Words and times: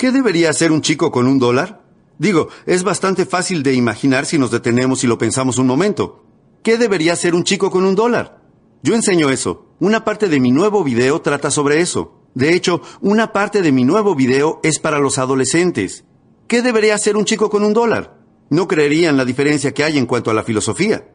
¿Qué 0.00 0.12
debería 0.12 0.48
hacer 0.48 0.72
un 0.72 0.80
chico 0.80 1.12
con 1.12 1.26
un 1.26 1.38
dólar? 1.38 1.82
Digo, 2.18 2.48
es 2.64 2.84
bastante 2.84 3.26
fácil 3.26 3.62
de 3.62 3.74
imaginar 3.74 4.24
si 4.24 4.38
nos 4.38 4.50
detenemos 4.50 5.04
y 5.04 5.06
lo 5.06 5.18
pensamos 5.18 5.58
un 5.58 5.66
momento. 5.66 6.24
¿Qué 6.62 6.78
debería 6.78 7.12
hacer 7.12 7.34
un 7.34 7.44
chico 7.44 7.70
con 7.70 7.84
un 7.84 7.94
dólar? 7.94 8.40
Yo 8.82 8.94
enseño 8.94 9.28
eso. 9.28 9.66
Una 9.78 10.02
parte 10.02 10.30
de 10.30 10.40
mi 10.40 10.52
nuevo 10.52 10.82
video 10.84 11.20
trata 11.20 11.50
sobre 11.50 11.82
eso. 11.82 12.18
De 12.34 12.54
hecho, 12.54 12.80
una 13.02 13.34
parte 13.34 13.60
de 13.60 13.72
mi 13.72 13.84
nuevo 13.84 14.14
video 14.14 14.58
es 14.62 14.78
para 14.78 15.00
los 15.00 15.18
adolescentes. 15.18 16.04
¿Qué 16.48 16.62
debería 16.62 16.94
hacer 16.94 17.18
un 17.18 17.26
chico 17.26 17.50
con 17.50 17.62
un 17.62 17.74
dólar? 17.74 18.16
No 18.48 18.68
creerían 18.68 19.18
la 19.18 19.26
diferencia 19.26 19.74
que 19.74 19.84
hay 19.84 19.98
en 19.98 20.06
cuanto 20.06 20.30
a 20.30 20.34
la 20.34 20.44
filosofía. 20.44 21.10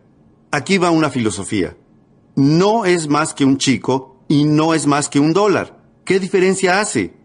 Aquí 0.51 0.77
va 0.77 0.91
una 0.91 1.09
filosofía. 1.09 1.75
No 2.35 2.85
es 2.85 3.07
más 3.07 3.33
que 3.33 3.45
un 3.45 3.57
chico 3.57 4.23
y 4.27 4.43
no 4.43 4.75
es 4.75 4.85
más 4.85 5.09
que 5.09 5.19
un 5.19 5.33
dólar. 5.33 5.81
¿Qué 6.05 6.19
diferencia 6.19 6.79
hace? 6.79 7.15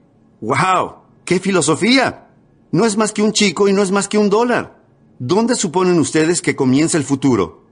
¡Wow! 0.41 1.00
¡Qué 1.31 1.39
filosofía! 1.39 2.27
No 2.73 2.85
es 2.85 2.97
más 2.97 3.13
que 3.13 3.23
un 3.23 3.33
chico 3.33 3.69
y 3.69 3.73
no 3.73 3.85
es 3.85 3.93
más 3.93 4.09
que 4.09 4.19
un 4.19 4.31
dólar. 4.31 4.83
¿Dónde 5.21 5.55
suponen 5.55 6.01
ustedes 6.01 6.43
que 6.43 6.57
comienza 6.57 6.99
el 6.99 7.05
futuro? 7.05 7.67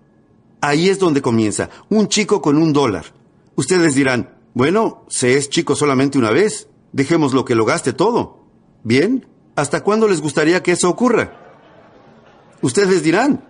Ahí 0.60 0.88
es 0.88 1.00
donde 1.00 1.22
comienza, 1.22 1.68
un 1.88 2.06
chico 2.06 2.40
con 2.40 2.56
un 2.56 2.72
dólar. 2.72 3.06
Ustedes 3.56 3.96
dirán, 3.96 4.36
bueno, 4.54 5.04
se 5.08 5.34
es 5.34 5.50
chico 5.50 5.74
solamente 5.74 6.18
una 6.18 6.30
vez, 6.30 6.68
dejemos 6.92 7.32
lo 7.32 7.44
que 7.44 7.56
lo 7.56 7.64
gaste 7.64 7.92
todo. 7.92 8.44
Bien, 8.84 9.26
¿hasta 9.56 9.82
cuándo 9.82 10.06
les 10.06 10.20
gustaría 10.20 10.62
que 10.62 10.70
eso 10.70 10.88
ocurra? 10.88 11.32
Ustedes 12.62 13.02
dirán, 13.02 13.42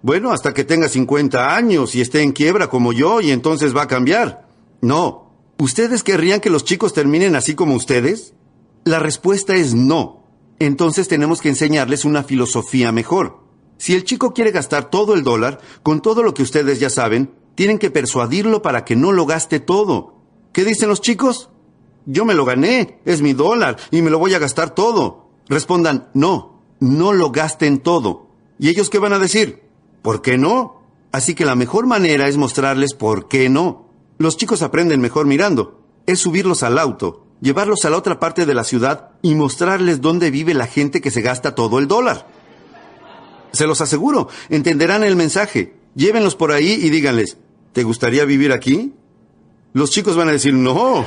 bueno, 0.00 0.32
hasta 0.32 0.54
que 0.54 0.64
tenga 0.64 0.88
50 0.88 1.54
años 1.54 1.94
y 1.94 2.00
esté 2.00 2.22
en 2.22 2.32
quiebra 2.32 2.70
como 2.70 2.94
yo 2.94 3.20
y 3.20 3.32
entonces 3.32 3.76
va 3.76 3.82
a 3.82 3.86
cambiar. 3.86 4.48
No, 4.80 5.30
¿ustedes 5.58 6.02
querrían 6.02 6.40
que 6.40 6.48
los 6.48 6.64
chicos 6.64 6.94
terminen 6.94 7.36
así 7.36 7.54
como 7.54 7.74
ustedes? 7.74 8.32
La 8.86 9.00
respuesta 9.00 9.56
es 9.56 9.74
no. 9.74 10.22
Entonces 10.60 11.08
tenemos 11.08 11.40
que 11.40 11.48
enseñarles 11.48 12.04
una 12.04 12.22
filosofía 12.22 12.92
mejor. 12.92 13.40
Si 13.78 13.96
el 13.96 14.04
chico 14.04 14.32
quiere 14.32 14.52
gastar 14.52 14.90
todo 14.90 15.14
el 15.14 15.24
dólar, 15.24 15.58
con 15.82 16.00
todo 16.00 16.22
lo 16.22 16.34
que 16.34 16.44
ustedes 16.44 16.78
ya 16.78 16.88
saben, 16.88 17.34
tienen 17.56 17.80
que 17.80 17.90
persuadirlo 17.90 18.62
para 18.62 18.84
que 18.84 18.94
no 18.94 19.10
lo 19.10 19.26
gaste 19.26 19.58
todo. 19.58 20.14
¿Qué 20.52 20.64
dicen 20.64 20.88
los 20.88 21.00
chicos? 21.00 21.50
Yo 22.04 22.24
me 22.24 22.34
lo 22.34 22.44
gané, 22.44 23.00
es 23.04 23.22
mi 23.22 23.32
dólar 23.32 23.76
y 23.90 24.02
me 24.02 24.10
lo 24.10 24.20
voy 24.20 24.34
a 24.34 24.38
gastar 24.38 24.70
todo. 24.70 25.30
Respondan, 25.48 26.08
no, 26.14 26.62
no 26.78 27.12
lo 27.12 27.32
gasten 27.32 27.80
todo. 27.80 28.28
¿Y 28.60 28.68
ellos 28.68 28.88
qué 28.88 29.00
van 29.00 29.14
a 29.14 29.18
decir? 29.18 29.64
¿Por 30.00 30.22
qué 30.22 30.38
no? 30.38 30.80
Así 31.10 31.34
que 31.34 31.44
la 31.44 31.56
mejor 31.56 31.88
manera 31.88 32.28
es 32.28 32.36
mostrarles 32.36 32.94
por 32.94 33.26
qué 33.26 33.48
no. 33.48 33.88
Los 34.16 34.36
chicos 34.36 34.62
aprenden 34.62 35.00
mejor 35.00 35.26
mirando. 35.26 35.82
Es 36.06 36.20
subirlos 36.20 36.62
al 36.62 36.78
auto, 36.78 37.25
llevarlos 37.40 37.84
a 37.84 37.90
la 37.90 37.96
otra 37.96 38.18
parte 38.18 38.46
de 38.46 38.54
la 38.54 38.64
ciudad 38.64 39.10
y 39.22 39.34
mostrarles 39.34 40.00
dónde 40.00 40.30
vive 40.30 40.54
la 40.54 40.66
gente 40.66 41.00
que 41.00 41.10
se 41.10 41.22
gasta 41.22 41.54
todo 41.54 41.78
el 41.78 41.88
dólar. 41.88 42.26
Se 43.52 43.66
los 43.66 43.80
aseguro, 43.80 44.28
entenderán 44.48 45.04
el 45.04 45.16
mensaje. 45.16 45.74
Llévenlos 45.94 46.36
por 46.36 46.52
ahí 46.52 46.72
y 46.72 46.90
díganles, 46.90 47.38
¿te 47.72 47.82
gustaría 47.82 48.24
vivir 48.24 48.52
aquí? 48.52 48.92
Los 49.72 49.90
chicos 49.90 50.16
van 50.16 50.28
a 50.28 50.32
decir, 50.32 50.54
no. 50.54 51.06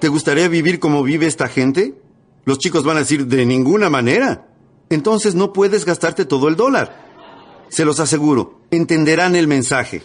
¿Te 0.00 0.08
gustaría 0.08 0.48
vivir 0.48 0.80
como 0.80 1.02
vive 1.02 1.26
esta 1.26 1.48
gente? 1.48 1.94
Los 2.44 2.58
chicos 2.58 2.84
van 2.84 2.96
a 2.96 3.00
decir, 3.00 3.26
de 3.26 3.46
ninguna 3.46 3.90
manera. 3.90 4.48
Entonces 4.90 5.34
no 5.34 5.52
puedes 5.52 5.84
gastarte 5.84 6.24
todo 6.24 6.48
el 6.48 6.56
dólar. 6.56 7.04
Se 7.68 7.84
los 7.84 8.00
aseguro, 8.00 8.60
entenderán 8.70 9.34
el 9.34 9.48
mensaje. 9.48 10.02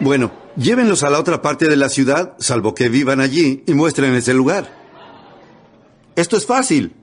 Bueno, 0.00 0.32
llévenlos 0.56 1.02
a 1.02 1.10
la 1.10 1.20
otra 1.20 1.40
parte 1.40 1.68
de 1.68 1.76
la 1.76 1.88
ciudad, 1.88 2.34
salvo 2.38 2.74
que 2.74 2.88
vivan 2.88 3.20
allí, 3.20 3.62
y 3.66 3.74
muestren 3.74 4.14
ese 4.14 4.34
lugar. 4.34 4.84
Esto 6.16 6.36
es 6.36 6.46
fácil. 6.46 6.94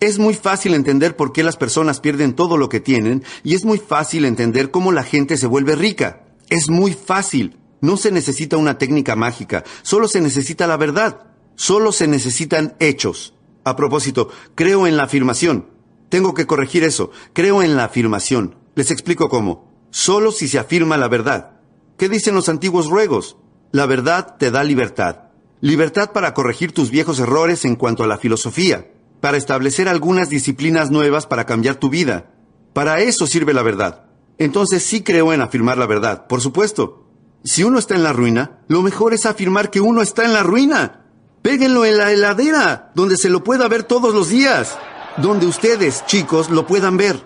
Es 0.00 0.18
muy 0.18 0.34
fácil 0.34 0.74
entender 0.74 1.14
por 1.14 1.32
qué 1.32 1.42
las 1.42 1.56
personas 1.56 2.00
pierden 2.00 2.34
todo 2.34 2.56
lo 2.56 2.70
que 2.70 2.80
tienen 2.80 3.22
y 3.44 3.54
es 3.54 3.66
muy 3.66 3.78
fácil 3.78 4.24
entender 4.24 4.70
cómo 4.70 4.92
la 4.92 5.02
gente 5.02 5.36
se 5.36 5.46
vuelve 5.46 5.76
rica. 5.76 6.24
Es 6.48 6.70
muy 6.70 6.94
fácil. 6.94 7.58
No 7.82 7.98
se 7.98 8.10
necesita 8.10 8.56
una 8.56 8.78
técnica 8.78 9.14
mágica, 9.14 9.64
solo 9.82 10.08
se 10.08 10.20
necesita 10.20 10.66
la 10.66 10.76
verdad. 10.76 11.26
Solo 11.54 11.92
se 11.92 12.08
necesitan 12.08 12.74
hechos. 12.80 13.34
A 13.64 13.76
propósito, 13.76 14.30
creo 14.54 14.86
en 14.86 14.96
la 14.96 15.02
afirmación. 15.02 15.68
Tengo 16.08 16.32
que 16.32 16.46
corregir 16.46 16.82
eso. 16.82 17.10
Creo 17.34 17.62
en 17.62 17.76
la 17.76 17.84
afirmación. 17.84 18.56
Les 18.74 18.90
explico 18.90 19.28
cómo. 19.28 19.70
Solo 19.90 20.32
si 20.32 20.48
se 20.48 20.58
afirma 20.58 20.96
la 20.96 21.08
verdad. 21.08 21.59
¿Qué 22.00 22.08
dicen 22.08 22.34
los 22.34 22.48
antiguos 22.48 22.88
ruegos? 22.88 23.36
La 23.72 23.84
verdad 23.84 24.36
te 24.38 24.50
da 24.50 24.64
libertad. 24.64 25.24
Libertad 25.60 26.12
para 26.12 26.32
corregir 26.32 26.72
tus 26.72 26.90
viejos 26.90 27.18
errores 27.18 27.66
en 27.66 27.76
cuanto 27.76 28.02
a 28.02 28.06
la 28.06 28.16
filosofía 28.16 28.90
para 29.20 29.36
establecer 29.36 29.86
algunas 29.86 30.30
disciplinas 30.30 30.90
nuevas 30.90 31.26
para 31.26 31.44
cambiar 31.44 31.74
tu 31.74 31.90
vida. 31.90 32.30
Para 32.72 33.00
eso 33.00 33.26
sirve 33.26 33.52
la 33.52 33.62
verdad. 33.62 34.06
Entonces 34.38 34.82
sí 34.82 35.02
creo 35.02 35.34
en 35.34 35.42
afirmar 35.42 35.76
la 35.76 35.84
verdad, 35.84 36.26
por 36.26 36.40
supuesto. 36.40 37.06
Si 37.44 37.64
uno 37.64 37.78
está 37.78 37.96
en 37.96 38.02
la 38.02 38.14
ruina, 38.14 38.60
lo 38.68 38.80
mejor 38.80 39.12
es 39.12 39.26
afirmar 39.26 39.68
que 39.68 39.82
uno 39.82 40.00
está 40.00 40.24
en 40.24 40.32
la 40.32 40.42
ruina. 40.42 41.04
Péguenlo 41.42 41.84
en 41.84 41.98
la 41.98 42.12
heladera, 42.12 42.92
donde 42.94 43.18
se 43.18 43.28
lo 43.28 43.44
pueda 43.44 43.68
ver 43.68 43.82
todos 43.82 44.14
los 44.14 44.30
días. 44.30 44.78
Donde 45.18 45.44
ustedes, 45.44 46.06
chicos, 46.06 46.48
lo 46.48 46.66
puedan 46.66 46.96
ver. 46.96 47.22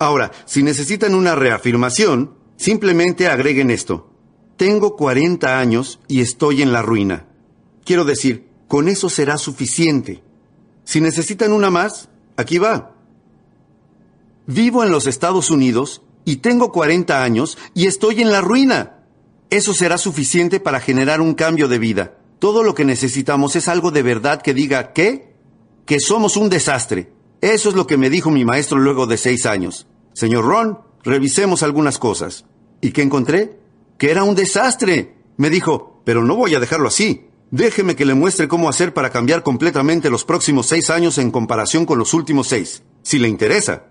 Ahora, 0.00 0.32
si 0.46 0.64
necesitan 0.64 1.14
una 1.14 1.36
reafirmación, 1.36 2.42
simplemente 2.56 3.28
agreguen 3.28 3.70
esto. 3.70 4.10
Tengo 4.56 4.96
40 4.96 5.58
años 5.58 6.00
y 6.08 6.20
estoy 6.20 6.62
en 6.62 6.72
la 6.72 6.82
ruina. 6.82 7.26
Quiero 7.84 8.04
decir, 8.04 8.48
con 8.68 8.88
eso 8.88 9.08
será 9.08 9.36
suficiente. 9.36 10.22
Si 10.84 11.00
necesitan 11.00 11.52
una 11.52 11.70
más, 11.70 12.08
aquí 12.36 12.58
va. 12.58 12.92
Vivo 14.46 14.84
en 14.84 14.90
los 14.90 15.06
Estados 15.06 15.50
Unidos 15.50 16.02
y 16.24 16.36
tengo 16.36 16.72
40 16.72 17.22
años 17.22 17.58
y 17.74 17.86
estoy 17.86 18.22
en 18.22 18.30
la 18.30 18.40
ruina. 18.40 18.98
Eso 19.50 19.74
será 19.74 19.98
suficiente 19.98 20.60
para 20.60 20.80
generar 20.80 21.20
un 21.20 21.34
cambio 21.34 21.68
de 21.68 21.78
vida. 21.78 22.18
Todo 22.38 22.62
lo 22.62 22.74
que 22.74 22.84
necesitamos 22.84 23.56
es 23.56 23.68
algo 23.68 23.90
de 23.90 24.02
verdad 24.02 24.42
que 24.42 24.54
diga 24.54 24.92
¿qué? 24.92 25.34
Que 25.86 26.00
somos 26.00 26.36
un 26.36 26.48
desastre. 26.48 27.12
Eso 27.40 27.68
es 27.68 27.74
lo 27.74 27.86
que 27.86 27.96
me 27.96 28.10
dijo 28.10 28.30
mi 28.30 28.44
maestro 28.44 28.78
luego 28.78 29.06
de 29.06 29.16
seis 29.16 29.46
años. 29.46 29.86
Señor 30.12 30.44
Ron, 30.44 30.78
revisemos 31.04 31.62
algunas 31.62 31.98
cosas. 31.98 32.46
¿Y 32.80 32.92
qué 32.92 33.02
encontré? 33.02 33.58
Que 33.98 34.10
era 34.10 34.24
un 34.24 34.34
desastre. 34.34 35.14
Me 35.36 35.50
dijo, 35.50 36.02
pero 36.04 36.22
no 36.22 36.36
voy 36.36 36.54
a 36.54 36.60
dejarlo 36.60 36.88
así. 36.88 37.28
Déjeme 37.50 37.94
que 37.94 38.04
le 38.04 38.14
muestre 38.14 38.48
cómo 38.48 38.68
hacer 38.68 38.92
para 38.94 39.10
cambiar 39.10 39.42
completamente 39.42 40.10
los 40.10 40.24
próximos 40.24 40.66
seis 40.66 40.90
años 40.90 41.18
en 41.18 41.30
comparación 41.30 41.86
con 41.86 41.98
los 41.98 42.12
últimos 42.12 42.48
seis, 42.48 42.82
si 43.02 43.18
le 43.18 43.28
interesa. 43.28 43.86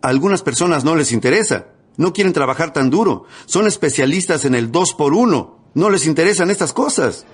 A 0.00 0.08
algunas 0.08 0.42
personas 0.42 0.84
no 0.84 0.96
les 0.96 1.12
interesa, 1.12 1.66
no 1.96 2.12
quieren 2.12 2.32
trabajar 2.32 2.72
tan 2.72 2.88
duro, 2.88 3.24
son 3.44 3.66
especialistas 3.66 4.44
en 4.46 4.54
el 4.54 4.72
dos 4.72 4.94
por 4.94 5.12
uno, 5.12 5.58
no 5.74 5.90
les 5.90 6.06
interesan 6.06 6.50
estas 6.50 6.72
cosas. 6.72 7.26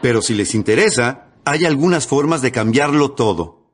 Pero 0.00 0.22
si 0.22 0.34
les 0.34 0.54
interesa, 0.54 1.28
hay 1.44 1.64
algunas 1.64 2.06
formas 2.06 2.40
de 2.40 2.52
cambiarlo 2.52 3.12
todo. 3.12 3.64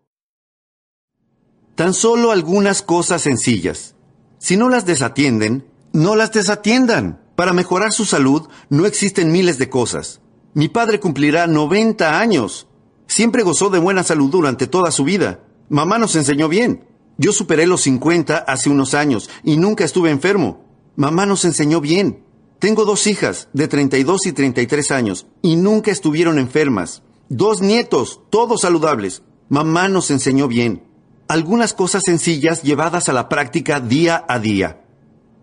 Tan 1.74 1.92
solo 1.92 2.30
algunas 2.30 2.82
cosas 2.82 3.22
sencillas. 3.22 3.94
Si 4.40 4.56
no 4.56 4.70
las 4.70 4.86
desatienden, 4.86 5.66
no 5.92 6.16
las 6.16 6.32
desatiendan. 6.32 7.20
Para 7.36 7.52
mejorar 7.52 7.92
su 7.92 8.06
salud 8.06 8.48
no 8.70 8.86
existen 8.86 9.30
miles 9.30 9.58
de 9.58 9.68
cosas. 9.68 10.22
Mi 10.54 10.68
padre 10.68 10.98
cumplirá 10.98 11.46
90 11.46 12.18
años. 12.18 12.66
Siempre 13.06 13.42
gozó 13.42 13.68
de 13.68 13.78
buena 13.78 14.02
salud 14.02 14.30
durante 14.30 14.66
toda 14.66 14.92
su 14.92 15.04
vida. 15.04 15.40
Mamá 15.68 15.98
nos 15.98 16.16
enseñó 16.16 16.48
bien. 16.48 16.86
Yo 17.18 17.32
superé 17.32 17.66
los 17.66 17.82
50 17.82 18.38
hace 18.38 18.70
unos 18.70 18.94
años 18.94 19.28
y 19.44 19.58
nunca 19.58 19.84
estuve 19.84 20.10
enfermo. 20.10 20.64
Mamá 20.96 21.26
nos 21.26 21.44
enseñó 21.44 21.82
bien. 21.82 22.24
Tengo 22.58 22.86
dos 22.86 23.06
hijas 23.06 23.48
de 23.52 23.68
32 23.68 24.26
y 24.26 24.32
33 24.32 24.90
años 24.90 25.26
y 25.42 25.56
nunca 25.56 25.90
estuvieron 25.90 26.38
enfermas. 26.38 27.02
Dos 27.28 27.60
nietos, 27.60 28.20
todos 28.30 28.62
saludables. 28.62 29.22
Mamá 29.50 29.88
nos 29.88 30.10
enseñó 30.10 30.48
bien. 30.48 30.89
Algunas 31.30 31.74
cosas 31.74 32.02
sencillas 32.04 32.64
llevadas 32.64 33.08
a 33.08 33.12
la 33.12 33.28
práctica 33.28 33.78
día 33.78 34.24
a 34.26 34.40
día. 34.40 34.80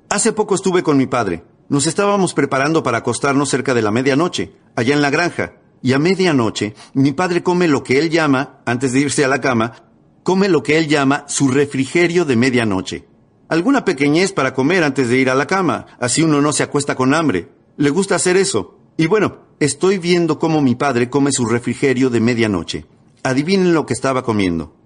Hace 0.09 0.33
poco 0.33 0.53
estuve 0.53 0.83
con 0.83 0.97
mi 0.97 1.07
padre. 1.07 1.45
Nos 1.69 1.87
estábamos 1.87 2.33
preparando 2.33 2.83
para 2.83 2.97
acostarnos 2.97 3.47
cerca 3.47 3.73
de 3.73 3.81
la 3.81 3.89
medianoche, 3.89 4.51
allá 4.75 4.93
en 4.93 5.01
la 5.01 5.09
granja, 5.09 5.53
y 5.81 5.93
a 5.93 5.97
medianoche 5.97 6.75
mi 6.93 7.13
padre 7.13 7.41
come 7.41 7.69
lo 7.69 7.85
que 7.85 7.99
él 7.99 8.09
llama, 8.09 8.59
antes 8.65 8.91
de 8.91 8.99
irse 8.99 9.23
a 9.23 9.29
la 9.29 9.39
cama, 9.39 9.75
come 10.23 10.49
lo 10.49 10.61
que 10.61 10.77
él 10.77 10.89
llama 10.89 11.23
su 11.29 11.47
refrigerio 11.47 12.25
de 12.25 12.35
medianoche. 12.35 13.07
Alguna 13.47 13.85
pequeñez 13.85 14.33
para 14.33 14.53
comer 14.53 14.83
antes 14.83 15.07
de 15.07 15.17
ir 15.17 15.29
a 15.29 15.35
la 15.35 15.47
cama, 15.47 15.85
así 16.01 16.21
uno 16.21 16.41
no 16.41 16.51
se 16.51 16.63
acuesta 16.63 16.95
con 16.95 17.13
hambre. 17.13 17.47
Le 17.77 17.91
gusta 17.91 18.15
hacer 18.15 18.35
eso. 18.35 18.77
Y 18.97 19.07
bueno, 19.07 19.37
estoy 19.61 19.99
viendo 19.99 20.37
cómo 20.37 20.59
mi 20.59 20.75
padre 20.75 21.09
come 21.09 21.31
su 21.31 21.45
refrigerio 21.45 22.09
de 22.09 22.19
medianoche. 22.19 22.85
Adivinen 23.23 23.73
lo 23.73 23.85
que 23.85 23.93
estaba 23.93 24.25
comiendo. 24.25 24.76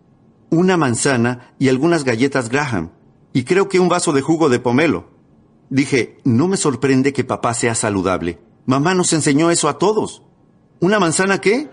Una 0.51 0.75
manzana 0.75 1.53
y 1.59 1.69
algunas 1.69 2.03
galletas 2.03 2.49
Graham. 2.49 2.91
Y 3.31 3.45
creo 3.45 3.69
que 3.69 3.79
un 3.79 3.87
vaso 3.87 4.11
de 4.11 4.21
jugo 4.21 4.49
de 4.49 4.59
pomelo. 4.59 5.05
Dije, 5.69 6.19
no 6.25 6.49
me 6.49 6.57
sorprende 6.57 7.13
que 7.13 7.23
papá 7.23 7.53
sea 7.53 7.73
saludable. 7.73 8.37
Mamá 8.65 8.93
nos 8.93 9.13
enseñó 9.13 9.49
eso 9.49 9.69
a 9.69 9.77
todos. 9.77 10.23
¿Una 10.81 10.99
manzana 10.99 11.39
qué? 11.39 11.69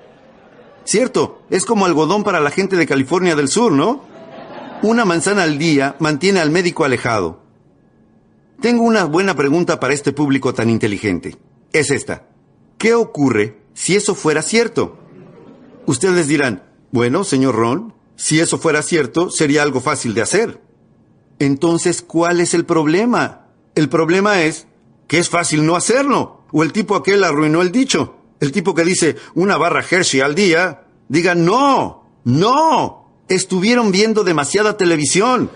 Cierto, 0.84 1.42
es 1.50 1.64
como 1.64 1.86
algodón 1.86 2.22
para 2.22 2.38
la 2.38 2.52
gente 2.52 2.76
de 2.76 2.86
California 2.86 3.34
del 3.34 3.48
Sur, 3.48 3.72
¿no? 3.72 4.04
Una 4.82 5.04
manzana 5.04 5.42
al 5.42 5.58
día 5.58 5.96
mantiene 5.98 6.38
al 6.38 6.50
médico 6.50 6.84
alejado. 6.84 7.42
Tengo 8.60 8.84
una 8.84 9.04
buena 9.04 9.34
pregunta 9.34 9.80
para 9.80 9.92
este 9.92 10.12
público 10.12 10.54
tan 10.54 10.70
inteligente. 10.70 11.36
Es 11.72 11.90
esta. 11.90 12.28
¿Qué 12.78 12.94
ocurre 12.94 13.58
si 13.74 13.96
eso 13.96 14.14
fuera 14.14 14.40
cierto? 14.40 14.98
Ustedes 15.86 16.28
dirán, 16.28 16.62
bueno, 16.92 17.24
señor 17.24 17.56
Ron, 17.56 17.92
si 18.18 18.40
eso 18.40 18.58
fuera 18.58 18.82
cierto, 18.82 19.30
sería 19.30 19.62
algo 19.62 19.80
fácil 19.80 20.12
de 20.12 20.22
hacer. 20.22 20.60
Entonces, 21.38 22.02
¿cuál 22.02 22.40
es 22.40 22.52
el 22.52 22.64
problema? 22.64 23.46
El 23.76 23.88
problema 23.88 24.42
es 24.42 24.66
que 25.06 25.20
es 25.20 25.28
fácil 25.28 25.64
no 25.64 25.76
hacerlo. 25.76 26.42
O 26.50 26.64
el 26.64 26.72
tipo 26.72 26.96
aquel 26.96 27.22
arruinó 27.22 27.62
el 27.62 27.70
dicho. 27.70 28.16
El 28.40 28.50
tipo 28.50 28.74
que 28.74 28.84
dice 28.84 29.14
una 29.36 29.56
barra 29.56 29.84
Hershey 29.88 30.20
al 30.20 30.34
día, 30.34 30.82
diga 31.08 31.36
no, 31.36 32.10
no. 32.24 33.08
Estuvieron 33.28 33.92
viendo 33.92 34.24
demasiada 34.24 34.76
televisión. 34.76 35.48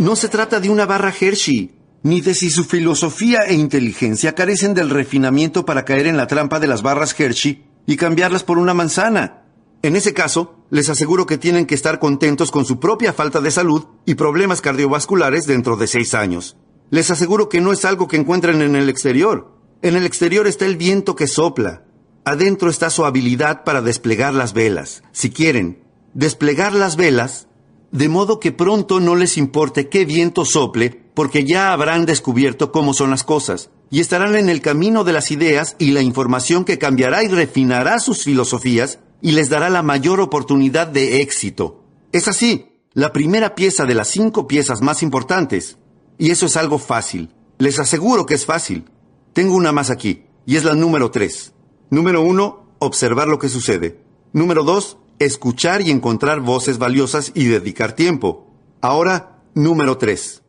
No 0.00 0.16
se 0.16 0.28
trata 0.28 0.58
de 0.58 0.70
una 0.70 0.86
barra 0.86 1.14
Hershey, 1.18 1.70
ni 2.02 2.20
de 2.20 2.34
si 2.34 2.50
su 2.50 2.64
filosofía 2.64 3.42
e 3.42 3.54
inteligencia 3.54 4.34
carecen 4.34 4.74
del 4.74 4.90
refinamiento 4.90 5.64
para 5.64 5.84
caer 5.84 6.08
en 6.08 6.16
la 6.16 6.26
trampa 6.26 6.58
de 6.58 6.66
las 6.66 6.82
barras 6.82 7.14
Hershey 7.18 7.64
y 7.86 7.96
cambiarlas 7.96 8.42
por 8.42 8.58
una 8.58 8.74
manzana. 8.74 9.44
En 9.82 9.94
ese 9.94 10.12
caso, 10.14 10.57
les 10.70 10.88
aseguro 10.88 11.26
que 11.26 11.38
tienen 11.38 11.66
que 11.66 11.74
estar 11.74 11.98
contentos 11.98 12.50
con 12.50 12.64
su 12.64 12.78
propia 12.78 13.12
falta 13.12 13.40
de 13.40 13.50
salud 13.50 13.84
y 14.04 14.14
problemas 14.14 14.60
cardiovasculares 14.60 15.46
dentro 15.46 15.76
de 15.76 15.86
seis 15.86 16.14
años. 16.14 16.56
Les 16.90 17.10
aseguro 17.10 17.48
que 17.48 17.60
no 17.60 17.72
es 17.72 17.84
algo 17.84 18.08
que 18.08 18.16
encuentren 18.16 18.62
en 18.62 18.76
el 18.76 18.88
exterior. 18.88 19.54
En 19.82 19.96
el 19.96 20.04
exterior 20.04 20.46
está 20.46 20.66
el 20.66 20.76
viento 20.76 21.16
que 21.16 21.26
sopla. 21.26 21.84
Adentro 22.24 22.68
está 22.68 22.90
su 22.90 23.04
habilidad 23.04 23.64
para 23.64 23.80
desplegar 23.80 24.34
las 24.34 24.52
velas. 24.52 25.02
Si 25.12 25.30
quieren, 25.30 25.82
desplegar 26.12 26.74
las 26.74 26.96
velas, 26.96 27.48
de 27.90 28.08
modo 28.08 28.38
que 28.38 28.52
pronto 28.52 29.00
no 29.00 29.16
les 29.16 29.38
importe 29.38 29.88
qué 29.88 30.04
viento 30.04 30.44
sople, 30.44 31.04
porque 31.14 31.44
ya 31.44 31.72
habrán 31.72 32.04
descubierto 32.04 32.70
cómo 32.70 32.92
son 32.92 33.10
las 33.10 33.24
cosas, 33.24 33.70
y 33.90 34.00
estarán 34.00 34.36
en 34.36 34.50
el 34.50 34.60
camino 34.60 35.04
de 35.04 35.12
las 35.12 35.30
ideas 35.30 35.76
y 35.78 35.92
la 35.92 36.02
información 36.02 36.64
que 36.64 36.78
cambiará 36.78 37.22
y 37.22 37.28
refinará 37.28 37.98
sus 37.98 38.24
filosofías 38.24 38.98
y 39.20 39.32
les 39.32 39.48
dará 39.48 39.70
la 39.70 39.82
mayor 39.82 40.20
oportunidad 40.20 40.86
de 40.86 41.20
éxito. 41.20 41.82
Es 42.12 42.28
así, 42.28 42.68
la 42.92 43.12
primera 43.12 43.54
pieza 43.54 43.84
de 43.84 43.94
las 43.94 44.08
cinco 44.08 44.46
piezas 44.46 44.80
más 44.82 45.02
importantes. 45.02 45.78
Y 46.18 46.30
eso 46.30 46.46
es 46.46 46.56
algo 46.56 46.78
fácil. 46.78 47.34
Les 47.58 47.78
aseguro 47.78 48.26
que 48.26 48.34
es 48.34 48.46
fácil. 48.46 48.90
Tengo 49.32 49.54
una 49.54 49.72
más 49.72 49.90
aquí, 49.90 50.24
y 50.46 50.56
es 50.56 50.64
la 50.64 50.74
número 50.74 51.10
tres. 51.10 51.52
Número 51.90 52.22
uno, 52.22 52.74
observar 52.78 53.28
lo 53.28 53.38
que 53.38 53.48
sucede. 53.48 54.00
Número 54.32 54.64
dos, 54.64 54.98
escuchar 55.18 55.80
y 55.82 55.90
encontrar 55.90 56.40
voces 56.40 56.78
valiosas 56.78 57.32
y 57.34 57.44
dedicar 57.44 57.92
tiempo. 57.92 58.46
Ahora, 58.80 59.42
número 59.54 59.98
tres. 59.98 60.42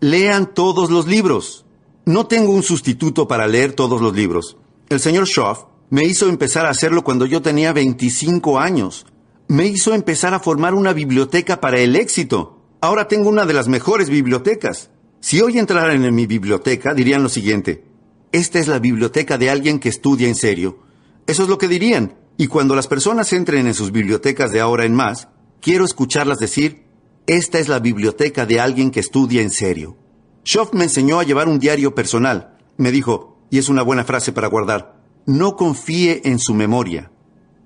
Lean 0.00 0.54
todos 0.54 0.90
los 0.90 1.06
libros. 1.06 1.64
No 2.04 2.26
tengo 2.26 2.52
un 2.52 2.62
sustituto 2.62 3.26
para 3.26 3.48
leer 3.48 3.72
todos 3.72 4.00
los 4.00 4.14
libros. 4.14 4.56
El 4.88 5.00
señor 5.00 5.26
Schoff 5.26 5.64
me 5.88 6.04
hizo 6.04 6.28
empezar 6.28 6.66
a 6.66 6.70
hacerlo 6.70 7.04
cuando 7.04 7.26
yo 7.26 7.42
tenía 7.42 7.72
25 7.72 8.58
años. 8.58 9.06
Me 9.48 9.66
hizo 9.66 9.94
empezar 9.94 10.34
a 10.34 10.40
formar 10.40 10.74
una 10.74 10.92
biblioteca 10.92 11.60
para 11.60 11.78
el 11.78 11.94
éxito. 11.94 12.60
Ahora 12.80 13.06
tengo 13.06 13.28
una 13.28 13.46
de 13.46 13.54
las 13.54 13.68
mejores 13.68 14.10
bibliotecas. 14.10 14.90
Si 15.20 15.40
hoy 15.40 15.58
entraran 15.58 16.04
en 16.04 16.14
mi 16.14 16.26
biblioteca, 16.26 16.92
dirían 16.92 17.22
lo 17.22 17.28
siguiente. 17.28 17.84
Esta 18.32 18.58
es 18.58 18.66
la 18.66 18.80
biblioteca 18.80 19.38
de 19.38 19.50
alguien 19.50 19.78
que 19.78 19.88
estudia 19.88 20.26
en 20.28 20.34
serio. 20.34 20.78
Eso 21.26 21.44
es 21.44 21.48
lo 21.48 21.58
que 21.58 21.68
dirían. 21.68 22.16
Y 22.36 22.48
cuando 22.48 22.74
las 22.74 22.88
personas 22.88 23.32
entren 23.32 23.66
en 23.66 23.74
sus 23.74 23.92
bibliotecas 23.92 24.50
de 24.50 24.60
ahora 24.60 24.84
en 24.84 24.94
más, 24.94 25.28
quiero 25.60 25.84
escucharlas 25.84 26.38
decir, 26.38 26.84
esta 27.26 27.58
es 27.58 27.68
la 27.68 27.78
biblioteca 27.78 28.44
de 28.44 28.60
alguien 28.60 28.90
que 28.90 29.00
estudia 29.00 29.40
en 29.40 29.50
serio. 29.50 29.96
Schoff 30.44 30.74
me 30.74 30.84
enseñó 30.84 31.18
a 31.18 31.24
llevar 31.24 31.48
un 31.48 31.58
diario 31.58 31.94
personal. 31.94 32.58
Me 32.76 32.90
dijo, 32.90 33.38
y 33.50 33.58
es 33.58 33.68
una 33.68 33.82
buena 33.82 34.04
frase 34.04 34.32
para 34.32 34.48
guardar, 34.48 34.95
no 35.26 35.56
confíe 35.56 36.22
en 36.24 36.38
su 36.38 36.54
memoria. 36.54 37.10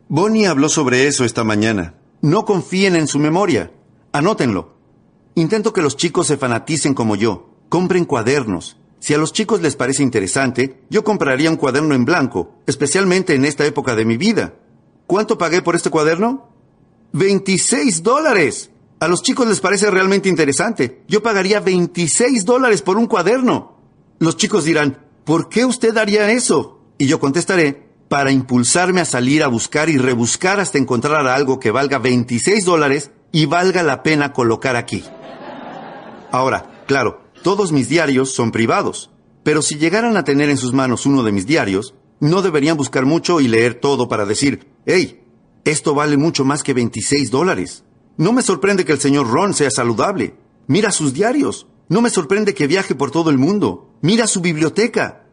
Bonnie 0.09 0.47
habló 0.47 0.71
sobre 0.71 1.07
eso 1.07 1.25
esta 1.27 1.45
mañana. 1.45 1.95
No 2.23 2.47
confíen 2.47 2.97
en 2.97 3.07
su 3.07 3.19
memoria. 3.19 3.71
Anótenlo. 4.12 4.75
Intento 5.35 5.73
que 5.73 5.83
los 5.83 5.97
chicos 5.97 6.27
se 6.27 6.39
fanaticen 6.39 6.95
como 6.95 7.17
yo. 7.17 7.51
Compren 7.69 8.07
cuadernos. 8.07 8.79
Si 8.99 9.15
a 9.15 9.19
los 9.19 9.33
chicos 9.33 9.61
les 9.61 9.77
parece 9.77 10.03
interesante, 10.03 10.83
yo 10.91 11.05
compraría 11.05 11.51
un 11.51 11.57
cuaderno 11.57 11.95
en 11.95 12.05
blanco, 12.05 12.55
especialmente 12.67 13.35
en 13.35 13.45
esta 13.45 13.65
época 13.67 13.95
de 13.95 14.05
mi 14.05 14.17
vida. 14.17 14.55
¿Cuánto 15.06 15.39
pagué 15.39 15.63
por 15.63 15.77
este 15.77 15.91
cuaderno? 15.91 16.49
26 17.13 18.03
dólares. 18.03 18.71
A 19.01 19.09
los 19.09 19.23
chicos 19.23 19.47
les 19.47 19.61
parece 19.61 19.91
realmente 19.91 20.29
interesante. 20.29 21.03
Yo 21.09 21.23
pagaría 21.23 21.61
26 21.61 22.45
dólares 22.45 22.83
por 22.83 22.97
un 22.97 23.06
cuaderno. 23.06 23.77
Los 24.19 24.37
chicos 24.37 24.65
dirán, 24.65 25.06
¿por 25.25 25.49
qué 25.49 25.65
usted 25.65 25.97
haría 25.97 26.31
eso? 26.31 26.80
Y 27.00 27.06
yo 27.06 27.19
contestaré, 27.19 27.88
para 28.11 28.31
impulsarme 28.31 29.00
a 29.00 29.06
salir 29.06 29.43
a 29.43 29.49
buscar 29.49 29.88
y 29.88 29.97
rebuscar 29.97 30.61
hasta 30.61 30.76
encontrar 30.76 31.26
algo 31.29 31.58
que 31.58 31.70
valga 31.70 31.99
26 31.99 32.62
dólares 32.67 33.11
y 33.32 33.47
valga 33.47 33.82
la 33.82 34.02
pena 34.02 34.35
colocar 34.35 34.76
aquí. 34.76 35.02
Ahora, 36.31 36.85
claro, 36.87 37.23
todos 37.43 37.73
mis 37.73 37.88
diarios 37.88 38.35
son 38.35 38.52
privados, 38.52 39.08
pero 39.44 39.62
si 39.62 39.76
llegaran 39.76 40.19
a 40.19 40.25
tener 40.25 40.50
en 40.50 40.58
sus 40.58 40.75
manos 40.75 41.06
uno 41.06 41.23
de 41.23 41.32
mis 41.32 41.47
diarios, 41.47 41.94
no 42.20 42.43
deberían 42.43 42.76
buscar 42.76 43.06
mucho 43.06 43.41
y 43.41 43.49
leer 43.49 43.76
todo 43.76 44.06
para 44.06 44.26
decir, 44.26 44.67
hey, 44.85 45.23
esto 45.64 45.94
vale 45.94 46.19
mucho 46.19 46.44
más 46.44 46.62
que 46.62 46.75
26 46.75 47.31
dólares. 47.31 47.82
No 48.19 48.35
me 48.35 48.43
sorprende 48.43 48.85
que 48.85 48.93
el 48.93 49.00
señor 49.00 49.26
Ron 49.31 49.55
sea 49.55 49.70
saludable. 49.70 50.35
Mira 50.67 50.93
sus 50.93 51.14
diarios. 51.14 51.67
No 51.88 52.03
me 52.03 52.11
sorprende 52.11 52.53
que 52.53 52.67
viaje 52.67 52.94
por 52.94 53.11
todo 53.11 53.31
el 53.31 53.38
mundo. 53.38 53.94
Mira 54.03 54.26
su 54.26 54.43
biblioteca. 54.43 55.30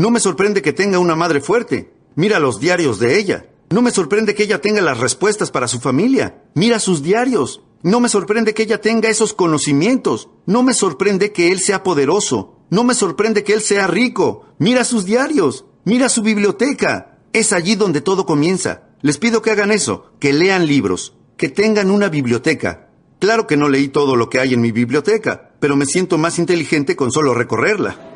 No 0.00 0.10
me 0.10 0.18
sorprende 0.18 0.62
que 0.62 0.72
tenga 0.72 0.98
una 0.98 1.14
madre 1.14 1.42
fuerte. 1.42 1.92
Mira 2.14 2.38
los 2.38 2.58
diarios 2.58 2.98
de 3.00 3.18
ella. 3.18 3.50
No 3.68 3.82
me 3.82 3.90
sorprende 3.90 4.34
que 4.34 4.44
ella 4.44 4.58
tenga 4.58 4.80
las 4.80 4.96
respuestas 4.96 5.50
para 5.50 5.68
su 5.68 5.78
familia. 5.78 6.42
Mira 6.54 6.78
sus 6.78 7.02
diarios. 7.02 7.60
No 7.82 8.00
me 8.00 8.08
sorprende 8.08 8.54
que 8.54 8.62
ella 8.62 8.80
tenga 8.80 9.10
esos 9.10 9.34
conocimientos. 9.34 10.30
No 10.46 10.62
me 10.62 10.72
sorprende 10.72 11.32
que 11.32 11.52
él 11.52 11.60
sea 11.60 11.82
poderoso. 11.82 12.56
No 12.70 12.82
me 12.82 12.94
sorprende 12.94 13.44
que 13.44 13.52
él 13.52 13.60
sea 13.60 13.88
rico. 13.88 14.46
Mira 14.58 14.84
sus 14.84 15.04
diarios. 15.04 15.66
Mira 15.84 16.08
su 16.08 16.22
biblioteca. 16.22 17.18
Es 17.34 17.52
allí 17.52 17.74
donde 17.74 18.00
todo 18.00 18.24
comienza. 18.24 18.84
Les 19.02 19.18
pido 19.18 19.42
que 19.42 19.50
hagan 19.50 19.70
eso, 19.70 20.12
que 20.18 20.32
lean 20.32 20.66
libros, 20.66 21.14
que 21.36 21.50
tengan 21.50 21.90
una 21.90 22.08
biblioteca. 22.08 22.88
Claro 23.18 23.46
que 23.46 23.58
no 23.58 23.68
leí 23.68 23.88
todo 23.88 24.16
lo 24.16 24.30
que 24.30 24.40
hay 24.40 24.54
en 24.54 24.62
mi 24.62 24.72
biblioteca, 24.72 25.50
pero 25.60 25.76
me 25.76 25.84
siento 25.84 26.16
más 26.16 26.38
inteligente 26.38 26.96
con 26.96 27.12
solo 27.12 27.34
recorrerla. 27.34 28.09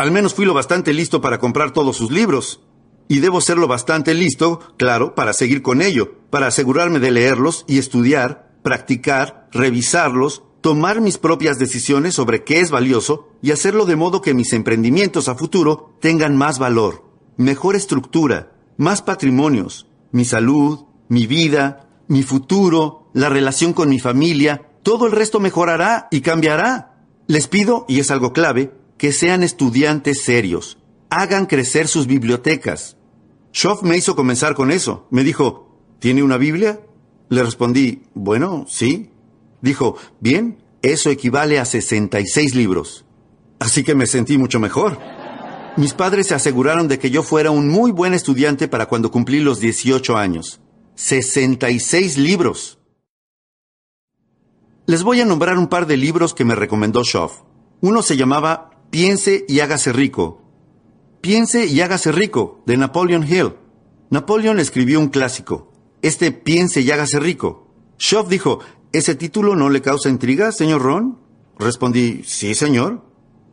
Al 0.00 0.12
menos 0.12 0.32
fui 0.32 0.46
lo 0.46 0.54
bastante 0.54 0.94
listo 0.94 1.20
para 1.20 1.38
comprar 1.38 1.72
todos 1.72 1.94
sus 1.94 2.10
libros. 2.10 2.62
Y 3.06 3.18
debo 3.18 3.42
serlo 3.42 3.68
bastante 3.68 4.14
listo, 4.14 4.60
claro, 4.78 5.14
para 5.14 5.34
seguir 5.34 5.60
con 5.60 5.82
ello, 5.82 6.14
para 6.30 6.46
asegurarme 6.46 7.00
de 7.00 7.10
leerlos 7.10 7.66
y 7.68 7.76
estudiar, 7.76 8.50
practicar, 8.62 9.50
revisarlos, 9.52 10.42
tomar 10.62 11.02
mis 11.02 11.18
propias 11.18 11.58
decisiones 11.58 12.14
sobre 12.14 12.44
qué 12.44 12.60
es 12.60 12.70
valioso 12.70 13.28
y 13.42 13.50
hacerlo 13.50 13.84
de 13.84 13.96
modo 13.96 14.22
que 14.22 14.32
mis 14.32 14.54
emprendimientos 14.54 15.28
a 15.28 15.34
futuro 15.34 15.94
tengan 16.00 16.34
más 16.34 16.58
valor, 16.58 17.04
mejor 17.36 17.76
estructura, 17.76 18.54
más 18.78 19.02
patrimonios, 19.02 19.86
mi 20.12 20.24
salud, 20.24 20.86
mi 21.08 21.26
vida, 21.26 21.90
mi 22.08 22.22
futuro, 22.22 23.10
la 23.12 23.28
relación 23.28 23.74
con 23.74 23.90
mi 23.90 23.98
familia, 23.98 24.66
todo 24.82 25.04
el 25.04 25.12
resto 25.12 25.40
mejorará 25.40 26.08
y 26.10 26.22
cambiará. 26.22 27.04
Les 27.26 27.48
pido, 27.48 27.84
y 27.86 28.00
es 28.00 28.10
algo 28.10 28.32
clave, 28.32 28.79
que 29.00 29.12
sean 29.14 29.42
estudiantes 29.42 30.24
serios. 30.24 30.76
Hagan 31.08 31.46
crecer 31.46 31.88
sus 31.88 32.06
bibliotecas. 32.06 32.98
Schoff 33.50 33.82
me 33.82 33.96
hizo 33.96 34.14
comenzar 34.14 34.54
con 34.54 34.70
eso. 34.70 35.06
Me 35.10 35.24
dijo, 35.24 35.74
¿tiene 36.00 36.22
una 36.22 36.36
Biblia? 36.36 36.82
Le 37.30 37.42
respondí, 37.42 38.02
bueno, 38.12 38.66
sí. 38.68 39.08
Dijo, 39.62 39.96
bien, 40.20 40.62
eso 40.82 41.08
equivale 41.08 41.58
a 41.58 41.64
66 41.64 42.54
libros. 42.54 43.06
Así 43.58 43.84
que 43.84 43.94
me 43.94 44.06
sentí 44.06 44.36
mucho 44.36 44.60
mejor. 44.60 44.98
Mis 45.78 45.94
padres 45.94 46.26
se 46.26 46.34
aseguraron 46.34 46.86
de 46.86 46.98
que 46.98 47.10
yo 47.10 47.22
fuera 47.22 47.50
un 47.50 47.68
muy 47.68 47.92
buen 47.92 48.12
estudiante 48.12 48.68
para 48.68 48.84
cuando 48.84 49.10
cumplí 49.10 49.40
los 49.40 49.60
18 49.60 50.18
años. 50.18 50.60
66 50.96 52.18
libros. 52.18 52.78
Les 54.84 55.02
voy 55.02 55.22
a 55.22 55.24
nombrar 55.24 55.56
un 55.56 55.68
par 55.68 55.86
de 55.86 55.96
libros 55.96 56.34
que 56.34 56.44
me 56.44 56.54
recomendó 56.54 57.02
Schoff. 57.02 57.44
Uno 57.80 58.02
se 58.02 58.18
llamaba 58.18 58.69
Piense 58.90 59.44
y 59.48 59.60
hágase 59.60 59.92
rico. 59.92 60.42
Piense 61.20 61.66
y 61.66 61.80
hágase 61.80 62.10
rico, 62.10 62.62
de 62.66 62.76
Napoleon 62.76 63.24
Hill. 63.26 63.54
Napoleon 64.10 64.58
escribió 64.58 64.98
un 64.98 65.08
clásico, 65.08 65.70
este 66.02 66.32
Piense 66.32 66.80
y 66.80 66.90
hágase 66.90 67.20
rico. 67.20 67.68
Schoff 68.00 68.28
dijo, 68.28 68.58
¿ese 68.92 69.14
título 69.14 69.54
no 69.54 69.68
le 69.70 69.80
causa 69.80 70.08
intriga, 70.08 70.50
señor 70.50 70.82
Ron? 70.82 71.18
Respondí, 71.58 72.22
sí, 72.24 72.54
señor. 72.54 73.04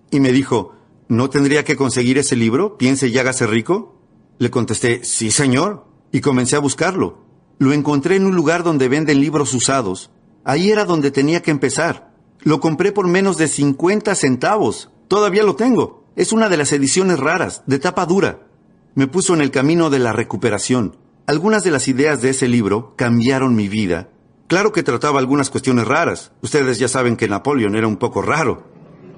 Y 0.10 0.20
me 0.22 0.32
dijo, 0.32 0.74
¿no 1.08 1.29
tendría 1.29 1.63
que 1.63 1.75
conseguir 1.75 2.17
ese 2.17 2.36
libro, 2.36 2.77
Piense 2.77 3.08
y 3.10 3.17
hágase 3.20 3.46
rico? 3.46 4.01
Le 4.39 4.50
contesté, 4.50 5.03
sí, 5.03 5.29
señor. 5.29 5.86
y 6.12 6.22
comencé 6.22 6.56
a 6.56 6.60
buscarlo. 6.60 7.25
Lo 7.60 7.74
encontré 7.74 8.15
en 8.15 8.25
un 8.25 8.36
lugar 8.36 8.63
donde 8.63 8.88
venden 8.88 9.20
libros 9.20 9.53
usados. 9.53 10.10
Ahí 10.46 10.72
era 10.72 10.86
donde 10.86 11.12
tenía 11.12 11.41
que 11.41 11.51
empezar. 11.51 12.13
Lo 12.39 12.60
compré 12.60 12.91
por 12.91 13.08
menos 13.08 13.38
de 13.38 13.48
50 13.48 14.15
centavos. 14.15 14.89
Todavía 15.08 15.44
lo 15.44 15.56
tengo. 15.56 16.04
Es 16.16 16.32
una 16.32 16.50
de 16.50 16.58
las 16.58 16.72
ediciones 16.72 17.20
raras, 17.20 17.64
de 17.66 17.80
tapa 17.80 18.06
dura. 18.06 18.48
Me 18.96 19.08
puso 19.08 19.34
en 19.34 19.42
el 19.42 19.52
camino 19.52 19.90
de 19.90 20.00
la 20.00 20.14
recuperación. 20.14 20.98
Algunas 21.28 21.64
de 21.64 21.72
las 21.72 21.88
ideas 21.88 22.22
de 22.22 22.32
ese 22.32 22.48
libro 22.48 22.94
cambiaron 22.96 23.56
mi 23.56 23.68
vida. 23.68 24.10
Claro 24.48 24.72
que 24.72 24.84
trataba 24.84 25.20
algunas 25.20 25.50
cuestiones 25.50 25.88
raras. 25.88 26.32
Ustedes 26.42 26.80
ya 26.80 26.88
saben 26.88 27.18
que 27.18 27.28
Napoleón 27.28 27.76
era 27.76 27.88
un 27.88 27.98
poco 27.98 28.22
raro. 28.22 28.64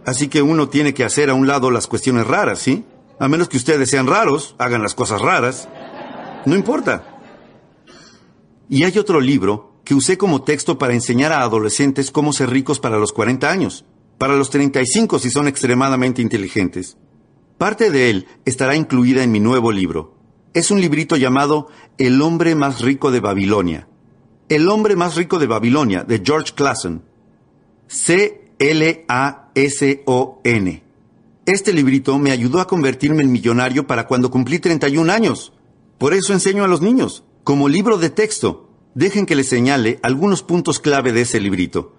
Así 0.05 0.27
que 0.27 0.41
uno 0.41 0.69
tiene 0.69 0.93
que 0.93 1.03
hacer 1.03 1.29
a 1.29 1.35
un 1.35 1.47
lado 1.47 1.71
las 1.71 1.87
cuestiones 1.87 2.25
raras, 2.25 2.59
¿sí? 2.59 2.83
A 3.19 3.27
menos 3.27 3.47
que 3.47 3.57
ustedes 3.57 3.89
sean 3.89 4.07
raros, 4.07 4.55
hagan 4.57 4.81
las 4.81 4.95
cosas 4.95 5.21
raras. 5.21 5.69
No 6.45 6.55
importa. 6.55 7.19
Y 8.69 8.83
hay 8.83 8.97
otro 8.97 9.19
libro 9.19 9.81
que 9.83 9.95
usé 9.95 10.17
como 10.17 10.43
texto 10.43 10.77
para 10.77 10.93
enseñar 10.93 11.31
a 11.31 11.41
adolescentes 11.41 12.11
cómo 12.11 12.33
ser 12.33 12.49
ricos 12.49 12.79
para 12.79 12.97
los 12.97 13.11
40 13.11 13.49
años, 13.49 13.85
para 14.19 14.35
los 14.35 14.51
35 14.51 15.17
si 15.17 15.31
son 15.31 15.47
extremadamente 15.47 16.21
inteligentes. 16.21 16.97
Parte 17.57 17.89
de 17.89 18.11
él 18.11 18.27
estará 18.45 18.75
incluida 18.75 19.23
en 19.23 19.31
mi 19.31 19.39
nuevo 19.39 19.71
libro. 19.71 20.13
Es 20.53 20.69
un 20.71 20.81
librito 20.81 21.15
llamado 21.15 21.69
El 21.97 22.21
hombre 22.21 22.53
más 22.53 22.81
rico 22.81 23.09
de 23.11 23.21
Babilonia. 23.21 23.87
El 24.49 24.67
hombre 24.69 24.95
más 24.95 25.15
rico 25.15 25.39
de 25.39 25.47
Babilonia, 25.47 26.03
de 26.03 26.21
George 26.23 26.53
Clason. 26.53 27.03
C-L-A-S-O-N. 27.87 28.43
Este 31.45 31.73
librito 31.73 32.19
me 32.19 32.31
ayudó 32.31 32.59
a 32.59 32.67
convertirme 32.67 33.23
en 33.23 33.31
millonario 33.31 33.87
para 33.87 34.05
cuando 34.05 34.29
cumplí 34.29 34.59
31 34.59 35.11
años. 35.11 35.53
Por 35.97 36.13
eso 36.13 36.33
enseño 36.33 36.63
a 36.63 36.67
los 36.67 36.81
niños, 36.81 37.23
como 37.43 37.69
libro 37.69 37.97
de 37.97 38.09
texto. 38.09 38.69
Dejen 38.95 39.25
que 39.25 39.35
les 39.35 39.47
señale 39.47 39.99
algunos 40.03 40.43
puntos 40.43 40.79
clave 40.79 41.13
de 41.13 41.21
ese 41.21 41.39
librito. 41.39 41.95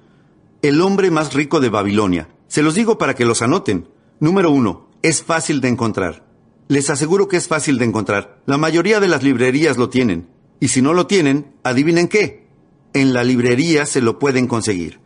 El 0.62 0.83
hombre 0.83 1.11
más 1.11 1.33
rico 1.33 1.59
de 1.59 1.71
Babilonia. 1.71 2.29
Se 2.47 2.62
los 2.62 2.75
digo 2.75 2.99
para 2.99 3.14
que 3.14 3.25
los 3.25 3.40
anoten. 3.40 3.88
Número 4.19 4.50
uno, 4.50 4.90
es 5.00 5.23
fácil 5.23 5.62
de 5.62 5.69
encontrar. 5.69 6.26
Les 6.69 6.90
aseguro 6.90 7.29
que 7.29 7.38
es 7.38 7.49
fácil 7.49 7.79
de 7.79 7.87
encontrar. 7.87 8.43
La 8.45 8.59
mayoría 8.59 9.00
de 9.00 9.09
las 9.09 9.23
librerías 9.23 9.79
lo 9.79 9.88
tienen. 9.88 10.29
Y 10.61 10.69
si 10.69 10.83
no 10.83 10.93
lo 10.93 11.07
tienen, 11.07 11.55
adivinen 11.62 12.09
qué. 12.09 12.47
En 12.93 13.14
la 13.14 13.25
librería 13.25 13.87
se 13.87 14.02
lo 14.02 14.19
pueden 14.19 14.47
conseguir. 14.47 15.00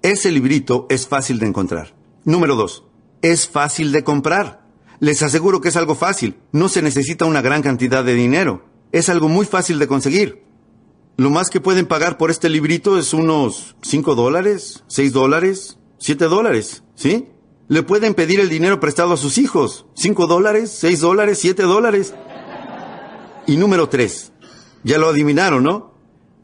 Ese 0.00 0.32
librito 0.32 0.86
es 0.88 1.06
fácil 1.06 1.38
de 1.38 1.48
encontrar. 1.48 1.94
Número 2.24 2.56
dos, 2.56 2.84
es 3.20 3.46
fácil 3.46 3.92
de 3.92 4.04
comprar. 4.04 4.66
Les 5.00 5.22
aseguro 5.22 5.60
que 5.60 5.68
es 5.68 5.76
algo 5.76 5.96
fácil. 5.96 6.36
No 6.50 6.70
se 6.70 6.80
necesita 6.80 7.26
una 7.26 7.42
gran 7.42 7.60
cantidad 7.60 8.04
de 8.04 8.14
dinero. 8.14 8.64
Es 8.90 9.10
algo 9.10 9.28
muy 9.28 9.44
fácil 9.44 9.78
de 9.78 9.86
conseguir. 9.86 10.43
Lo 11.16 11.30
más 11.30 11.50
que 11.50 11.60
pueden 11.60 11.86
pagar 11.86 12.18
por 12.18 12.30
este 12.30 12.48
librito 12.48 12.98
es 12.98 13.14
unos 13.14 13.76
5 13.82 14.14
dólares, 14.14 14.82
6 14.88 15.12
dólares, 15.12 15.78
7 15.98 16.24
dólares, 16.26 16.82
¿sí? 16.94 17.28
Le 17.68 17.82
pueden 17.82 18.14
pedir 18.14 18.40
el 18.40 18.48
dinero 18.48 18.80
prestado 18.80 19.12
a 19.12 19.16
sus 19.16 19.38
hijos. 19.38 19.86
5 19.94 20.26
dólares, 20.26 20.74
6 20.78 21.00
dólares, 21.00 21.38
7 21.40 21.62
dólares. 21.62 22.14
Y 23.46 23.56
número 23.56 23.88
3. 23.88 24.32
Ya 24.82 24.98
lo 24.98 25.08
adivinaron, 25.08 25.62
¿no? 25.64 25.94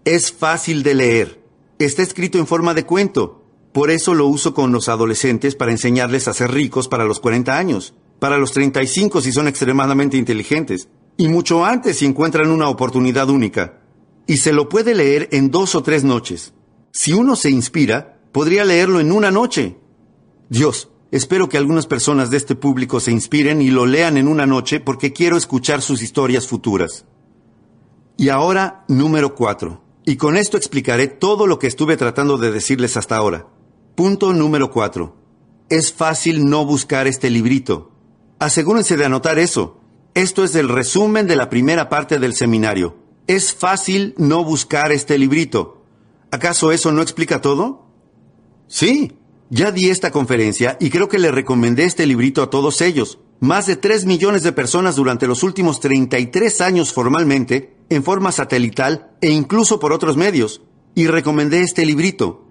Es 0.04 0.32
fácil 0.32 0.82
de 0.82 0.94
leer. 0.94 1.42
Está 1.78 2.02
escrito 2.02 2.38
en 2.38 2.46
forma 2.46 2.74
de 2.74 2.86
cuento. 2.86 3.44
Por 3.72 3.90
eso 3.90 4.14
lo 4.14 4.26
uso 4.26 4.54
con 4.54 4.72
los 4.72 4.88
adolescentes 4.88 5.54
para 5.54 5.72
enseñarles 5.72 6.28
a 6.28 6.34
ser 6.34 6.52
ricos 6.52 6.88
para 6.88 7.04
los 7.04 7.20
40 7.20 7.56
años 7.56 7.94
para 8.20 8.38
los 8.38 8.52
35 8.52 9.20
si 9.22 9.32
son 9.32 9.48
extremadamente 9.48 10.16
inteligentes, 10.16 10.88
y 11.16 11.26
mucho 11.26 11.64
antes 11.64 11.98
si 11.98 12.06
encuentran 12.06 12.50
una 12.50 12.68
oportunidad 12.68 13.28
única. 13.30 13.79
Y 14.30 14.36
se 14.36 14.52
lo 14.52 14.68
puede 14.68 14.94
leer 14.94 15.28
en 15.32 15.50
dos 15.50 15.74
o 15.74 15.82
tres 15.82 16.04
noches. 16.04 16.54
Si 16.92 17.12
uno 17.12 17.34
se 17.34 17.50
inspira, 17.50 18.20
podría 18.30 18.64
leerlo 18.64 19.00
en 19.00 19.10
una 19.10 19.32
noche. 19.32 19.76
Dios, 20.48 20.88
espero 21.10 21.48
que 21.48 21.58
algunas 21.58 21.88
personas 21.88 22.30
de 22.30 22.36
este 22.36 22.54
público 22.54 23.00
se 23.00 23.10
inspiren 23.10 23.60
y 23.60 23.70
lo 23.70 23.86
lean 23.86 24.16
en 24.16 24.28
una 24.28 24.46
noche 24.46 24.78
porque 24.78 25.12
quiero 25.12 25.36
escuchar 25.36 25.82
sus 25.82 26.00
historias 26.00 26.46
futuras. 26.46 27.06
Y 28.16 28.28
ahora, 28.28 28.84
número 28.86 29.34
cuatro. 29.34 29.82
Y 30.04 30.14
con 30.14 30.36
esto 30.36 30.56
explicaré 30.56 31.08
todo 31.08 31.48
lo 31.48 31.58
que 31.58 31.66
estuve 31.66 31.96
tratando 31.96 32.38
de 32.38 32.52
decirles 32.52 32.96
hasta 32.96 33.16
ahora. 33.16 33.48
Punto 33.96 34.32
número 34.32 34.70
cuatro. 34.70 35.16
Es 35.70 35.92
fácil 35.92 36.48
no 36.48 36.64
buscar 36.64 37.08
este 37.08 37.30
librito. 37.30 37.90
Asegúrense 38.38 38.96
de 38.96 39.06
anotar 39.06 39.40
eso. 39.40 39.80
Esto 40.14 40.44
es 40.44 40.54
el 40.54 40.68
resumen 40.68 41.26
de 41.26 41.34
la 41.34 41.50
primera 41.50 41.88
parte 41.88 42.20
del 42.20 42.34
seminario. 42.34 42.99
Es 43.26 43.54
fácil 43.54 44.14
no 44.16 44.44
buscar 44.44 44.92
este 44.92 45.18
librito. 45.18 45.82
¿Acaso 46.30 46.72
eso 46.72 46.92
no 46.92 47.02
explica 47.02 47.40
todo? 47.40 47.86
Sí, 48.68 49.12
ya 49.50 49.72
di 49.72 49.90
esta 49.90 50.12
conferencia 50.12 50.76
y 50.80 50.90
creo 50.90 51.08
que 51.08 51.18
le 51.18 51.32
recomendé 51.32 51.84
este 51.84 52.06
librito 52.06 52.42
a 52.42 52.50
todos 52.50 52.80
ellos. 52.80 53.18
Más 53.40 53.66
de 53.66 53.76
3 53.76 54.06
millones 54.06 54.42
de 54.42 54.52
personas 54.52 54.96
durante 54.96 55.26
los 55.26 55.42
últimos 55.42 55.80
33 55.80 56.60
años 56.60 56.92
formalmente, 56.92 57.76
en 57.88 58.04
forma 58.04 58.32
satelital 58.32 59.10
e 59.20 59.30
incluso 59.30 59.80
por 59.80 59.92
otros 59.92 60.16
medios. 60.16 60.62
Y 60.94 61.06
recomendé 61.06 61.62
este 61.62 61.84
librito. 61.84 62.46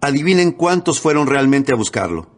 Adivinen 0.00 0.52
cuántos 0.52 1.00
fueron 1.00 1.26
realmente 1.26 1.72
a 1.72 1.76
buscarlo. 1.76 2.30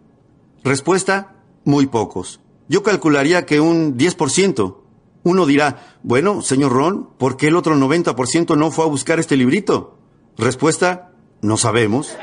Respuesta, 0.64 1.36
muy 1.64 1.86
pocos. 1.86 2.40
Yo 2.68 2.82
calcularía 2.82 3.46
que 3.46 3.60
un 3.60 3.96
10%. 3.96 4.76
Uno 5.22 5.46
dirá, 5.46 5.98
bueno, 6.02 6.42
señor 6.42 6.72
Ron, 6.72 7.08
¿por 7.18 7.36
qué 7.36 7.48
el 7.48 7.56
otro 7.56 7.76
90% 7.76 8.56
no 8.56 8.70
fue 8.70 8.84
a 8.84 8.88
buscar 8.88 9.20
este 9.20 9.36
librito? 9.36 9.98
Respuesta, 10.38 11.12
no 11.42 11.56
sabemos. 11.56 12.16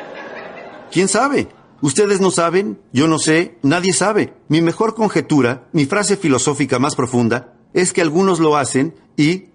¿Quién 0.92 1.08
sabe? 1.08 1.50
Ustedes 1.82 2.22
no 2.22 2.32
saben, 2.32 2.80
yo 2.92 3.08
no 3.08 3.20
sé, 3.20 3.58
nadie 3.62 3.94
sabe. 3.94 4.34
Mi 4.48 4.62
mejor 4.62 4.96
conjetura, 4.96 5.68
mi 5.74 5.86
frase 5.86 6.18
filosófica 6.18 6.80
más 6.80 6.96
profunda, 6.96 7.54
es 7.74 7.94
que 7.94 8.02
algunos 8.02 8.40
lo 8.40 8.58
hacen 8.58 8.96
y 9.16 9.50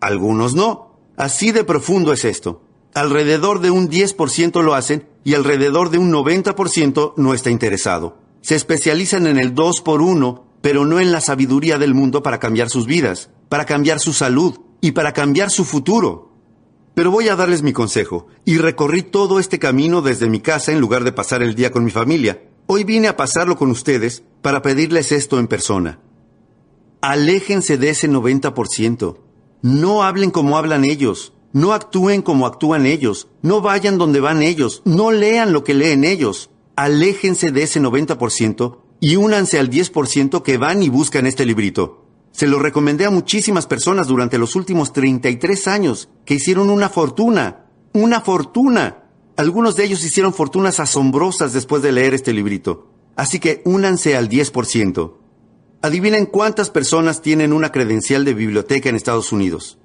algunos 0.00 0.54
no. 0.54 0.98
Así 1.16 1.52
de 1.52 1.64
profundo 1.64 2.12
es 2.12 2.24
esto. 2.24 2.62
Alrededor 2.92 3.60
de 3.60 3.70
un 3.70 3.88
10% 3.88 4.62
lo 4.62 4.74
hacen 4.74 5.08
y 5.24 5.34
alrededor 5.34 5.88
de 5.88 5.98
un 5.98 6.12
90% 6.12 7.14
no 7.16 7.32
está 7.32 7.50
interesado 7.50 8.22
se 8.42 8.56
especializan 8.56 9.26
en 9.26 9.38
el 9.38 9.54
dos 9.54 9.80
por 9.80 10.02
uno, 10.02 10.44
pero 10.62 10.86
no 10.86 11.00
en 11.00 11.12
la 11.12 11.20
sabiduría 11.20 11.78
del 11.78 11.94
mundo 11.94 12.22
para 12.22 12.38
cambiar 12.38 12.70
sus 12.70 12.86
vidas, 12.86 13.30
para 13.48 13.66
cambiar 13.66 14.00
su 14.00 14.12
salud 14.12 14.58
y 14.80 14.92
para 14.92 15.12
cambiar 15.12 15.50
su 15.50 15.64
futuro. 15.64 16.32
Pero 16.94 17.10
voy 17.10 17.28
a 17.28 17.36
darles 17.36 17.62
mi 17.62 17.72
consejo, 17.72 18.28
y 18.44 18.58
recorrí 18.58 19.02
todo 19.02 19.38
este 19.38 19.58
camino 19.58 20.00
desde 20.00 20.28
mi 20.28 20.40
casa 20.40 20.72
en 20.72 20.80
lugar 20.80 21.04
de 21.04 21.12
pasar 21.12 21.42
el 21.42 21.54
día 21.54 21.70
con 21.70 21.84
mi 21.84 21.90
familia. 21.90 22.42
Hoy 22.66 22.84
vine 22.84 23.08
a 23.08 23.16
pasarlo 23.16 23.56
con 23.56 23.70
ustedes 23.70 24.22
para 24.40 24.62
pedirles 24.62 25.12
esto 25.12 25.38
en 25.38 25.48
persona. 25.48 26.00
Aléjense 27.00 27.76
de 27.76 27.90
ese 27.90 28.08
90%. 28.08 29.18
No 29.62 30.02
hablen 30.02 30.30
como 30.30 30.56
hablan 30.56 30.84
ellos. 30.84 31.32
No 31.52 31.72
actúen 31.74 32.22
como 32.22 32.46
actúan 32.46 32.86
ellos. 32.86 33.28
No 33.42 33.60
vayan 33.60 33.98
donde 33.98 34.20
van 34.20 34.42
ellos. 34.42 34.82
No 34.84 35.10
lean 35.10 35.52
lo 35.52 35.64
que 35.64 35.74
leen 35.74 36.04
ellos 36.04 36.50
aléjense 36.76 37.52
de 37.52 37.62
ese 37.62 37.80
90% 37.80 38.78
y 39.02 39.16
únanse 39.16 39.58
al 39.58 39.68
10% 39.68 40.42
que 40.42 40.58
van 40.58 40.80
y 40.80 40.88
buscan 40.88 41.26
este 41.26 41.44
librito. 41.44 42.06
Se 42.30 42.46
lo 42.46 42.60
recomendé 42.60 43.04
a 43.04 43.10
muchísimas 43.10 43.66
personas 43.66 44.06
durante 44.06 44.38
los 44.38 44.54
últimos 44.54 44.92
33 44.92 45.66
años 45.66 46.08
que 46.24 46.34
hicieron 46.34 46.70
una 46.70 46.88
fortuna, 46.88 47.64
una 47.92 48.20
fortuna. 48.20 49.02
Algunos 49.36 49.74
de 49.74 49.86
ellos 49.86 50.04
hicieron 50.04 50.32
fortunas 50.32 50.78
asombrosas 50.78 51.52
después 51.52 51.82
de 51.82 51.90
leer 51.90 52.14
este 52.14 52.32
librito. 52.32 52.92
Así 53.16 53.40
que 53.40 53.60
únanse 53.64 54.16
al 54.16 54.28
10%. 54.28 55.14
Adivinen 55.82 56.26
cuántas 56.26 56.70
personas 56.70 57.22
tienen 57.22 57.52
una 57.52 57.72
credencial 57.72 58.24
de 58.24 58.34
biblioteca 58.34 58.88
en 58.88 58.94
Estados 58.94 59.32
Unidos. 59.32 59.78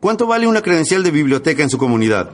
¿Cuánto 0.00 0.26
vale 0.26 0.48
una 0.48 0.62
credencial 0.62 1.04
de 1.04 1.12
biblioteca 1.12 1.62
en 1.62 1.70
su 1.70 1.78
comunidad? 1.78 2.32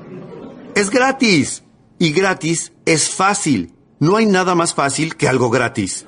Es 0.74 0.88
gratis. 0.88 1.64
Y 1.98 2.12
gratis 2.12 2.72
es 2.86 3.10
fácil. 3.10 3.74
No 4.00 4.16
hay 4.16 4.24
nada 4.24 4.54
más 4.54 4.72
fácil 4.72 5.16
que 5.16 5.28
algo 5.28 5.50
gratis. 5.50 6.06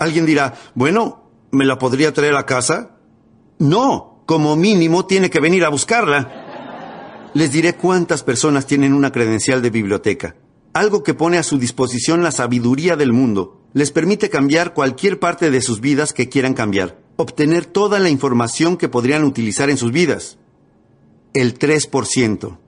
Alguien 0.00 0.26
dirá, 0.26 0.54
bueno, 0.74 1.30
¿me 1.52 1.64
la 1.64 1.78
podría 1.78 2.12
traer 2.12 2.34
a 2.34 2.46
casa? 2.46 2.96
No, 3.58 4.24
como 4.26 4.56
mínimo 4.56 5.06
tiene 5.06 5.30
que 5.30 5.40
venir 5.40 5.64
a 5.64 5.68
buscarla. 5.68 7.30
Les 7.34 7.52
diré 7.52 7.74
cuántas 7.74 8.24
personas 8.24 8.66
tienen 8.66 8.94
una 8.94 9.12
credencial 9.12 9.62
de 9.62 9.70
biblioteca. 9.70 10.34
Algo 10.72 11.04
que 11.04 11.14
pone 11.14 11.38
a 11.38 11.42
su 11.42 11.58
disposición 11.58 12.22
la 12.22 12.32
sabiduría 12.32 12.96
del 12.96 13.12
mundo. 13.12 13.60
Les 13.72 13.92
permite 13.92 14.30
cambiar 14.30 14.74
cualquier 14.74 15.20
parte 15.20 15.50
de 15.50 15.60
sus 15.60 15.80
vidas 15.80 16.12
que 16.12 16.28
quieran 16.28 16.54
cambiar. 16.54 16.98
Obtener 17.16 17.66
toda 17.66 18.00
la 18.00 18.08
información 18.08 18.76
que 18.76 18.88
podrían 18.88 19.22
utilizar 19.22 19.70
en 19.70 19.76
sus 19.76 19.92
vidas. 19.92 20.38
El 21.34 21.56
3%. 21.58 22.58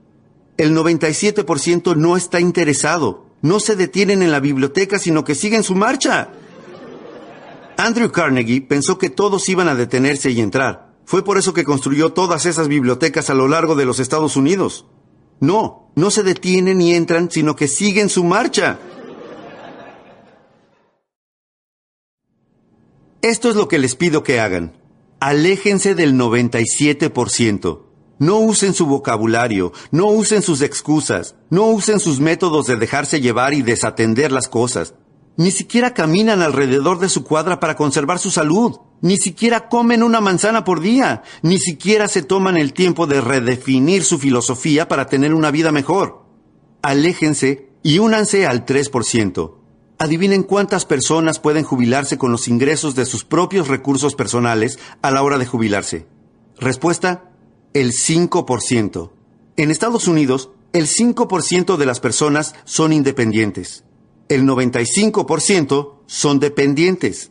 El 0.57 0.77
97% 0.77 1.95
no 1.97 2.15
está 2.15 2.39
interesado 2.39 3.33
no 3.43 3.59
se 3.59 3.75
detienen 3.75 4.23
en 4.23 4.31
la 4.31 4.39
biblioteca, 4.39 4.97
sino 4.97 5.25
que 5.25 5.35
siguen 5.35 5.63
su 5.63 5.75
marcha. 5.75 6.29
Andrew 7.77 8.11
Carnegie 8.11 8.61
pensó 8.61 8.97
que 8.97 9.09
todos 9.09 9.49
iban 9.49 9.67
a 9.67 9.75
detenerse 9.75 10.31
y 10.31 10.41
entrar, 10.41 10.93
Fue 11.05 11.23
por 11.23 11.37
eso 11.37 11.53
que 11.53 11.65
construyó 11.65 12.13
todas 12.13 12.45
esas 12.45 12.67
bibliotecas 12.69 13.29
a 13.29 13.33
lo 13.33 13.47
largo 13.47 13.75
de 13.75 13.85
los 13.85 13.99
Estados 13.99 14.37
Unidos. 14.37 14.85
No, 15.39 15.91
no 15.95 16.11
se 16.11 16.23
detienen 16.23 16.77
ni 16.77 16.93
entran, 16.93 17.29
sino 17.29 17.55
que 17.55 17.67
siguen 17.67 18.07
su 18.07 18.23
marcha. 18.23 18.79
Esto 23.21 23.49
es 23.49 23.55
lo 23.55 23.67
que 23.67 23.79
les 23.79 23.95
pido 23.95 24.23
que 24.23 24.39
hagan. 24.39 24.77
Aléjense 25.19 25.95
del 25.95 26.15
97%. 26.15 27.81
No 28.19 28.39
usen 28.39 28.73
su 28.73 28.85
vocabulario, 28.85 29.73
no 29.91 30.07
usen 30.07 30.41
sus 30.41 30.61
excusas, 30.61 31.35
no 31.49 31.67
usen 31.67 31.99
sus 31.99 32.19
métodos 32.19 32.67
de 32.67 32.75
dejarse 32.77 33.21
llevar 33.21 33.53
y 33.53 33.61
desatender 33.61 34.31
las 34.31 34.47
cosas. 34.47 34.93
Ni 35.35 35.49
siquiera 35.49 35.93
caminan 35.93 36.41
alrededor 36.41 36.99
de 36.99 37.09
su 37.09 37.23
cuadra 37.23 37.59
para 37.59 37.75
conservar 37.75 38.19
su 38.19 38.29
salud. 38.29 38.77
Ni 39.01 39.17
siquiera 39.17 39.67
comen 39.67 40.03
una 40.03 40.21
manzana 40.21 40.63
por 40.63 40.79
día. 40.79 41.23
Ni 41.41 41.57
siquiera 41.57 42.07
se 42.07 42.21
toman 42.21 42.55
el 42.55 42.73
tiempo 42.73 43.07
de 43.07 43.19
redefinir 43.19 44.03
su 44.03 44.19
filosofía 44.19 44.87
para 44.87 45.07
tener 45.07 45.33
una 45.33 45.49
vida 45.49 45.71
mejor. 45.71 46.23
Aléjense 46.83 47.69
y 47.81 47.97
únanse 47.97 48.45
al 48.45 48.65
3%. 48.65 49.55
Adivinen 49.97 50.43
cuántas 50.43 50.85
personas 50.85 51.39
pueden 51.39 51.63
jubilarse 51.63 52.17
con 52.17 52.31
los 52.31 52.47
ingresos 52.47 52.93
de 52.93 53.05
sus 53.05 53.25
propios 53.25 53.67
recursos 53.67 54.15
personales 54.15 54.77
a 55.01 55.11
la 55.11 55.23
hora 55.23 55.37
de 55.37 55.45
jubilarse. 55.45 56.07
Respuesta, 56.59 57.31
el 57.73 57.91
5%. 57.91 59.11
En 59.57 59.71
Estados 59.71 60.07
Unidos, 60.07 60.51
el 60.73 60.87
5% 60.87 61.77
de 61.77 61.85
las 61.85 61.99
personas 61.99 62.53
son 62.65 62.93
independientes. 62.93 63.83
El 64.33 64.45
95% 64.45 65.91
son 66.07 66.39
dependientes. 66.39 67.29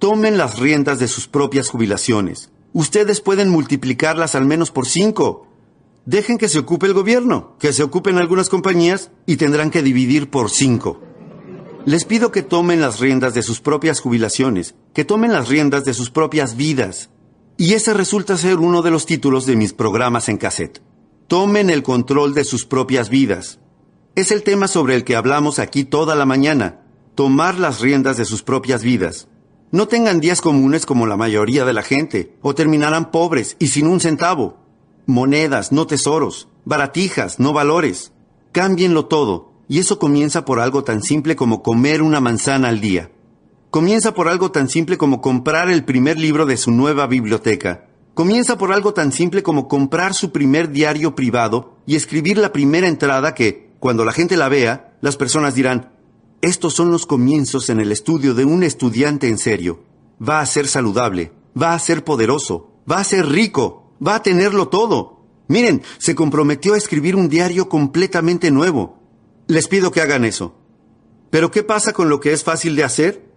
Tomen 0.00 0.36
las 0.36 0.58
riendas 0.58 0.98
de 0.98 1.06
sus 1.06 1.28
propias 1.28 1.68
jubilaciones. 1.68 2.50
Ustedes 2.72 3.20
pueden 3.20 3.50
multiplicarlas 3.50 4.34
al 4.34 4.44
menos 4.44 4.72
por 4.72 4.86
5. 4.86 5.46
Dejen 6.06 6.36
que 6.36 6.48
se 6.48 6.58
ocupe 6.58 6.86
el 6.86 6.92
gobierno, 6.92 7.54
que 7.60 7.72
se 7.72 7.84
ocupen 7.84 8.18
algunas 8.18 8.48
compañías 8.48 9.12
y 9.26 9.36
tendrán 9.36 9.70
que 9.70 9.84
dividir 9.84 10.28
por 10.28 10.50
5. 10.50 11.00
Les 11.86 12.04
pido 12.04 12.32
que 12.32 12.42
tomen 12.42 12.80
las 12.80 12.98
riendas 12.98 13.34
de 13.34 13.44
sus 13.44 13.60
propias 13.60 14.00
jubilaciones, 14.00 14.74
que 14.92 15.04
tomen 15.04 15.32
las 15.32 15.48
riendas 15.48 15.84
de 15.84 15.94
sus 15.94 16.10
propias 16.10 16.56
vidas. 16.56 17.10
Y 17.56 17.74
ese 17.74 17.94
resulta 17.94 18.36
ser 18.36 18.58
uno 18.58 18.82
de 18.82 18.90
los 18.90 19.06
títulos 19.06 19.46
de 19.46 19.54
mis 19.54 19.72
programas 19.72 20.28
en 20.28 20.38
cassette. 20.38 20.82
Tomen 21.28 21.70
el 21.70 21.84
control 21.84 22.34
de 22.34 22.42
sus 22.42 22.66
propias 22.66 23.08
vidas. 23.08 23.60
Es 24.14 24.30
el 24.30 24.44
tema 24.44 24.68
sobre 24.68 24.94
el 24.94 25.02
que 25.02 25.16
hablamos 25.16 25.58
aquí 25.58 25.84
toda 25.84 26.14
la 26.14 26.24
mañana. 26.24 26.82
Tomar 27.16 27.58
las 27.58 27.80
riendas 27.80 28.16
de 28.16 28.24
sus 28.24 28.42
propias 28.42 28.84
vidas. 28.84 29.26
No 29.72 29.88
tengan 29.88 30.20
días 30.20 30.40
comunes 30.40 30.86
como 30.86 31.06
la 31.06 31.16
mayoría 31.16 31.64
de 31.64 31.72
la 31.72 31.82
gente, 31.82 32.36
o 32.40 32.54
terminarán 32.54 33.10
pobres 33.10 33.56
y 33.58 33.68
sin 33.68 33.88
un 33.88 33.98
centavo. 33.98 34.56
Monedas, 35.06 35.72
no 35.72 35.88
tesoros. 35.88 36.48
Baratijas, 36.64 37.40
no 37.40 37.52
valores. 37.52 38.12
Cámbienlo 38.52 39.06
todo 39.06 39.54
y 39.68 39.78
eso 39.78 39.98
comienza 39.98 40.44
por 40.44 40.60
algo 40.60 40.84
tan 40.84 41.02
simple 41.02 41.36
como 41.36 41.62
comer 41.62 42.02
una 42.02 42.20
manzana 42.20 42.68
al 42.68 42.80
día. 42.80 43.10
Comienza 43.70 44.14
por 44.14 44.28
algo 44.28 44.52
tan 44.52 44.68
simple 44.68 44.96
como 44.98 45.20
comprar 45.20 45.70
el 45.70 45.84
primer 45.84 46.18
libro 46.18 46.46
de 46.46 46.56
su 46.56 46.70
nueva 46.70 47.06
biblioteca. 47.06 47.88
Comienza 48.14 48.56
por 48.56 48.72
algo 48.72 48.94
tan 48.94 49.10
simple 49.10 49.42
como 49.42 49.66
comprar 49.66 50.14
su 50.14 50.30
primer 50.30 50.70
diario 50.70 51.16
privado 51.16 51.78
y 51.84 51.96
escribir 51.96 52.38
la 52.38 52.52
primera 52.52 52.86
entrada 52.86 53.34
que, 53.34 53.63
cuando 53.84 54.06
la 54.06 54.12
gente 54.12 54.38
la 54.38 54.48
vea, 54.48 54.96
las 55.02 55.18
personas 55.18 55.54
dirán, 55.54 55.92
estos 56.40 56.72
son 56.72 56.90
los 56.90 57.04
comienzos 57.04 57.68
en 57.68 57.80
el 57.80 57.92
estudio 57.92 58.32
de 58.32 58.46
un 58.46 58.62
estudiante 58.62 59.28
en 59.28 59.36
serio. 59.36 59.84
Va 60.26 60.40
a 60.40 60.46
ser 60.46 60.68
saludable, 60.68 61.32
va 61.54 61.74
a 61.74 61.78
ser 61.78 62.02
poderoso, 62.02 62.72
va 62.90 63.00
a 63.00 63.04
ser 63.04 63.26
rico, 63.26 63.92
va 64.00 64.14
a 64.14 64.22
tenerlo 64.22 64.68
todo. 64.68 65.20
Miren, 65.48 65.82
se 65.98 66.14
comprometió 66.14 66.72
a 66.72 66.78
escribir 66.78 67.14
un 67.14 67.28
diario 67.28 67.68
completamente 67.68 68.50
nuevo. 68.50 69.02
Les 69.48 69.68
pido 69.68 69.90
que 69.90 70.00
hagan 70.00 70.24
eso. 70.24 70.54
Pero 71.28 71.50
¿qué 71.50 71.62
pasa 71.62 71.92
con 71.92 72.08
lo 72.08 72.20
que 72.20 72.32
es 72.32 72.42
fácil 72.42 72.76
de 72.76 72.84
hacer? 72.84 73.28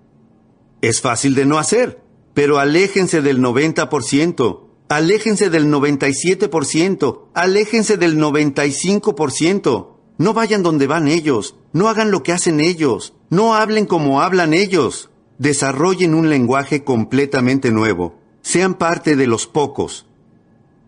Es 0.79 1.01
fácil 1.01 1.35
de 1.35 1.45
no 1.45 1.57
hacer, 1.57 2.01
pero 2.33 2.57
aléjense 2.57 3.21
del 3.21 3.41
90%, 3.41 4.61
aléjense 4.87 5.49
del 5.49 5.67
97%, 5.67 7.23
aléjense 7.33 7.97
del 7.97 8.17
95%. 8.17 9.96
No 10.17 10.33
vayan 10.33 10.63
donde 10.63 10.87
van 10.87 11.07
ellos, 11.07 11.55
no 11.73 11.89
hagan 11.89 12.11
lo 12.11 12.23
que 12.23 12.33
hacen 12.33 12.59
ellos, 12.59 13.13
no 13.29 13.55
hablen 13.55 13.85
como 13.85 14.21
hablan 14.21 14.53
ellos. 14.53 15.09
Desarrollen 15.37 16.15
un 16.15 16.29
lenguaje 16.29 16.83
completamente 16.83 17.71
nuevo. 17.71 18.19
Sean 18.41 18.73
parte 18.73 19.15
de 19.15 19.27
los 19.27 19.45
pocos. 19.45 20.07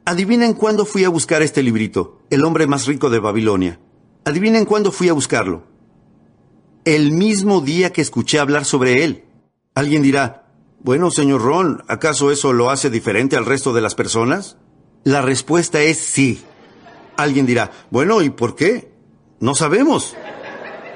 Adivinen 0.06 0.54
cuándo 0.54 0.86
fui 0.86 1.04
a 1.04 1.10
buscar 1.10 1.44
este 1.44 1.62
librito, 1.62 2.22
El 2.32 2.44
hombre 2.44 2.66
más 2.66 2.88
rico 2.88 3.12
de 3.12 3.20
Babilonia. 3.20 3.80
Adivinen 4.26 4.66
cuándo 4.66 4.92
fui 4.92 5.10
a 5.10 5.14
buscarlo. 5.14 5.64
El 6.84 7.12
mismo 7.12 7.62
día 7.62 7.92
que 7.92 8.02
escuché 8.02 8.40
hablar 8.40 8.66
sobre 8.66 9.04
él. 9.04 9.26
Alguien 9.76 10.02
dirá, 10.02 10.48
bueno, 10.82 11.12
señor 11.12 11.42
Ron, 11.42 11.84
¿acaso 11.88 12.32
eso 12.32 12.54
lo 12.54 12.72
hace 12.72 12.90
diferente 12.90 13.36
al 13.36 13.46
resto 13.46 13.74
de 13.74 13.82
las 13.82 13.94
personas? 13.94 14.58
La 15.04 15.22
respuesta 15.22 15.82
es 15.82 16.00
sí. 16.00 16.42
Alguien 17.18 17.46
dirá, 17.46 17.70
bueno, 17.92 18.22
¿y 18.22 18.30
por 18.30 18.56
qué? 18.56 18.89
No 19.40 19.56
sabemos. 19.56 20.16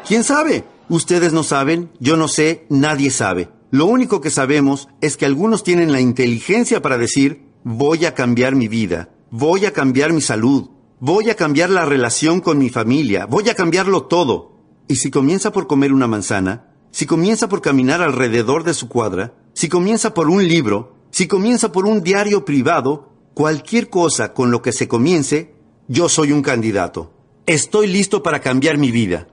¿Quién 0.08 0.24
sabe? 0.24 0.66
Ustedes 0.90 1.34
no 1.34 1.44
saben, 1.44 1.92
yo 2.00 2.18
no 2.18 2.28
sé, 2.28 2.66
nadie 2.70 3.10
sabe. 3.10 3.50
Lo 3.72 3.86
único 3.86 4.22
que 4.22 4.30
sabemos 4.30 4.90
es 5.02 5.18
que 5.18 5.26
algunos 5.26 5.64
tienen 5.64 5.92
la 5.92 6.02
inteligencia 6.02 6.82
para 6.82 6.98
decir, 6.98 7.48
voy 7.64 8.06
a 8.06 8.14
cambiar 8.14 8.56
mi 8.56 8.68
vida, 8.68 9.10
voy 9.32 9.66
a 9.66 9.74
cambiar 9.74 10.14
mi 10.14 10.22
salud, 10.22 10.70
Voy 11.06 11.30
a 11.30 11.36
cambiar 11.36 11.70
la 11.70 11.84
relación 11.84 12.40
con 12.40 12.58
mi 12.58 12.70
familia, 12.70 13.26
voy 13.26 13.50
a 13.50 13.56
cambiarlo 13.56 14.04
todo. 14.04 14.54
Y 14.88 14.96
si 14.96 15.12
comienza 15.12 15.52
por 15.52 15.68
comer 15.68 15.92
una 15.92 16.08
manzana, 16.08 16.72
si 16.92 17.06
comienza 17.06 17.50
por 17.50 17.60
caminar 17.60 18.02
alrededor 18.02 18.64
de 18.64 18.74
su 18.74 18.88
cuadra, 18.88 19.34
si 19.54 19.68
comienza 19.68 20.14
por 20.14 20.30
un 20.30 20.48
libro, 20.48 20.96
si 21.12 21.28
comienza 21.28 21.74
por 21.74 21.88
un 21.88 22.04
diario 22.04 22.46
privado, 22.46 23.10
cualquier 23.34 23.90
cosa 23.90 24.34
con 24.34 24.50
lo 24.50 24.62
que 24.62 24.72
se 24.72 24.88
comience, 24.88 25.54
yo 25.90 26.08
soy 26.08 26.32
un 26.32 26.42
candidato. 26.42 27.12
Estoy 27.46 27.88
listo 27.88 28.24
para 28.24 28.40
cambiar 28.40 28.78
mi 28.78 28.90
vida. 28.90 29.28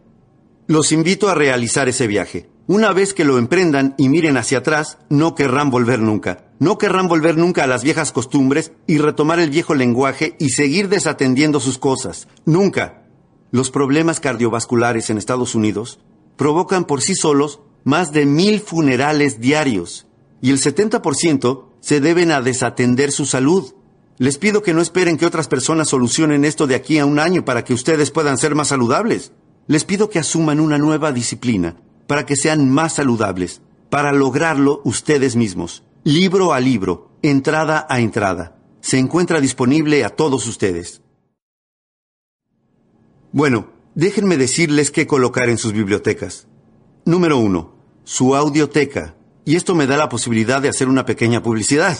Los 0.66 0.90
invito 0.90 1.28
a 1.28 1.36
realizar 1.36 1.88
ese 1.88 2.08
viaje. 2.08 2.50
Una 2.66 2.92
vez 2.92 3.14
que 3.14 3.24
lo 3.24 3.38
emprendan 3.38 3.94
y 3.98 4.08
miren 4.08 4.36
hacia 4.36 4.58
atrás, 4.58 4.98
no 5.08 5.36
querrán 5.36 5.70
volver 5.70 6.00
nunca. 6.00 6.50
No 6.58 6.76
querrán 6.76 7.06
volver 7.06 7.38
nunca 7.38 7.62
a 7.62 7.66
las 7.68 7.84
viejas 7.84 8.10
costumbres 8.10 8.72
y 8.88 8.98
retomar 8.98 9.38
el 9.38 9.50
viejo 9.50 9.74
lenguaje 9.74 10.34
y 10.40 10.48
seguir 10.50 10.88
desatendiendo 10.88 11.60
sus 11.60 11.78
cosas. 11.78 12.26
Nunca. 12.44 13.04
Los 13.52 13.70
problemas 13.70 14.18
cardiovasculares 14.18 15.08
en 15.10 15.16
Estados 15.16 15.54
Unidos 15.54 16.00
provocan 16.36 16.86
por 16.86 17.02
sí 17.02 17.14
solos 17.14 17.60
más 17.84 18.12
de 18.12 18.26
mil 18.26 18.58
funerales 18.60 19.40
diarios 19.40 20.08
y 20.42 20.50
el 20.50 20.58
70% 20.58 21.66
se 21.80 22.00
deben 22.00 22.32
a 22.32 22.42
desatender 22.42 23.12
su 23.12 23.24
salud. 23.24 23.72
Les 24.20 24.38
pido 24.38 24.62
que 24.62 24.72
no 24.72 24.80
esperen 24.80 25.16
que 25.16 25.26
otras 25.26 25.48
personas 25.48 25.88
solucionen 25.88 26.44
esto 26.44 26.68
de 26.68 26.76
aquí 26.76 27.00
a 27.00 27.06
un 27.06 27.18
año 27.18 27.44
para 27.44 27.64
que 27.64 27.74
ustedes 27.74 28.12
puedan 28.12 28.38
ser 28.38 28.54
más 28.54 28.68
saludables. 28.68 29.32
Les 29.66 29.84
pido 29.84 30.10
que 30.10 30.20
asuman 30.20 30.60
una 30.60 30.78
nueva 30.78 31.10
disciplina 31.10 31.74
para 32.06 32.24
que 32.24 32.36
sean 32.36 32.70
más 32.70 32.94
saludables, 32.94 33.62
para 33.88 34.12
lograrlo 34.12 34.82
ustedes 34.84 35.34
mismos 35.34 35.82
libro 36.04 36.52
a 36.52 36.60
libro, 36.60 37.10
entrada 37.22 37.86
a 37.88 38.00
entrada. 38.00 38.56
Se 38.80 38.98
encuentra 38.98 39.40
disponible 39.40 40.04
a 40.04 40.10
todos 40.10 40.46
ustedes. 40.46 41.02
Bueno, 43.32 43.68
déjenme 43.94 44.36
decirles 44.36 44.90
qué 44.90 45.06
colocar 45.06 45.48
en 45.50 45.58
sus 45.58 45.72
bibliotecas. 45.72 46.46
Número 47.04 47.38
uno, 47.38 47.74
su 48.04 48.34
audioteca. 48.34 49.14
Y 49.44 49.56
esto 49.56 49.74
me 49.74 49.86
da 49.86 49.96
la 49.96 50.08
posibilidad 50.08 50.62
de 50.62 50.68
hacer 50.68 50.88
una 50.88 51.04
pequeña 51.04 51.42
publicidad. 51.42 51.96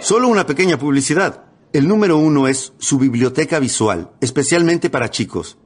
Solo 0.00 0.28
una 0.28 0.46
pequeña 0.46 0.78
publicidad. 0.78 1.44
El 1.72 1.88
número 1.88 2.18
uno 2.18 2.48
es 2.48 2.72
su 2.78 2.98
biblioteca 2.98 3.58
visual, 3.58 4.12
especialmente 4.20 4.90
para 4.90 5.10
chicos. 5.10 5.58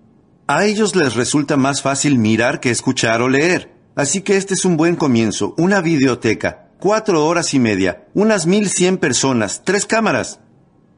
A 0.47 0.65
ellos 0.65 0.97
les 0.97 1.15
resulta 1.15 1.57
más 1.57 1.83
fácil 1.83 2.19
mirar 2.19 2.61
que 2.61 2.71
escuchar 2.71 3.23
o 3.23 3.29
leer. 3.29 3.75
Así 3.95 4.23
que 4.23 4.37
este 4.37 4.55
es 4.55 4.65
un 4.65 4.77
buen 4.77 4.97
comienzo, 4.97 5.55
una 5.59 5.81
biblioteca 5.81 6.71
cuatro 6.81 7.27
horas 7.27 7.53
y 7.55 7.61
media, 7.61 8.09
unas 8.15 8.47
mil 8.47 8.69
cien 8.69 8.97
personas, 8.97 9.63
tres 9.65 9.87
cámaras. 9.87 10.41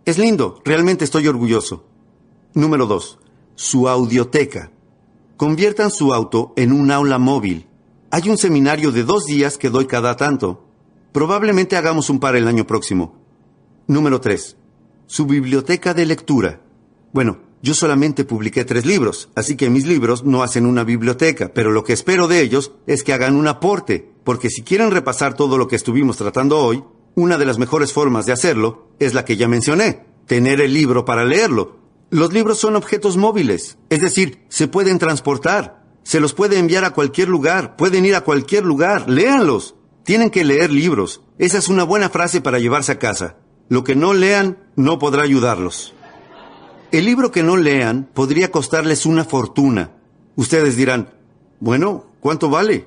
Es 0.05 0.17
lindo, 0.17 0.63
realmente 0.65 1.05
estoy 1.05 1.27
orgulloso. 1.27 1.85
Número 2.55 2.87
dos, 2.87 3.19
su 3.57 3.89
audioteca. 3.89 4.71
Conviertan 5.37 5.91
su 5.91 6.15
auto 6.15 6.53
en 6.57 6.73
un 6.73 6.91
aula 6.91 7.19
móvil. 7.19 7.67
Hay 8.11 8.29
un 8.29 8.39
seminario 8.39 8.93
de 8.93 9.03
dos 9.03 9.25
días 9.25 9.59
que 9.59 9.71
doy 9.71 9.87
cada 9.87 10.17
tanto. 10.17 10.69
Probablemente 11.13 11.77
hagamos 11.77 12.09
un 12.11 12.21
par 12.21 12.37
el 12.37 12.47
año 12.47 12.67
próximo. 12.67 13.22
Número 13.87 14.21
tres, 14.21 14.57
su 15.07 15.27
biblioteca 15.27 15.93
de 15.95 16.07
lectura. 16.07 16.61
Bueno, 17.13 17.41
yo 17.63 17.75
solamente 17.75 18.25
publiqué 18.25 18.65
tres 18.65 18.87
libros, 18.87 19.29
así 19.35 19.57
que 19.57 19.71
mis 19.71 19.87
libros 19.87 20.25
no 20.25 20.43
hacen 20.43 20.67
una 20.67 20.85
biblioteca, 20.85 21.53
pero 21.55 21.71
lo 21.71 21.85
que 21.85 21.93
espero 21.93 22.29
de 22.29 22.41
ellos 22.41 22.73
es 22.87 23.03
que 23.03 23.13
hagan 23.13 23.37
un 23.37 23.49
aporte, 23.49 24.11
porque 24.25 24.51
si 24.51 24.63
quieren 24.63 24.91
repasar 24.91 25.35
todo 25.35 25.59
lo 25.59 25.69
que 25.69 25.77
estuvimos 25.77 26.17
tratando 26.17 26.59
hoy, 26.59 26.83
Una 27.15 27.37
de 27.37 27.45
las 27.45 27.59
mejores 27.59 27.93
formas 27.93 28.25
de 28.25 28.33
hacerlo 28.33 28.89
es 28.99 29.13
la 29.13 29.27
que 29.27 29.37
ya 29.37 29.47
mencioné, 29.47 30.07
tener 30.27 30.63
el 30.63 30.73
libro 30.73 31.05
para 31.05 31.27
leerlo. 31.27 31.77
Los 32.09 32.33
libros 32.33 32.59
son 32.59 32.75
objetos 32.75 33.19
móviles, 33.19 33.77
es 33.91 34.01
decir, 34.01 34.47
se 34.49 34.67
pueden 34.67 34.99
transportar, 34.99 35.85
se 36.05 36.21
los 36.21 36.33
puede 36.33 36.59
enviar 36.59 36.85
a 36.85 36.95
cualquier 36.95 37.29
lugar, 37.29 37.77
pueden 37.77 38.07
ir 38.07 38.15
a 38.15 38.23
cualquier 38.23 38.65
lugar, 38.65 39.11
léanlos. 39.11 39.75
Tienen 40.05 40.31
que 40.31 40.43
leer 40.43 40.73
libros. 40.73 41.23
Esa 41.39 41.59
es 41.59 41.69
una 41.69 41.85
buena 41.85 42.09
frase 42.09 42.41
para 42.41 42.59
llevarse 42.59 42.91
a 42.93 42.99
casa. 42.99 43.37
Lo 43.73 43.85
que 43.85 43.97
no 43.97 44.13
lean 44.13 44.59
no 44.77 44.99
podrá 44.99 45.23
ayudarlos. 45.23 45.95
El 46.91 47.07
libro 47.07 47.31
que 47.31 47.43
no 47.43 47.57
lean 47.57 48.07
podría 48.13 48.51
costarles 48.51 49.07
una 49.07 49.25
fortuna. 49.25 49.93
Ustedes 50.37 50.77
dirán, 50.77 51.15
bueno, 51.59 52.05
¿cuánto 52.21 52.51
vale? 52.51 52.87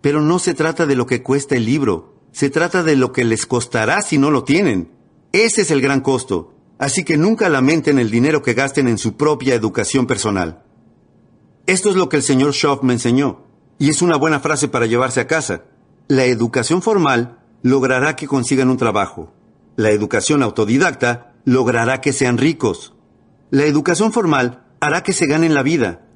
Pero 0.00 0.20
no 0.20 0.38
se 0.38 0.54
trata 0.54 0.86
de 0.86 0.94
lo 0.94 1.04
que 1.04 1.24
cuesta 1.24 1.56
el 1.56 1.64
libro, 1.64 2.14
se 2.30 2.48
trata 2.48 2.84
de 2.84 2.94
lo 2.94 3.10
que 3.10 3.24
les 3.24 3.44
costará 3.44 4.02
si 4.02 4.18
no 4.18 4.30
lo 4.30 4.44
tienen. 4.44 4.92
Ese 5.32 5.62
es 5.62 5.72
el 5.72 5.80
gran 5.80 6.00
costo. 6.00 6.54
Así 6.78 7.02
que 7.02 7.16
nunca 7.16 7.48
lamenten 7.48 7.98
el 7.98 8.12
dinero 8.12 8.40
que 8.40 8.54
gasten 8.54 8.86
en 8.86 8.98
su 8.98 9.16
propia 9.16 9.56
educación 9.56 10.06
personal. 10.06 10.62
Esto 11.66 11.90
es 11.90 11.96
lo 11.96 12.08
que 12.08 12.18
el 12.18 12.22
señor 12.22 12.54
Schoff 12.54 12.84
me 12.84 12.92
enseñó, 12.92 13.46
y 13.80 13.90
es 13.90 14.00
una 14.00 14.16
buena 14.16 14.38
frase 14.38 14.68
para 14.68 14.86
llevarse 14.86 15.18
a 15.18 15.26
casa. 15.26 15.64
La 16.06 16.24
educación 16.26 16.82
formal 16.82 17.40
logrará 17.64 18.14
que 18.14 18.28
consigan 18.28 18.70
un 18.70 18.76
trabajo. 18.76 19.34
La 19.80 19.92
educación 19.92 20.42
autodidacta 20.42 21.32
logrará 21.46 22.02
que 22.02 22.12
sean 22.12 22.36
ricos. 22.36 22.92
La 23.48 23.64
educación 23.64 24.12
formal 24.12 24.66
hará 24.78 25.02
que 25.02 25.14
se 25.14 25.26
ganen 25.26 25.54
la 25.54 25.62
vida. 25.62 26.06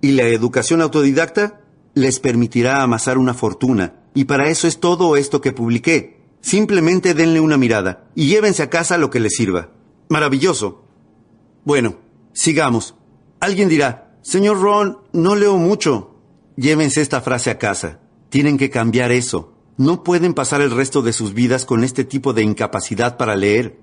Y 0.00 0.10
la 0.10 0.24
educación 0.24 0.82
autodidacta 0.82 1.60
les 1.94 2.18
permitirá 2.18 2.82
amasar 2.82 3.18
una 3.18 3.32
fortuna. 3.32 3.94
Y 4.12 4.24
para 4.24 4.48
eso 4.48 4.66
es 4.66 4.80
todo 4.80 5.16
esto 5.16 5.40
que 5.40 5.52
publiqué. 5.52 6.20
Simplemente 6.40 7.14
denle 7.14 7.38
una 7.38 7.56
mirada 7.56 8.08
y 8.16 8.26
llévense 8.26 8.64
a 8.64 8.70
casa 8.70 8.98
lo 8.98 9.08
que 9.08 9.20
les 9.20 9.36
sirva. 9.36 9.70
Maravilloso. 10.08 10.82
Bueno, 11.64 11.98
sigamos. 12.32 12.96
Alguien 13.38 13.68
dirá, 13.68 14.16
Señor 14.22 14.60
Ron, 14.60 14.98
no 15.12 15.36
leo 15.36 15.58
mucho. 15.58 16.16
Llévense 16.56 17.00
esta 17.00 17.20
frase 17.20 17.50
a 17.50 17.58
casa. 17.58 18.00
Tienen 18.30 18.58
que 18.58 18.68
cambiar 18.68 19.12
eso. 19.12 19.51
No 19.82 20.04
pueden 20.04 20.32
pasar 20.32 20.60
el 20.60 20.70
resto 20.70 21.02
de 21.02 21.12
sus 21.12 21.34
vidas 21.34 21.64
con 21.64 21.82
este 21.82 22.04
tipo 22.04 22.32
de 22.32 22.44
incapacidad 22.44 23.16
para 23.16 23.34
leer. 23.34 23.80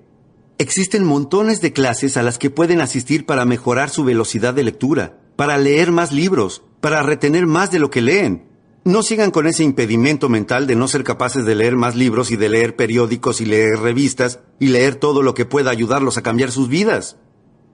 Existen 0.56 1.04
montones 1.04 1.60
de 1.60 1.74
clases 1.74 2.16
a 2.16 2.22
las 2.22 2.38
que 2.38 2.48
pueden 2.48 2.80
asistir 2.80 3.26
para 3.26 3.44
mejorar 3.44 3.90
su 3.90 4.02
velocidad 4.02 4.54
de 4.54 4.64
lectura, 4.64 5.18
para 5.36 5.58
leer 5.58 5.92
más 5.92 6.10
libros, 6.10 6.62
para 6.80 7.02
retener 7.02 7.44
más 7.44 7.70
de 7.70 7.80
lo 7.80 7.90
que 7.90 8.00
leen. 8.00 8.48
No 8.82 9.02
sigan 9.02 9.30
con 9.30 9.46
ese 9.46 9.62
impedimento 9.62 10.30
mental 10.30 10.66
de 10.66 10.74
no 10.74 10.88
ser 10.88 11.04
capaces 11.04 11.44
de 11.44 11.54
leer 11.54 11.76
más 11.76 11.96
libros 11.96 12.30
y 12.30 12.36
de 12.36 12.48
leer 12.48 12.76
periódicos 12.76 13.42
y 13.42 13.44
leer 13.44 13.80
revistas 13.80 14.40
y 14.58 14.68
leer 14.68 14.94
todo 14.94 15.20
lo 15.20 15.34
que 15.34 15.44
pueda 15.44 15.70
ayudarlos 15.70 16.16
a 16.16 16.22
cambiar 16.22 16.50
sus 16.50 16.70
vidas. 16.70 17.18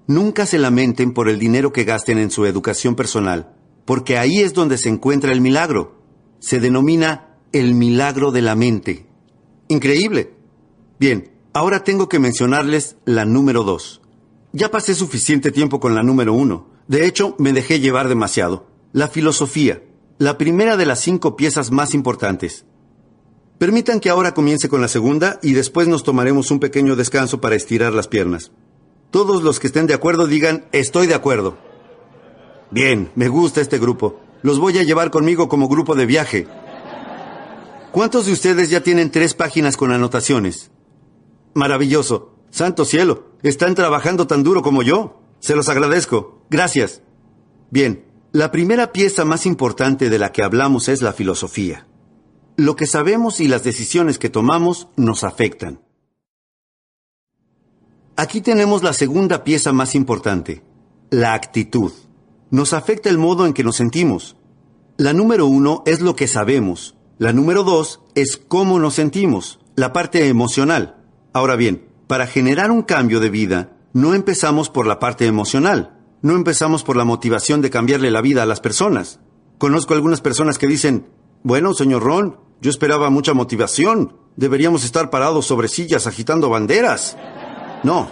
Nunca 0.09 0.47
se 0.47 0.59
lamenten 0.59 1.12
por 1.12 1.29
el 1.29 1.39
dinero 1.39 1.73
que 1.73 1.85
gasten 1.85 2.19
en 2.19 2.33
su 2.33 2.45
educación 2.45 2.97
personal, 2.97 3.55
porque 3.85 4.19
ahí 4.19 4.41
es 4.41 4.53
donde 4.53 4.79
se 4.79 4.89
encuentra 4.89 5.31
el 5.31 5.41
milagro. 5.41 6.03
Se 6.41 6.59
denomina 6.59 7.26
el 7.59 7.75
milagro 7.75 8.33
de 8.33 8.42
la 8.42 8.55
mente. 8.55 9.07
Increíble. 9.69 10.35
Bien, 10.99 11.33
ahora 11.53 11.85
tengo 11.85 12.09
que 12.09 12.19
mencionarles 12.19 12.97
la 13.05 13.25
número 13.25 13.64
dos. 13.64 14.01
Ya 14.53 14.71
pasé 14.71 14.95
suficiente 14.95 15.53
tiempo 15.53 15.81
con 15.81 15.95
la 15.95 16.03
número 16.03 16.33
uno. 16.33 16.69
De 16.88 17.07
hecho, 17.07 17.35
me 17.38 17.53
dejé 17.53 17.81
llevar 17.81 18.09
demasiado. 18.09 18.66
La 18.92 19.09
filosofía, 19.09 19.83
la 20.19 20.38
primera 20.38 20.77
de 20.77 20.87
las 20.87 21.01
cinco 21.01 21.37
piezas 21.37 21.71
más 21.71 21.95
importantes. 21.95 22.64
Permitan 23.59 24.01
que 24.01 24.11
ahora 24.11 24.35
comience 24.35 24.69
con 24.69 24.81
la 24.81 24.88
segunda 24.88 25.38
y 25.42 25.53
después 25.53 25.88
nos 25.88 26.05
tomaremos 26.05 26.51
un 26.51 26.61
pequeño 26.61 26.95
descanso 26.95 27.40
para 27.40 27.57
estirar 27.57 27.92
las 27.92 28.09
piernas. 28.09 28.53
Todos 29.11 29.42
los 29.42 29.61
que 29.61 29.66
estén 29.66 29.87
de 29.87 29.95
acuerdo 29.95 30.27
digan, 30.27 30.66
estoy 30.73 31.07
de 31.07 31.14
acuerdo. 31.14 31.57
Bien, 32.71 33.11
me 33.14 33.29
gusta 33.29 33.61
este 33.61 33.79
grupo. 33.79 34.21
Los 34.42 34.59
voy 34.59 34.79
a 34.79 34.83
llevar 34.83 35.11
conmigo 35.11 35.49
como 35.49 35.69
grupo 35.69 35.95
de 35.95 36.07
viaje. 36.07 36.47
¿Cuántos 37.96 38.26
de 38.26 38.32
ustedes 38.32 38.68
ya 38.68 38.82
tienen 38.82 39.11
tres 39.11 39.32
páginas 39.32 39.78
con 39.78 39.90
anotaciones? 39.90 40.70
Maravilloso. 41.54 42.35
Santo 42.50 42.85
cielo. 42.85 43.30
Están 43.42 43.74
trabajando 43.74 44.26
tan 44.26 44.42
duro 44.42 44.61
como 44.61 44.82
yo. 44.82 45.22
Se 45.40 45.56
los 45.56 45.70
agradezco. 45.70 46.42
Gracias. 46.50 47.00
Bien, 47.70 48.04
la 48.32 48.50
primera 48.50 48.92
pieza 48.92 49.24
más 49.24 49.46
importante 49.46 50.11
de 50.11 50.18
la 50.18 50.30
que 50.30 50.42
hablamos 50.42 50.90
es 50.90 51.00
la 51.00 51.14
filosofía. 51.14 51.87
Lo 52.59 52.76
que 52.76 52.87
sabemos 52.87 53.40
y 53.40 53.48
las 53.48 53.64
decisiones 53.64 54.18
que 54.18 54.28
tomamos 54.28 54.88
nos 54.96 55.24
afectan. 55.24 55.80
Aquí 58.14 58.42
tenemos 58.42 58.82
la 58.82 58.92
segunda 58.92 59.42
pieza 59.42 59.72
más 59.72 59.94
importante, 59.94 60.62
la 61.09 61.32
actitud. 61.32 61.92
Nos 62.50 62.74
afecta 62.74 63.09
el 63.09 63.16
modo 63.16 63.46
en 63.46 63.54
que 63.54 63.64
nos 63.64 63.76
sentimos. 63.76 64.37
La 64.98 65.14
número 65.14 65.46
uno 65.46 65.82
es 65.87 66.02
lo 66.02 66.14
que 66.14 66.28
sabemos. 66.28 66.95
La 67.18 67.33
número 67.33 67.64
dos 67.64 68.00
es 68.14 68.37
cómo 68.37 68.79
nos 68.79 68.92
sentimos, 68.92 69.59
la 69.74 69.94
parte 69.94 70.29
emocional. 70.29 70.96
Ahora 71.33 71.57
bien, 71.57 71.88
para 72.07 72.26
generar 72.26 72.70
un 72.70 72.83
cambio 72.83 73.20
de 73.20 73.31
vida, 73.31 73.72
no 73.94 74.12
empezamos 74.12 74.68
por 74.68 74.87
la 74.87 74.98
parte 74.98 75.26
emocional. 75.26 75.98
No 76.20 76.35
empezamos 76.35 76.85
por 76.85 76.94
la 76.96 77.05
motivación 77.05 77.62
de 77.62 77.70
cambiarle 77.70 78.11
la 78.11 78.20
vida 78.20 78.42
a 78.42 78.46
las 78.46 78.61
personas. 78.61 79.20
Conozco 79.57 79.94
algunas 79.94 80.20
personas 80.20 80.59
que 80.59 80.66
dicen, 80.66 81.07
bueno, 81.42 81.72
señor 81.72 82.02
Ron, 82.02 82.37
yo 82.61 82.68
esperaba 82.68 83.09
mucha 83.09 83.33
motivación. 83.33 84.18
Deberíamos 84.37 84.85
estar 84.85 85.09
parados 85.09 85.46
sobre 85.46 85.68
sillas 85.68 86.07
agitando 86.07 86.50
banderas. 86.50 87.16
No. 87.83 88.09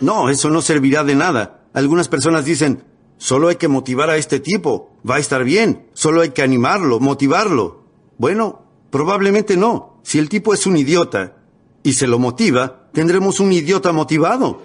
No, 0.00 0.30
eso 0.30 0.48
no 0.48 0.62
servirá 0.62 1.04
de 1.04 1.16
nada. 1.16 1.66
Algunas 1.74 2.08
personas 2.08 2.46
dicen, 2.46 2.82
solo 3.24 3.48
hay 3.48 3.56
que 3.56 3.68
motivar 3.68 4.10
a 4.10 4.18
este 4.18 4.38
tipo. 4.38 4.90
Va 5.08 5.14
a 5.14 5.18
estar 5.18 5.44
bien. 5.44 5.86
Solo 5.94 6.20
hay 6.20 6.32
que 6.32 6.42
animarlo, 6.42 7.00
motivarlo. 7.00 7.84
Bueno, 8.18 8.66
probablemente 8.90 9.56
no. 9.56 9.98
Si 10.02 10.18
el 10.18 10.28
tipo 10.28 10.52
es 10.52 10.66
un 10.66 10.76
idiota 10.76 11.38
y 11.82 11.94
se 11.94 12.06
lo 12.06 12.18
motiva, 12.18 12.90
tendremos 12.92 13.40
un 13.40 13.50
idiota 13.50 13.92
motivado. 13.92 14.60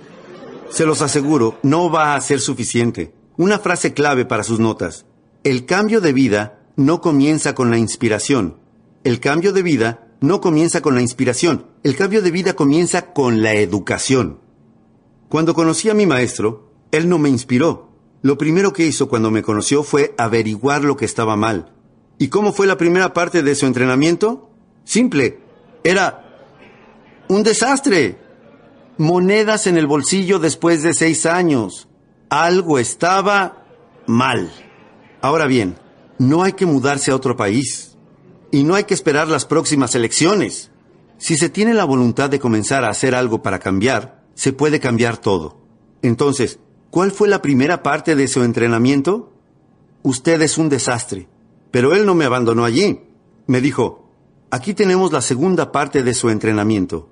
Se 0.70 0.86
los 0.86 1.02
aseguro, 1.02 1.58
no 1.64 1.90
va 1.90 2.16
a 2.16 2.22
ser 2.22 2.42
suficiente. 2.42 3.14
Una 3.38 3.60
frase 3.60 3.94
clave 3.94 4.26
para 4.26 4.44
sus 4.44 4.60
notas. 4.60 5.06
El 5.46 5.66
cambio 5.66 6.02
de 6.02 6.12
vida 6.12 6.60
no 6.76 7.00
comienza 7.00 7.56
con 7.56 7.72
la 7.72 7.78
inspiración. 7.78 8.58
El 9.06 9.22
cambio 9.22 9.54
de 9.54 9.64
vida 9.64 10.10
no 10.20 10.42
comienza 10.42 10.82
con 10.82 10.96
la 10.96 11.02
inspiración. 11.02 11.68
El 11.84 11.96
cambio 11.96 12.22
de 12.22 12.32
vida 12.32 12.56
comienza 12.58 13.14
con 13.14 13.42
la 13.42 13.54
educación. 13.54 14.42
Cuando 15.30 15.54
conocí 15.54 15.90
a 15.90 15.94
mi 15.94 16.06
maestro, 16.06 16.74
él 16.92 17.08
no 17.08 17.20
me 17.20 17.30
inspiró. 17.30 17.89
Lo 18.22 18.38
primero 18.38 18.74
que 18.74 18.86
hizo 18.86 19.08
cuando 19.08 19.32
me 19.32 19.44
conoció 19.44 19.84
fue 19.84 20.14
averiguar 20.18 20.84
lo 20.84 20.98
que 20.98 21.06
estaba 21.06 21.36
mal. 21.36 21.74
¿Y 22.18 22.28
cómo 22.28 22.52
fue 22.52 22.68
la 22.68 22.78
primera 22.78 23.14
parte 23.14 23.44
de 23.44 23.56
su 23.56 23.66
entrenamiento? 23.66 24.50
Simple. 24.84 25.40
Era 25.84 26.26
un 27.30 27.44
desastre 27.44 28.18
monedas 28.98 29.68
en 29.68 29.78
el 29.78 29.88
bolsillo 29.88 30.40
después 30.40 30.84
de 30.84 30.94
seis 30.94 31.26
años. 31.26 31.88
Algo 32.30 32.78
estaba 32.78 33.66
mal. 34.06 34.52
Ahora 35.22 35.46
bien, 35.46 35.78
no 36.18 36.44
hay 36.44 36.54
que 36.54 36.66
mudarse 36.66 37.12
a 37.12 37.16
otro 37.16 37.38
país. 37.38 37.98
Y 38.52 38.64
no 38.64 38.76
hay 38.76 38.84
que 38.84 38.94
esperar 38.94 39.30
las 39.30 39.46
próximas 39.46 39.96
elecciones. 39.96 40.72
Si 41.18 41.38
se 41.38 41.50
tiene 41.50 41.74
la 41.74 41.86
voluntad 41.86 42.30
de 42.30 42.40
comenzar 42.40 42.84
a 42.84 42.90
hacer 42.90 43.16
algo 43.16 43.42
para 43.42 43.60
cambiar, 43.60 44.26
se 44.34 44.52
puede 44.52 44.80
cambiar 44.80 45.18
todo. 45.18 45.62
Entonces, 46.02 46.60
¿cuál 46.92 47.12
fue 47.12 47.28
la 47.28 47.42
primera 47.42 47.84
parte 47.84 48.16
de 48.16 48.28
su 48.28 48.44
entrenamiento? 48.44 49.32
Usted 50.04 50.42
es 50.42 50.58
un 50.58 50.70
desastre. 50.70 51.28
Pero 51.72 51.94
él 51.94 52.06
no 52.06 52.16
me 52.16 52.26
abandonó 52.26 52.66
allí. 52.66 53.02
Me 53.48 53.62
dijo, 53.62 54.10
aquí 54.50 54.74
tenemos 54.74 55.12
la 55.12 55.22
segunda 55.22 55.72
parte 55.72 56.04
de 56.04 56.14
su 56.14 56.30
entrenamiento 56.30 57.10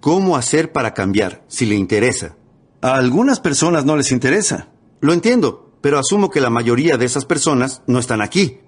cómo 0.00 0.36
hacer 0.36 0.72
para 0.72 0.94
cambiar, 0.94 1.44
si 1.48 1.66
le 1.66 1.74
interesa. 1.74 2.36
A 2.80 2.94
algunas 2.94 3.40
personas 3.40 3.84
no 3.84 3.96
les 3.96 4.12
interesa. 4.12 4.68
Lo 5.00 5.12
entiendo, 5.12 5.72
pero 5.80 5.98
asumo 5.98 6.30
que 6.30 6.40
la 6.40 6.50
mayoría 6.50 6.96
de 6.96 7.04
esas 7.04 7.24
personas 7.24 7.82
no 7.86 7.98
están 7.98 8.20
aquí. 8.20 8.60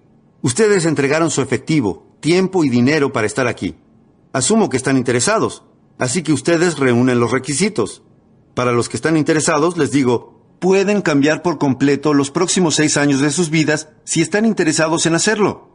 Ustedes 0.42 0.85
entregaron 0.85 1.31
su 1.31 1.42
efectivo, 1.42 2.07
tiempo 2.20 2.64
y 2.64 2.68
dinero 2.68 3.12
para 3.12 3.27
estar 3.27 3.46
aquí. 3.46 3.77
Asumo 4.33 4.68
que 4.68 4.77
están 4.77 4.96
interesados, 4.96 5.64
así 5.99 6.23
que 6.23 6.33
ustedes 6.33 6.79
reúnen 6.79 7.20
los 7.20 7.31
requisitos. 7.31 8.03
Para 8.55 8.73
los 8.73 8.88
que 8.88 8.96
están 8.96 9.16
interesados, 9.16 9.77
les 9.77 9.90
digo, 9.90 10.39
pueden 10.61 11.01
cambiar 11.01 11.42
por 11.42 11.59
completo 11.59 12.14
los 12.14 12.31
próximos 12.31 12.77
seis 12.77 12.96
años 12.96 13.20
de 13.20 13.31
sus 13.31 13.51
vidas 13.51 13.88
si 14.05 14.20
están 14.20 14.44
interesados 14.44 15.07
en 15.07 15.14
hacerlo. 15.14 15.70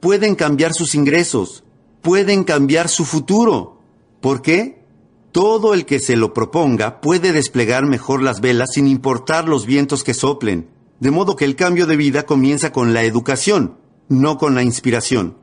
Pueden 0.00 0.34
cambiar 0.34 0.74
sus 0.74 0.94
ingresos, 0.94 1.64
pueden 2.02 2.44
cambiar 2.44 2.88
su 2.88 3.04
futuro. 3.04 3.80
¿Por 4.20 4.42
qué? 4.42 4.84
Todo 5.32 5.72
el 5.72 5.86
que 5.86 6.00
se 6.00 6.16
lo 6.16 6.34
proponga 6.34 7.00
puede 7.00 7.32
desplegar 7.32 7.86
mejor 7.86 8.22
las 8.22 8.40
velas 8.40 8.70
sin 8.72 8.88
importar 8.88 9.48
los 9.48 9.66
vientos 9.66 10.02
que 10.02 10.14
soplen, 10.14 10.68
de 10.98 11.10
modo 11.10 11.36
que 11.36 11.44
el 11.44 11.56
cambio 11.56 11.86
de 11.86 11.96
vida 11.96 12.24
comienza 12.24 12.72
con 12.72 12.92
la 12.92 13.04
educación, 13.04 13.78
no 14.08 14.36
con 14.36 14.54
la 14.54 14.62
inspiración. 14.62 15.38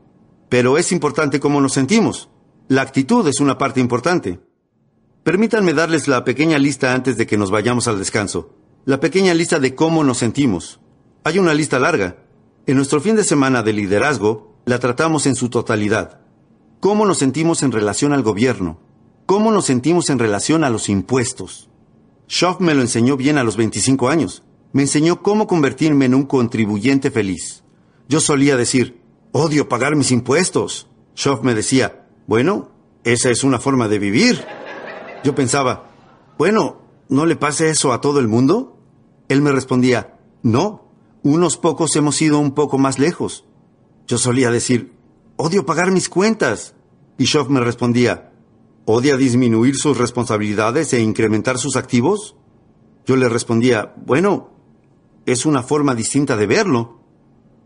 Pero 0.49 0.77
es 0.77 0.91
importante 0.91 1.39
cómo 1.39 1.61
nos 1.61 1.73
sentimos. 1.73 2.29
La 2.67 2.81
actitud 2.81 3.27
es 3.27 3.39
una 3.39 3.57
parte 3.57 3.79
importante. 3.79 4.39
Permítanme 5.23 5.73
darles 5.73 6.09
la 6.09 6.25
pequeña 6.25 6.59
lista 6.59 6.93
antes 6.93 7.15
de 7.15 7.25
que 7.25 7.37
nos 7.37 7.49
vayamos 7.49 7.87
al 7.87 7.97
descanso. 7.97 8.49
La 8.83 8.99
pequeña 8.99 9.33
lista 9.33 9.57
de 9.57 9.73
cómo 9.73 10.03
nos 10.03 10.17
sentimos. 10.17 10.81
Hay 11.23 11.39
una 11.39 11.53
lista 11.53 11.79
larga. 11.79 12.17
En 12.65 12.75
nuestro 12.75 12.99
fin 12.99 13.15
de 13.15 13.23
semana 13.23 13.63
de 13.63 13.71
liderazgo, 13.71 14.57
la 14.65 14.79
tratamos 14.79 15.25
en 15.25 15.35
su 15.35 15.49
totalidad. 15.49 16.19
¿Cómo 16.81 17.05
nos 17.05 17.19
sentimos 17.19 17.63
en 17.63 17.71
relación 17.71 18.11
al 18.11 18.21
gobierno? 18.21 18.81
¿Cómo 19.25 19.53
nos 19.53 19.63
sentimos 19.63 20.09
en 20.09 20.19
relación 20.19 20.65
a 20.65 20.69
los 20.69 20.89
impuestos? 20.89 21.69
Schoff 22.27 22.59
me 22.59 22.73
lo 22.73 22.81
enseñó 22.81 23.15
bien 23.15 23.37
a 23.37 23.45
los 23.45 23.55
25 23.55 24.09
años. 24.09 24.43
Me 24.73 24.81
enseñó 24.81 25.21
cómo 25.21 25.47
convertirme 25.47 26.03
en 26.03 26.15
un 26.15 26.23
contribuyente 26.23 27.11
feliz. 27.11 27.63
Yo 28.09 28.19
solía 28.19 28.57
decir, 28.57 28.99
odio 29.31 29.69
pagar 29.69 29.95
mis 29.95 30.11
impuestos. 30.11 30.89
Schoff 31.15 31.43
me 31.43 31.55
decía, 31.55 32.07
bueno, 32.27 32.71
esa 33.05 33.29
es 33.29 33.45
una 33.45 33.59
forma 33.59 33.87
de 33.87 33.99
vivir. 33.99 34.45
Yo 35.23 35.35
pensaba, 35.35 35.89
bueno, 36.37 36.81
¿no 37.09 37.25
le 37.25 37.35
pasa 37.35 37.67
eso 37.67 37.93
a 37.93 38.01
todo 38.01 38.19
el 38.19 38.27
mundo? 38.27 38.77
Él 39.29 39.41
me 39.41 39.51
respondía, 39.51 40.19
no, 40.41 40.89
unos 41.23 41.57
pocos 41.57 41.95
hemos 41.95 42.21
ido 42.21 42.39
un 42.39 42.53
poco 42.53 42.77
más 42.77 42.99
lejos. 42.99 43.45
Yo 44.07 44.17
solía 44.17 44.51
decir, 44.51 44.93
odio 45.37 45.65
pagar 45.65 45.91
mis 45.91 46.09
cuentas. 46.09 46.75
Y 47.17 47.25
Schoff 47.25 47.47
me 47.47 47.61
respondía, 47.61 48.33
¿Odia 48.85 49.15
disminuir 49.15 49.77
sus 49.77 49.97
responsabilidades 49.97 50.91
e 50.91 50.99
incrementar 50.99 51.57
sus 51.57 51.77
activos? 51.77 52.35
Yo 53.05 53.15
le 53.15 53.29
respondía, 53.29 53.93
bueno, 54.05 54.49
es 55.25 55.45
una 55.45 55.63
forma 55.63 55.95
distinta 55.95 56.35
de 56.35 56.47
verlo. 56.47 56.99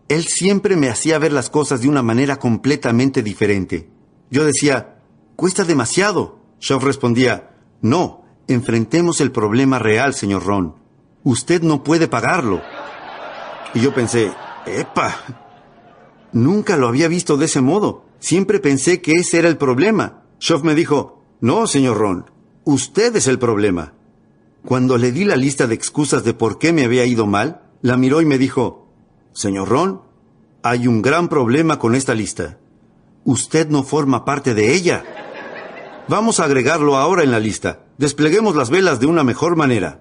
Él 0.09 0.25
siempre 0.25 0.75
me 0.75 0.89
hacía 0.89 1.17
ver 1.17 1.33
las 1.33 1.49
cosas 1.49 1.81
de 1.81 1.89
una 1.89 2.03
manera 2.03 2.37
completamente 2.37 3.23
diferente. 3.23 3.89
Yo 4.29 4.45
decía, 4.45 4.99
cuesta 5.35 5.63
demasiado. 5.63 6.36
Shaw 6.59 6.79
respondía, 6.79 7.51
no, 7.81 8.25
enfrentemos 8.47 9.21
el 9.21 9.31
problema 9.31 9.79
real, 9.79 10.13
señor 10.13 10.45
Ron. 10.45 10.75
Usted 11.23 11.61
no 11.61 11.83
puede 11.83 12.07
pagarlo. 12.07 12.61
Y 13.73 13.81
yo 13.81 13.93
pensé, 13.93 14.31
epa, 14.65 15.15
nunca 16.31 16.77
lo 16.77 16.87
había 16.87 17.07
visto 17.07 17.37
de 17.37 17.45
ese 17.45 17.61
modo. 17.61 18.05
Siempre 18.19 18.59
pensé 18.59 19.01
que 19.01 19.13
ese 19.13 19.39
era 19.39 19.47
el 19.47 19.57
problema. 19.57 20.23
Schoff 20.39 20.63
me 20.63 20.75
dijo, 20.75 21.23
no, 21.39 21.67
señor 21.67 21.97
Ron, 21.97 22.31
usted 22.63 23.15
es 23.15 23.27
el 23.27 23.39
problema. 23.39 23.93
Cuando 24.65 24.97
le 24.97 25.11
di 25.11 25.23
la 25.23 25.35
lista 25.35 25.67
de 25.67 25.75
excusas 25.75 26.23
de 26.23 26.33
por 26.33 26.57
qué 26.57 26.73
me 26.73 26.83
había 26.83 27.05
ido 27.05 27.25
mal, 27.25 27.61
la 27.81 27.95
miró 27.97 28.21
y 28.21 28.25
me 28.25 28.37
dijo, 28.37 28.87
señor 29.33 29.69
Ron, 29.69 30.01
hay 30.63 30.87
un 30.87 31.01
gran 31.01 31.29
problema 31.29 31.79
con 31.79 31.95
esta 31.95 32.13
lista. 32.13 32.57
Usted 33.23 33.69
no 33.69 33.83
forma 33.83 34.25
parte 34.25 34.53
de 34.53 34.73
ella. 34.73 35.05
Vamos 36.09 36.39
a 36.39 36.45
agregarlo 36.45 36.95
ahora 36.95 37.23
en 37.23 37.31
la 37.31 37.39
lista. 37.39 37.83
Despleguemos 37.97 38.55
las 38.55 38.69
velas 38.69 39.01
de 39.01 39.07
una 39.07 39.25
mejor 39.25 39.57
manera. 39.57 39.99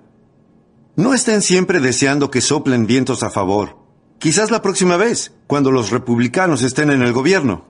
No 0.94 1.14
estén 1.14 1.42
siempre 1.42 1.80
deseando 1.80 2.30
que 2.30 2.40
soplen 2.40 2.86
vientos 2.86 3.24
a 3.24 3.30
favor. 3.30 3.76
Quizás 4.20 4.52
la 4.52 4.62
próxima 4.62 4.96
vez, 4.96 5.34
cuando 5.48 5.72
los 5.72 5.90
republicanos 5.90 6.62
estén 6.62 6.90
en 6.90 7.02
el 7.02 7.12
gobierno. 7.12 7.64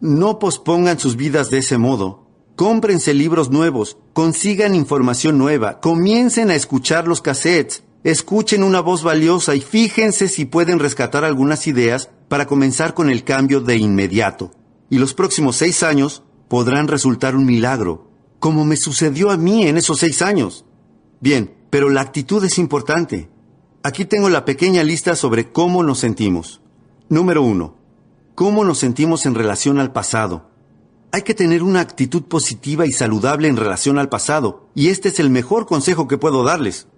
No 0.00 0.38
pospongan 0.38 0.98
sus 0.98 1.16
vidas 1.16 1.48
de 1.48 1.58
ese 1.58 1.78
modo. 1.78 2.26
Cómprense 2.54 3.14
libros 3.14 3.50
nuevos, 3.50 3.96
consigan 4.12 4.74
información 4.74 5.38
nueva, 5.38 5.80
comiencen 5.80 6.50
a 6.50 6.54
escuchar 6.54 7.08
los 7.08 7.22
cassettes, 7.22 7.82
escuchen 8.04 8.62
una 8.62 8.80
voz 8.80 9.02
valiosa 9.02 9.54
y 9.54 9.60
fíjense 9.62 10.28
si 10.28 10.44
pueden 10.44 10.78
rescatar 10.78 11.24
algunas 11.24 11.66
ideas 11.66 12.10
para 12.28 12.46
comenzar 12.46 12.92
con 12.92 13.08
el 13.08 13.24
cambio 13.24 13.60
de 13.62 13.76
inmediato. 13.76 14.52
Y 14.90 14.98
los 14.98 15.12
próximos 15.14 15.56
seis 15.56 15.82
años 15.82 16.22
podrán 16.48 16.88
resultar 16.88 17.36
un 17.36 17.46
milagro, 17.46 18.10
como 18.38 18.64
me 18.64 18.76
sucedió 18.76 19.30
a 19.30 19.36
mí 19.36 19.66
en 19.66 19.76
esos 19.76 19.98
seis 19.98 20.22
años. 20.22 20.64
Bien, 21.20 21.54
pero 21.70 21.90
la 21.90 22.00
actitud 22.00 22.44
es 22.44 22.58
importante. 22.58 23.28
Aquí 23.82 24.04
tengo 24.04 24.28
la 24.28 24.44
pequeña 24.44 24.82
lista 24.82 25.16
sobre 25.16 25.52
cómo 25.52 25.82
nos 25.82 25.98
sentimos. 25.98 26.60
Número 27.08 27.42
uno, 27.42 27.76
cómo 28.34 28.64
nos 28.64 28.78
sentimos 28.78 29.26
en 29.26 29.34
relación 29.34 29.78
al 29.78 29.92
pasado. 29.92 30.50
Hay 31.12 31.22
que 31.22 31.34
tener 31.34 31.62
una 31.62 31.80
actitud 31.80 32.24
positiva 32.24 32.84
y 32.86 32.92
saludable 32.92 33.48
en 33.48 33.56
relación 33.56 33.98
al 33.98 34.08
pasado, 34.08 34.68
y 34.74 34.88
este 34.88 35.08
es 35.08 35.20
el 35.20 35.30
mejor 35.30 35.66
consejo 35.66 36.08
que 36.08 36.18
puedo 36.18 36.44
darles. 36.44 36.88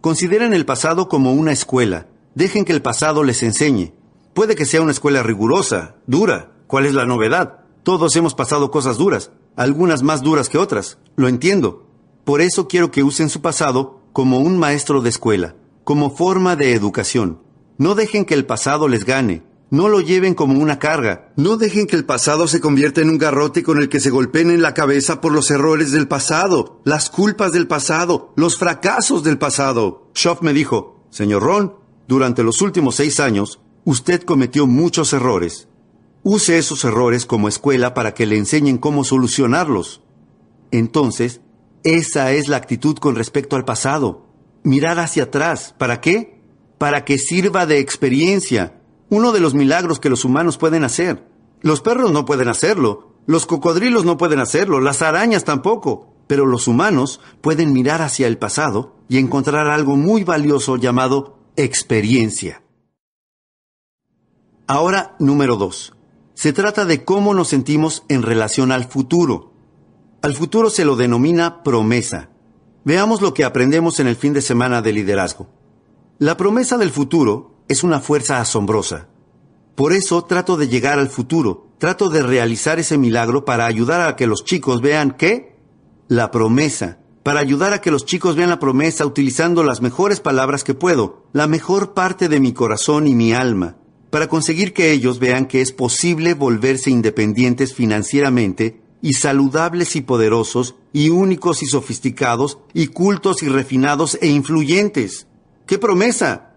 Consideren 0.00 0.54
el 0.54 0.64
pasado 0.64 1.08
como 1.08 1.32
una 1.32 1.52
escuela. 1.52 2.06
Dejen 2.34 2.64
que 2.64 2.72
el 2.72 2.80
pasado 2.80 3.24
les 3.24 3.42
enseñe. 3.42 3.92
Puede 4.34 4.54
que 4.54 4.66
sea 4.66 4.82
una 4.82 4.92
escuela 4.92 5.22
rigurosa, 5.22 5.96
dura. 6.06 6.52
¿Cuál 6.66 6.86
es 6.86 6.94
la 6.94 7.06
novedad? 7.06 7.65
Todos 7.86 8.16
hemos 8.16 8.34
pasado 8.34 8.72
cosas 8.72 8.98
duras, 8.98 9.30
algunas 9.54 10.02
más 10.02 10.20
duras 10.20 10.48
que 10.48 10.58
otras. 10.58 10.98
Lo 11.14 11.28
entiendo. 11.28 11.86
Por 12.24 12.40
eso 12.40 12.66
quiero 12.66 12.90
que 12.90 13.04
usen 13.04 13.28
su 13.28 13.42
pasado 13.42 14.00
como 14.12 14.40
un 14.40 14.58
maestro 14.58 15.02
de 15.02 15.08
escuela, 15.08 15.54
como 15.84 16.10
forma 16.10 16.56
de 16.56 16.74
educación. 16.74 17.42
No 17.78 17.94
dejen 17.94 18.24
que 18.24 18.34
el 18.34 18.44
pasado 18.44 18.88
les 18.88 19.04
gane, 19.04 19.44
no 19.70 19.88
lo 19.88 20.00
lleven 20.00 20.34
como 20.34 20.60
una 20.60 20.80
carga. 20.80 21.32
No 21.36 21.56
dejen 21.56 21.86
que 21.86 21.94
el 21.94 22.04
pasado 22.04 22.48
se 22.48 22.60
convierta 22.60 23.02
en 23.02 23.08
un 23.08 23.18
garrote 23.18 23.62
con 23.62 23.78
el 23.78 23.88
que 23.88 24.00
se 24.00 24.10
golpeen 24.10 24.50
en 24.50 24.62
la 24.62 24.74
cabeza 24.74 25.20
por 25.20 25.30
los 25.30 25.48
errores 25.52 25.92
del 25.92 26.08
pasado, 26.08 26.80
las 26.82 27.08
culpas 27.08 27.52
del 27.52 27.68
pasado, 27.68 28.32
los 28.34 28.58
fracasos 28.58 29.22
del 29.22 29.38
pasado. 29.38 30.10
Schoff 30.12 30.42
me 30.42 30.52
dijo, 30.52 31.06
Señor 31.10 31.44
Ron, 31.44 31.76
durante 32.08 32.42
los 32.42 32.62
últimos 32.62 32.96
seis 32.96 33.20
años, 33.20 33.60
usted 33.84 34.24
cometió 34.24 34.66
muchos 34.66 35.12
errores. 35.12 35.68
Use 36.28 36.58
esos 36.58 36.84
errores 36.84 37.24
como 37.24 37.46
escuela 37.46 37.94
para 37.94 38.12
que 38.12 38.26
le 38.26 38.36
enseñen 38.36 38.78
cómo 38.78 39.04
solucionarlos. 39.04 40.02
Entonces, 40.72 41.40
esa 41.84 42.32
es 42.32 42.48
la 42.48 42.56
actitud 42.56 42.96
con 42.96 43.14
respecto 43.14 43.54
al 43.54 43.64
pasado. 43.64 44.26
Mirar 44.64 44.98
hacia 44.98 45.22
atrás. 45.22 45.72
¿Para 45.78 46.00
qué? 46.00 46.42
Para 46.78 47.04
que 47.04 47.18
sirva 47.18 47.64
de 47.64 47.78
experiencia 47.78 48.82
uno 49.08 49.30
de 49.30 49.38
los 49.38 49.54
milagros 49.54 50.00
que 50.00 50.10
los 50.10 50.24
humanos 50.24 50.58
pueden 50.58 50.82
hacer. 50.82 51.28
Los 51.60 51.80
perros 51.80 52.10
no 52.10 52.24
pueden 52.24 52.48
hacerlo, 52.48 53.14
los 53.26 53.46
cocodrilos 53.46 54.04
no 54.04 54.18
pueden 54.18 54.40
hacerlo, 54.40 54.80
las 54.80 55.02
arañas 55.02 55.44
tampoco, 55.44 56.12
pero 56.26 56.44
los 56.44 56.66
humanos 56.66 57.20
pueden 57.40 57.72
mirar 57.72 58.02
hacia 58.02 58.26
el 58.26 58.36
pasado 58.36 58.96
y 59.08 59.18
encontrar 59.18 59.68
algo 59.68 59.94
muy 59.94 60.24
valioso 60.24 60.76
llamado 60.76 61.38
experiencia. 61.54 62.64
Ahora, 64.66 65.14
número 65.20 65.54
dos. 65.54 65.92
Se 66.36 66.52
trata 66.52 66.84
de 66.84 67.02
cómo 67.02 67.32
nos 67.32 67.48
sentimos 67.48 68.04
en 68.10 68.20
relación 68.22 68.70
al 68.70 68.84
futuro. 68.84 69.54
Al 70.20 70.34
futuro 70.34 70.68
se 70.68 70.84
lo 70.84 70.94
denomina 70.94 71.62
promesa. 71.62 72.28
Veamos 72.84 73.22
lo 73.22 73.32
que 73.32 73.42
aprendemos 73.42 74.00
en 74.00 74.06
el 74.06 74.16
fin 74.16 74.34
de 74.34 74.42
semana 74.42 74.82
de 74.82 74.92
liderazgo. 74.92 75.48
La 76.18 76.36
promesa 76.36 76.76
del 76.76 76.90
futuro 76.90 77.54
es 77.68 77.82
una 77.82 78.00
fuerza 78.00 78.38
asombrosa. 78.38 79.08
Por 79.76 79.94
eso 79.94 80.24
trato 80.24 80.58
de 80.58 80.68
llegar 80.68 80.98
al 80.98 81.08
futuro, 81.08 81.68
trato 81.78 82.10
de 82.10 82.22
realizar 82.22 82.78
ese 82.78 82.98
milagro 82.98 83.46
para 83.46 83.64
ayudar 83.64 84.06
a 84.06 84.14
que 84.14 84.26
los 84.26 84.44
chicos 84.44 84.82
vean 84.82 85.12
qué? 85.12 85.56
La 86.06 86.30
promesa. 86.30 86.98
Para 87.22 87.40
ayudar 87.40 87.72
a 87.72 87.80
que 87.80 87.90
los 87.90 88.04
chicos 88.04 88.36
vean 88.36 88.50
la 88.50 88.58
promesa 88.58 89.06
utilizando 89.06 89.64
las 89.64 89.80
mejores 89.80 90.20
palabras 90.20 90.64
que 90.64 90.74
puedo, 90.74 91.24
la 91.32 91.46
mejor 91.46 91.94
parte 91.94 92.28
de 92.28 92.40
mi 92.40 92.52
corazón 92.52 93.06
y 93.06 93.14
mi 93.14 93.32
alma, 93.32 93.78
para 94.16 94.28
conseguir 94.28 94.72
que 94.72 94.92
ellos 94.92 95.18
vean 95.18 95.44
que 95.44 95.60
es 95.60 95.72
posible 95.72 96.32
volverse 96.32 96.88
independientes 96.88 97.74
financieramente 97.74 98.80
y 99.02 99.12
saludables 99.12 99.94
y 99.94 100.00
poderosos 100.00 100.74
y 100.94 101.10
únicos 101.10 101.62
y 101.62 101.66
sofisticados 101.66 102.56
y 102.72 102.86
cultos 102.86 103.42
y 103.42 103.48
refinados 103.50 104.16
e 104.22 104.28
influyentes. 104.28 105.26
¡Qué 105.66 105.76
promesa! 105.76 106.54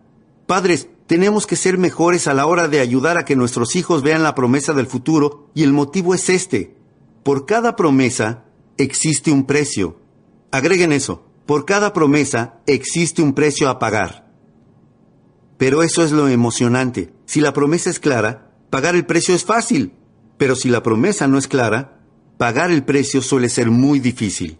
Padres, 0.48 0.88
tenemos 1.06 1.45
que 1.45 1.58
ser 1.58 1.78
mejores 1.78 2.28
a 2.30 2.34
la 2.34 2.45
hora 2.45 2.69
de 2.69 2.80
ayudar 2.80 3.17
a 3.17 3.26
que 3.26 3.36
nuestros 3.36 3.76
hijos 3.76 4.04
vean 4.04 4.24
la 4.24 4.36
promesa 4.36 4.72
del 4.72 4.88
futuro 4.88 5.50
y 5.54 5.63
el 5.63 5.74
motivo 5.74 6.15
es 6.15 6.30
este. 6.30 6.78
Por 7.24 7.45
cada 7.45 7.76
promesa 7.76 8.45
existe 8.78 9.34
un 9.34 9.45
precio. 9.45 10.00
Agreguen 10.52 10.93
eso. 10.93 11.26
Por 11.45 11.65
cada 11.65 11.91
promesa 11.91 12.62
existe 12.67 13.22
un 13.22 13.34
precio 13.34 13.67
a 13.67 13.80
pagar. 13.80 14.32
Pero 15.58 15.84
eso 15.84 16.06
es 16.06 16.13
lo 16.13 16.30
emocionante. 16.30 17.18
Si 17.30 17.42
la 17.42 17.54
promesa 17.54 17.92
es 17.92 18.00
clara, 18.00 18.50
pagar 18.72 18.96
el 18.96 19.06
precio 19.06 19.36
es 19.36 19.46
fácil. 19.46 19.94
Pero 20.39 20.56
si 20.56 20.70
la 20.70 20.82
promesa 20.82 21.28
no 21.28 21.38
es 21.38 21.48
clara, 21.48 22.00
pagar 22.39 22.72
el 22.72 22.84
precio 22.84 23.22
suele 23.22 23.50
ser 23.50 23.70
muy 23.70 24.00
difícil. 24.00 24.58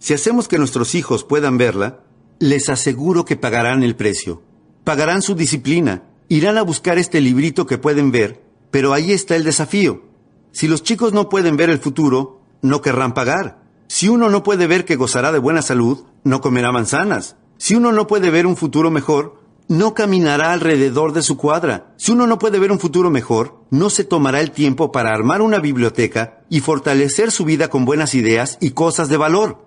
Si 0.00 0.12
hacemos 0.12 0.48
que 0.48 0.58
nuestros 0.58 0.96
hijos 0.96 1.22
puedan 1.22 1.58
verla, 1.58 2.00
les 2.40 2.68
aseguro 2.68 3.24
que 3.24 3.36
pagarán 3.36 3.84
el 3.84 3.94
precio 3.94 4.42
pagarán 4.84 5.22
su 5.22 5.34
disciplina, 5.34 6.02
irán 6.28 6.58
a 6.58 6.62
buscar 6.62 6.98
este 6.98 7.20
librito 7.20 7.66
que 7.66 7.78
pueden 7.78 8.10
ver, 8.10 8.42
pero 8.70 8.92
ahí 8.92 9.12
está 9.12 9.36
el 9.36 9.44
desafío. 9.44 10.02
Si 10.50 10.68
los 10.68 10.82
chicos 10.82 11.12
no 11.12 11.28
pueden 11.28 11.56
ver 11.56 11.70
el 11.70 11.78
futuro, 11.78 12.40
no 12.62 12.82
querrán 12.82 13.14
pagar. 13.14 13.62
Si 13.86 14.08
uno 14.08 14.28
no 14.28 14.42
puede 14.42 14.66
ver 14.66 14.84
que 14.84 14.96
gozará 14.96 15.32
de 15.32 15.38
buena 15.38 15.62
salud, 15.62 16.04
no 16.24 16.40
comerá 16.40 16.72
manzanas. 16.72 17.36
Si 17.58 17.74
uno 17.74 17.92
no 17.92 18.06
puede 18.06 18.30
ver 18.30 18.46
un 18.46 18.56
futuro 18.56 18.90
mejor, 18.90 19.41
no 19.68 19.94
caminará 19.94 20.52
alrededor 20.52 21.12
de 21.12 21.22
su 21.22 21.36
cuadra. 21.36 21.94
Si 21.96 22.12
uno 22.12 22.26
no 22.26 22.38
puede 22.38 22.58
ver 22.58 22.72
un 22.72 22.78
futuro 22.78 23.10
mejor, 23.10 23.64
no 23.70 23.90
se 23.90 24.04
tomará 24.04 24.40
el 24.40 24.50
tiempo 24.50 24.92
para 24.92 25.14
armar 25.14 25.40
una 25.42 25.58
biblioteca 25.58 26.44
y 26.50 26.60
fortalecer 26.60 27.30
su 27.30 27.44
vida 27.44 27.68
con 27.68 27.84
buenas 27.84 28.14
ideas 28.14 28.58
y 28.60 28.70
cosas 28.70 29.08
de 29.08 29.16
valor. 29.16 29.64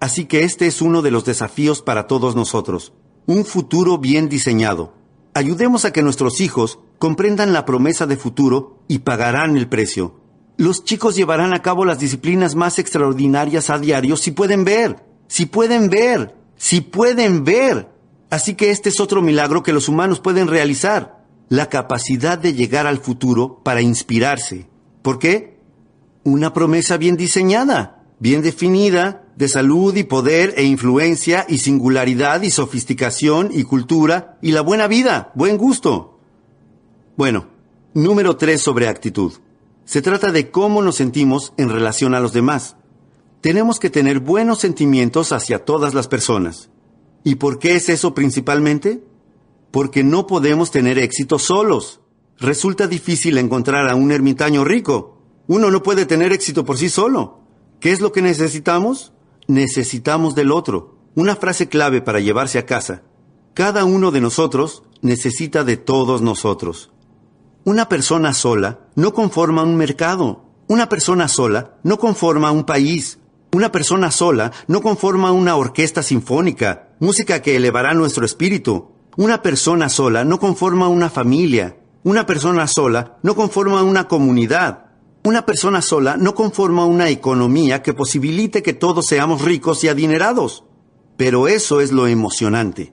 Así 0.00 0.26
que 0.26 0.44
este 0.44 0.66
es 0.66 0.82
uno 0.82 1.02
de 1.02 1.10
los 1.10 1.24
desafíos 1.24 1.82
para 1.82 2.06
todos 2.06 2.36
nosotros. 2.36 2.92
Un 3.26 3.44
futuro 3.44 3.98
bien 3.98 4.28
diseñado. 4.28 4.92
Ayudemos 5.34 5.84
a 5.84 5.92
que 5.92 6.02
nuestros 6.02 6.40
hijos 6.40 6.78
comprendan 6.98 7.52
la 7.52 7.64
promesa 7.64 8.06
de 8.06 8.16
futuro 8.16 8.82
y 8.88 9.00
pagarán 9.00 9.56
el 9.56 9.68
precio. 9.68 10.20
Los 10.58 10.84
chicos 10.84 11.16
llevarán 11.16 11.52
a 11.52 11.60
cabo 11.60 11.84
las 11.84 11.98
disciplinas 11.98 12.54
más 12.54 12.78
extraordinarias 12.78 13.68
a 13.68 13.78
diario 13.78 14.16
si 14.16 14.30
pueden 14.30 14.64
ver, 14.64 15.04
si 15.28 15.44
pueden 15.44 15.90
ver, 15.90 16.34
si 16.56 16.80
pueden 16.80 17.44
ver. 17.44 17.95
Así 18.30 18.54
que 18.54 18.70
este 18.70 18.88
es 18.88 19.00
otro 19.00 19.22
milagro 19.22 19.62
que 19.62 19.72
los 19.72 19.88
humanos 19.88 20.20
pueden 20.20 20.48
realizar, 20.48 21.24
la 21.48 21.68
capacidad 21.68 22.38
de 22.38 22.54
llegar 22.54 22.86
al 22.86 22.98
futuro 22.98 23.60
para 23.62 23.82
inspirarse. 23.82 24.68
¿Por 25.02 25.18
qué? 25.18 25.60
Una 26.24 26.52
promesa 26.52 26.96
bien 26.96 27.16
diseñada, 27.16 28.02
bien 28.18 28.42
definida, 28.42 29.22
de 29.36 29.48
salud 29.48 29.94
y 29.94 30.04
poder 30.04 30.54
e 30.56 30.64
influencia 30.64 31.44
y 31.48 31.58
singularidad 31.58 32.42
y 32.42 32.50
sofisticación 32.50 33.50
y 33.52 33.64
cultura 33.64 34.38
y 34.42 34.52
la 34.52 34.62
buena 34.62 34.88
vida, 34.88 35.30
buen 35.34 35.56
gusto. 35.56 36.18
Bueno, 37.16 37.46
número 37.94 38.36
tres 38.36 38.62
sobre 38.62 38.88
actitud. 38.88 39.34
Se 39.84 40.02
trata 40.02 40.32
de 40.32 40.50
cómo 40.50 40.82
nos 40.82 40.96
sentimos 40.96 41.52
en 41.58 41.70
relación 41.70 42.14
a 42.14 42.20
los 42.20 42.32
demás. 42.32 42.76
Tenemos 43.40 43.78
que 43.78 43.90
tener 43.90 44.18
buenos 44.18 44.58
sentimientos 44.58 45.30
hacia 45.30 45.64
todas 45.64 45.94
las 45.94 46.08
personas. 46.08 46.70
¿Y 47.26 47.34
por 47.34 47.58
qué 47.58 47.74
es 47.74 47.88
eso 47.88 48.14
principalmente? 48.14 49.02
Porque 49.72 50.04
no 50.04 50.28
podemos 50.28 50.70
tener 50.70 50.96
éxito 50.96 51.40
solos. 51.40 51.98
Resulta 52.38 52.86
difícil 52.86 53.36
encontrar 53.36 53.90
a 53.90 53.96
un 53.96 54.12
ermitaño 54.12 54.62
rico. 54.62 55.18
Uno 55.48 55.72
no 55.72 55.82
puede 55.82 56.06
tener 56.06 56.32
éxito 56.32 56.64
por 56.64 56.78
sí 56.78 56.88
solo. 56.88 57.40
¿Qué 57.80 57.90
es 57.90 58.00
lo 58.00 58.12
que 58.12 58.22
necesitamos? 58.22 59.12
Necesitamos 59.48 60.36
del 60.36 60.52
otro. 60.52 60.98
Una 61.16 61.34
frase 61.34 61.68
clave 61.68 62.00
para 62.00 62.20
llevarse 62.20 62.60
a 62.60 62.64
casa. 62.64 63.02
Cada 63.54 63.84
uno 63.84 64.12
de 64.12 64.20
nosotros 64.20 64.84
necesita 65.02 65.64
de 65.64 65.76
todos 65.76 66.22
nosotros. 66.22 66.92
Una 67.64 67.88
persona 67.88 68.34
sola 68.34 68.86
no 68.94 69.12
conforma 69.12 69.64
un 69.64 69.76
mercado. 69.76 70.44
Una 70.68 70.88
persona 70.88 71.26
sola 71.26 71.74
no 71.82 71.98
conforma 71.98 72.52
un 72.52 72.62
país. 72.62 73.18
Una 73.56 73.72
persona 73.72 74.10
sola 74.10 74.52
no 74.66 74.82
conforma 74.82 75.32
una 75.32 75.56
orquesta 75.56 76.02
sinfónica, 76.02 76.90
música 77.00 77.40
que 77.40 77.56
elevará 77.56 77.94
nuestro 77.94 78.26
espíritu. 78.26 78.90
Una 79.16 79.40
persona 79.40 79.88
sola 79.88 80.26
no 80.26 80.38
conforma 80.38 80.88
una 80.88 81.08
familia. 81.08 81.78
Una 82.02 82.26
persona 82.26 82.66
sola 82.66 83.16
no 83.22 83.34
conforma 83.34 83.82
una 83.82 84.08
comunidad. 84.08 84.90
Una 85.24 85.46
persona 85.46 85.80
sola 85.80 86.18
no 86.18 86.34
conforma 86.34 86.84
una 86.84 87.08
economía 87.08 87.82
que 87.82 87.94
posibilite 87.94 88.62
que 88.62 88.74
todos 88.74 89.06
seamos 89.06 89.40
ricos 89.40 89.82
y 89.84 89.88
adinerados. 89.88 90.64
Pero 91.16 91.48
eso 91.48 91.80
es 91.80 91.92
lo 91.92 92.06
emocionante. 92.06 92.92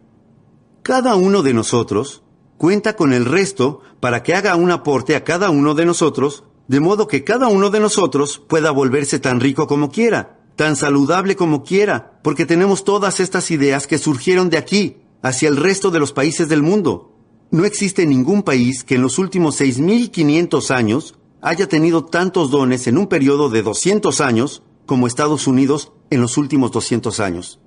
Cada 0.82 1.18
uno 1.18 1.44
de 1.44 1.54
nosotros 1.54 2.24
cuenta 2.58 2.96
con 2.96 3.12
el 3.12 3.26
resto 3.26 3.82
para 4.00 4.24
que 4.24 4.34
haga 4.34 4.56
un 4.56 4.72
aporte 4.72 5.18
a 5.18 5.26
cada 5.26 5.50
uno 5.50 5.74
de 5.74 5.86
nosotros, 5.86 6.46
de 6.70 6.80
modo 6.80 7.10
que 7.10 7.26
cada 7.26 7.50
uno 7.50 7.70
de 7.70 7.82
nosotros 7.82 8.42
pueda 8.48 8.72
volverse 8.72 9.20
tan 9.20 9.42
rico 9.42 9.68
como 9.68 9.92
quiera 9.92 10.40
tan 10.56 10.76
saludable 10.76 11.36
como 11.36 11.64
quiera, 11.64 12.20
porque 12.24 12.46
tenemos 12.46 12.84
todas 12.84 13.20
estas 13.20 13.52
ideas 13.52 13.88
que 13.88 13.98
surgieron 13.98 14.50
de 14.50 14.58
aquí, 14.58 14.98
hacia 15.22 15.50
el 15.50 15.58
resto 15.58 15.90
de 15.92 16.00
los 16.00 16.14
países 16.14 16.50
del 16.50 16.62
mundo. 16.62 17.14
No 17.50 17.66
existe 17.66 18.06
ningún 18.06 18.44
país 18.44 18.84
que 18.84 18.96
en 18.96 19.02
los 19.02 19.20
últimos 19.20 19.60
6.500 19.60 20.72
años 20.72 21.16
haya 21.42 21.68
tenido 21.68 22.06
tantos 22.06 22.52
dones 22.52 22.88
en 22.88 22.98
un 22.98 23.08
periodo 23.08 23.50
de 23.50 23.64
200 23.64 24.22
años 24.22 24.64
como 24.86 25.08
Estados 25.08 25.48
Unidos 25.48 25.92
en 26.10 26.22
los 26.22 26.38
últimos 26.38 26.72
200 26.72 27.20
años. 27.20 27.60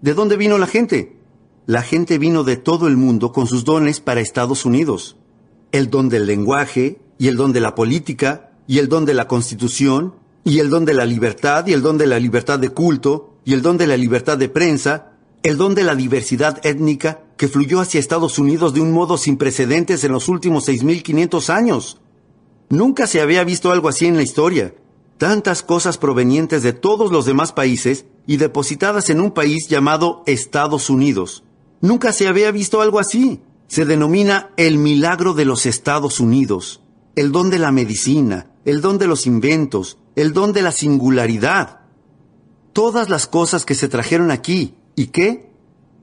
¿De 0.00 0.14
dónde 0.14 0.36
vino 0.36 0.58
la 0.58 0.66
gente? 0.66 1.16
La 1.66 1.82
gente 1.82 2.18
vino 2.18 2.44
de 2.44 2.56
todo 2.56 2.88
el 2.88 2.96
mundo 2.96 3.32
con 3.32 3.46
sus 3.46 3.64
dones 3.64 4.00
para 4.00 4.20
Estados 4.20 4.64
Unidos. 4.66 5.16
El 5.72 5.90
don 5.90 6.08
del 6.08 6.26
lenguaje, 6.26 7.00
y 7.18 7.28
el 7.28 7.36
don 7.36 7.52
de 7.52 7.60
la 7.60 7.74
política, 7.74 8.52
y 8.66 8.78
el 8.78 8.88
don 8.88 9.04
de 9.04 9.14
la 9.14 9.28
constitución, 9.28 10.14
y 10.44 10.58
el 10.58 10.68
don 10.68 10.84
de 10.84 10.94
la 10.94 11.06
libertad, 11.06 11.66
y 11.66 11.72
el 11.72 11.80
don 11.80 11.96
de 11.96 12.06
la 12.06 12.18
libertad 12.18 12.58
de 12.58 12.68
culto, 12.68 13.38
y 13.44 13.54
el 13.54 13.62
don 13.62 13.78
de 13.78 13.86
la 13.86 13.96
libertad 13.96 14.36
de 14.36 14.50
prensa, 14.50 15.12
el 15.42 15.56
don 15.56 15.74
de 15.74 15.84
la 15.84 15.94
diversidad 15.94 16.64
étnica 16.64 17.22
que 17.36 17.48
fluyó 17.48 17.80
hacia 17.80 18.00
Estados 18.00 18.38
Unidos 18.38 18.72
de 18.74 18.80
un 18.80 18.92
modo 18.92 19.18
sin 19.18 19.36
precedentes 19.36 20.04
en 20.04 20.12
los 20.12 20.28
últimos 20.28 20.68
6.500 20.68 21.50
años. 21.50 22.00
Nunca 22.68 23.06
se 23.06 23.20
había 23.20 23.44
visto 23.44 23.70
algo 23.72 23.88
así 23.88 24.06
en 24.06 24.16
la 24.16 24.22
historia. 24.22 24.74
Tantas 25.18 25.62
cosas 25.62 25.98
provenientes 25.98 26.62
de 26.62 26.72
todos 26.72 27.12
los 27.12 27.26
demás 27.26 27.52
países 27.52 28.06
y 28.26 28.36
depositadas 28.36 29.10
en 29.10 29.20
un 29.20 29.32
país 29.32 29.68
llamado 29.68 30.22
Estados 30.26 30.90
Unidos. 30.90 31.44
Nunca 31.80 32.12
se 32.12 32.26
había 32.26 32.50
visto 32.50 32.80
algo 32.80 32.98
así. 32.98 33.40
Se 33.68 33.84
denomina 33.84 34.50
el 34.56 34.78
milagro 34.78 35.34
de 35.34 35.44
los 35.44 35.66
Estados 35.66 36.20
Unidos, 36.20 36.80
el 37.16 37.32
don 37.32 37.50
de 37.50 37.58
la 37.58 37.70
medicina, 37.70 38.50
el 38.64 38.80
don 38.80 38.98
de 38.98 39.06
los 39.06 39.26
inventos, 39.26 39.98
el 40.16 40.32
don 40.32 40.52
de 40.52 40.62
la 40.62 40.72
singularidad. 40.72 41.80
Todas 42.72 43.08
las 43.08 43.26
cosas 43.26 43.64
que 43.64 43.74
se 43.74 43.88
trajeron 43.88 44.30
aquí, 44.30 44.74
¿y 44.96 45.06
qué? 45.06 45.50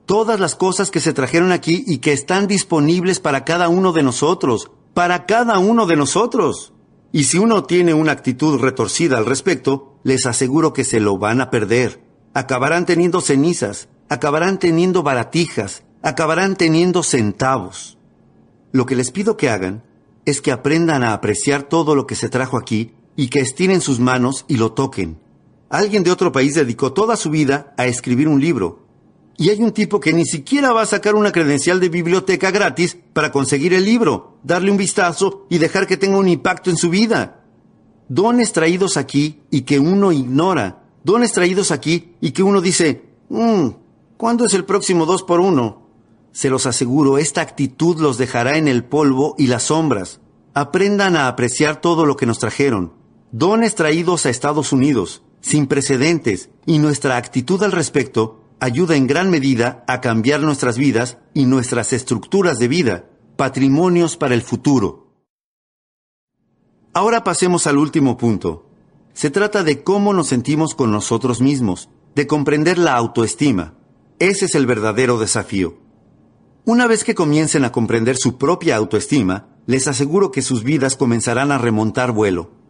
Todas 0.06 0.40
las 0.40 0.54
cosas 0.54 0.90
que 0.90 1.00
se 1.00 1.12
trajeron 1.12 1.52
aquí 1.52 1.84
y 1.86 1.98
que 1.98 2.12
están 2.12 2.46
disponibles 2.46 3.20
para 3.20 3.44
cada 3.44 3.68
uno 3.68 3.92
de 3.92 4.02
nosotros, 4.02 4.70
para 4.94 5.26
cada 5.26 5.58
uno 5.58 5.86
de 5.86 5.96
nosotros. 5.96 6.72
Y 7.12 7.24
si 7.24 7.38
uno 7.38 7.64
tiene 7.64 7.94
una 7.94 8.12
actitud 8.12 8.58
retorcida 8.58 9.18
al 9.18 9.26
respecto, 9.26 9.98
les 10.02 10.26
aseguro 10.26 10.72
que 10.72 10.84
se 10.84 11.00
lo 11.00 11.18
van 11.18 11.40
a 11.40 11.50
perder. 11.50 12.02
Acabarán 12.34 12.86
teniendo 12.86 13.20
cenizas, 13.20 13.88
acabarán 14.08 14.58
teniendo 14.58 15.02
baratijas, 15.02 15.84
acabarán 16.02 16.56
teniendo 16.56 17.02
centavos. 17.02 17.98
Lo 18.72 18.86
que 18.86 18.96
les 18.96 19.10
pido 19.10 19.36
que 19.36 19.50
hagan 19.50 19.84
es 20.24 20.40
que 20.40 20.52
aprendan 20.52 21.02
a 21.02 21.12
apreciar 21.12 21.64
todo 21.64 21.94
lo 21.94 22.06
que 22.06 22.14
se 22.14 22.28
trajo 22.28 22.56
aquí 22.56 22.94
y 23.16 23.28
que 23.28 23.40
estiren 23.40 23.80
sus 23.80 24.00
manos 24.00 24.44
y 24.48 24.56
lo 24.56 24.72
toquen. 24.72 25.18
Alguien 25.68 26.02
de 26.02 26.10
otro 26.10 26.32
país 26.32 26.54
dedicó 26.54 26.92
toda 26.92 27.16
su 27.16 27.30
vida 27.30 27.72
a 27.78 27.86
escribir 27.86 28.28
un 28.28 28.40
libro. 28.40 28.80
Y 29.38 29.48
hay 29.48 29.62
un 29.62 29.72
tipo 29.72 30.00
que 30.00 30.12
ni 30.12 30.26
siquiera 30.26 30.72
va 30.72 30.82
a 30.82 30.86
sacar 30.86 31.14
una 31.14 31.32
credencial 31.32 31.80
de 31.80 31.88
biblioteca 31.88 32.50
gratis 32.50 32.98
para 33.14 33.32
conseguir 33.32 33.72
el 33.72 33.84
libro, 33.84 34.36
darle 34.42 34.70
un 34.70 34.76
vistazo 34.76 35.46
y 35.48 35.58
dejar 35.58 35.86
que 35.86 35.96
tenga 35.96 36.18
un 36.18 36.28
impacto 36.28 36.68
en 36.68 36.76
su 36.76 36.90
vida. 36.90 37.40
Dones 38.08 38.52
traídos 38.52 38.98
aquí 38.98 39.40
y 39.50 39.62
que 39.62 39.78
uno 39.78 40.12
ignora. 40.12 40.84
Dones 41.04 41.32
traídos 41.32 41.70
aquí 41.70 42.16
y 42.20 42.32
que 42.32 42.42
uno 42.42 42.60
dice, 42.60 43.06
mmm, 43.30 43.68
¿cuándo 44.18 44.44
es 44.44 44.52
el 44.52 44.66
próximo 44.66 45.06
dos 45.06 45.22
por 45.22 45.40
uno? 45.40 45.88
Se 46.32 46.50
los 46.50 46.66
aseguro, 46.66 47.16
esta 47.16 47.40
actitud 47.40 47.98
los 47.98 48.18
dejará 48.18 48.58
en 48.58 48.68
el 48.68 48.84
polvo 48.84 49.34
y 49.38 49.46
las 49.46 49.64
sombras. 49.64 50.20
Aprendan 50.52 51.16
a 51.16 51.28
apreciar 51.28 51.80
todo 51.80 52.04
lo 52.04 52.16
que 52.16 52.26
nos 52.26 52.38
trajeron 52.38 53.01
dones 53.32 53.74
traídos 53.74 54.26
a 54.26 54.30
Estados 54.30 54.72
Unidos, 54.72 55.22
sin 55.40 55.66
precedentes, 55.66 56.50
y 56.66 56.78
nuestra 56.78 57.16
actitud 57.16 57.62
al 57.62 57.72
respecto 57.72 58.44
ayuda 58.60 58.94
en 58.94 59.06
gran 59.06 59.30
medida 59.30 59.84
a 59.88 60.00
cambiar 60.00 60.40
nuestras 60.40 60.78
vidas 60.78 61.18
y 61.34 61.46
nuestras 61.46 61.92
estructuras 61.92 62.58
de 62.58 62.68
vida, 62.68 63.06
patrimonios 63.36 64.16
para 64.18 64.34
el 64.34 64.42
futuro. 64.42 65.08
Ahora 66.92 67.24
pasemos 67.24 67.66
al 67.66 67.78
último 67.78 68.18
punto. 68.18 68.68
Se 69.14 69.30
trata 69.30 69.64
de 69.64 69.82
cómo 69.82 70.12
nos 70.12 70.28
sentimos 70.28 70.74
con 70.74 70.92
nosotros 70.92 71.40
mismos, 71.40 71.88
de 72.14 72.26
comprender 72.26 72.76
la 72.76 72.94
autoestima. 72.94 73.74
Ese 74.18 74.44
es 74.44 74.54
el 74.54 74.66
verdadero 74.66 75.18
desafío. 75.18 75.78
Una 76.66 76.86
vez 76.86 77.02
que 77.02 77.14
comiencen 77.14 77.64
a 77.64 77.72
comprender 77.72 78.16
su 78.16 78.36
propia 78.36 78.76
autoestima, 78.76 79.48
les 79.66 79.88
aseguro 79.88 80.30
que 80.30 80.42
sus 80.42 80.62
vidas 80.62 80.96
comenzarán 80.96 81.50
a 81.50 81.58
remontar 81.58 82.12
vuelo 82.12 82.61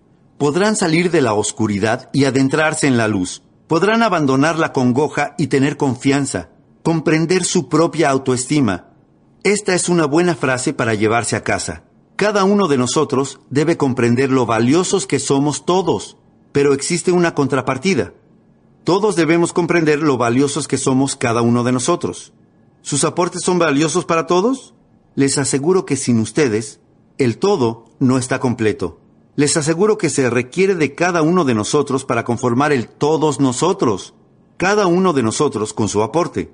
podrán 0.42 0.74
salir 0.74 1.12
de 1.12 1.22
la 1.22 1.34
oscuridad 1.34 2.10
y 2.12 2.24
adentrarse 2.24 2.88
en 2.88 2.96
la 2.96 3.06
luz. 3.06 3.44
Podrán 3.68 4.02
abandonar 4.02 4.58
la 4.58 4.72
congoja 4.72 5.36
y 5.38 5.46
tener 5.46 5.76
confianza, 5.76 6.50
comprender 6.82 7.44
su 7.44 7.68
propia 7.68 8.10
autoestima. 8.10 8.88
Esta 9.44 9.72
es 9.76 9.88
una 9.88 10.04
buena 10.04 10.34
frase 10.34 10.72
para 10.72 10.94
llevarse 10.94 11.36
a 11.36 11.44
casa. 11.44 11.84
Cada 12.16 12.42
uno 12.42 12.66
de 12.66 12.76
nosotros 12.76 13.38
debe 13.50 13.76
comprender 13.76 14.32
lo 14.32 14.44
valiosos 14.44 15.06
que 15.06 15.20
somos 15.20 15.64
todos, 15.64 16.16
pero 16.50 16.72
existe 16.72 17.12
una 17.12 17.36
contrapartida. 17.36 18.12
Todos 18.82 19.14
debemos 19.14 19.52
comprender 19.52 20.00
lo 20.02 20.16
valiosos 20.16 20.66
que 20.66 20.76
somos 20.76 21.14
cada 21.14 21.42
uno 21.42 21.62
de 21.62 21.70
nosotros. 21.70 22.32
¿Sus 22.80 23.04
aportes 23.04 23.42
son 23.42 23.60
valiosos 23.60 24.04
para 24.06 24.26
todos? 24.26 24.74
Les 25.14 25.38
aseguro 25.38 25.86
que 25.86 25.96
sin 25.96 26.18
ustedes, 26.18 26.80
el 27.16 27.38
todo 27.38 27.84
no 28.00 28.18
está 28.18 28.40
completo. 28.40 29.01
Les 29.34 29.56
aseguro 29.56 29.96
que 29.96 30.10
se 30.10 30.28
requiere 30.28 30.74
de 30.74 30.94
cada 30.94 31.22
uno 31.22 31.44
de 31.44 31.54
nosotros 31.54 32.04
para 32.04 32.24
conformar 32.24 32.72
el 32.72 32.88
todos 32.88 33.40
nosotros, 33.40 34.14
cada 34.58 34.86
uno 34.86 35.12
de 35.12 35.22
nosotros 35.22 35.72
con 35.72 35.88
su 35.88 36.02
aporte. 36.02 36.52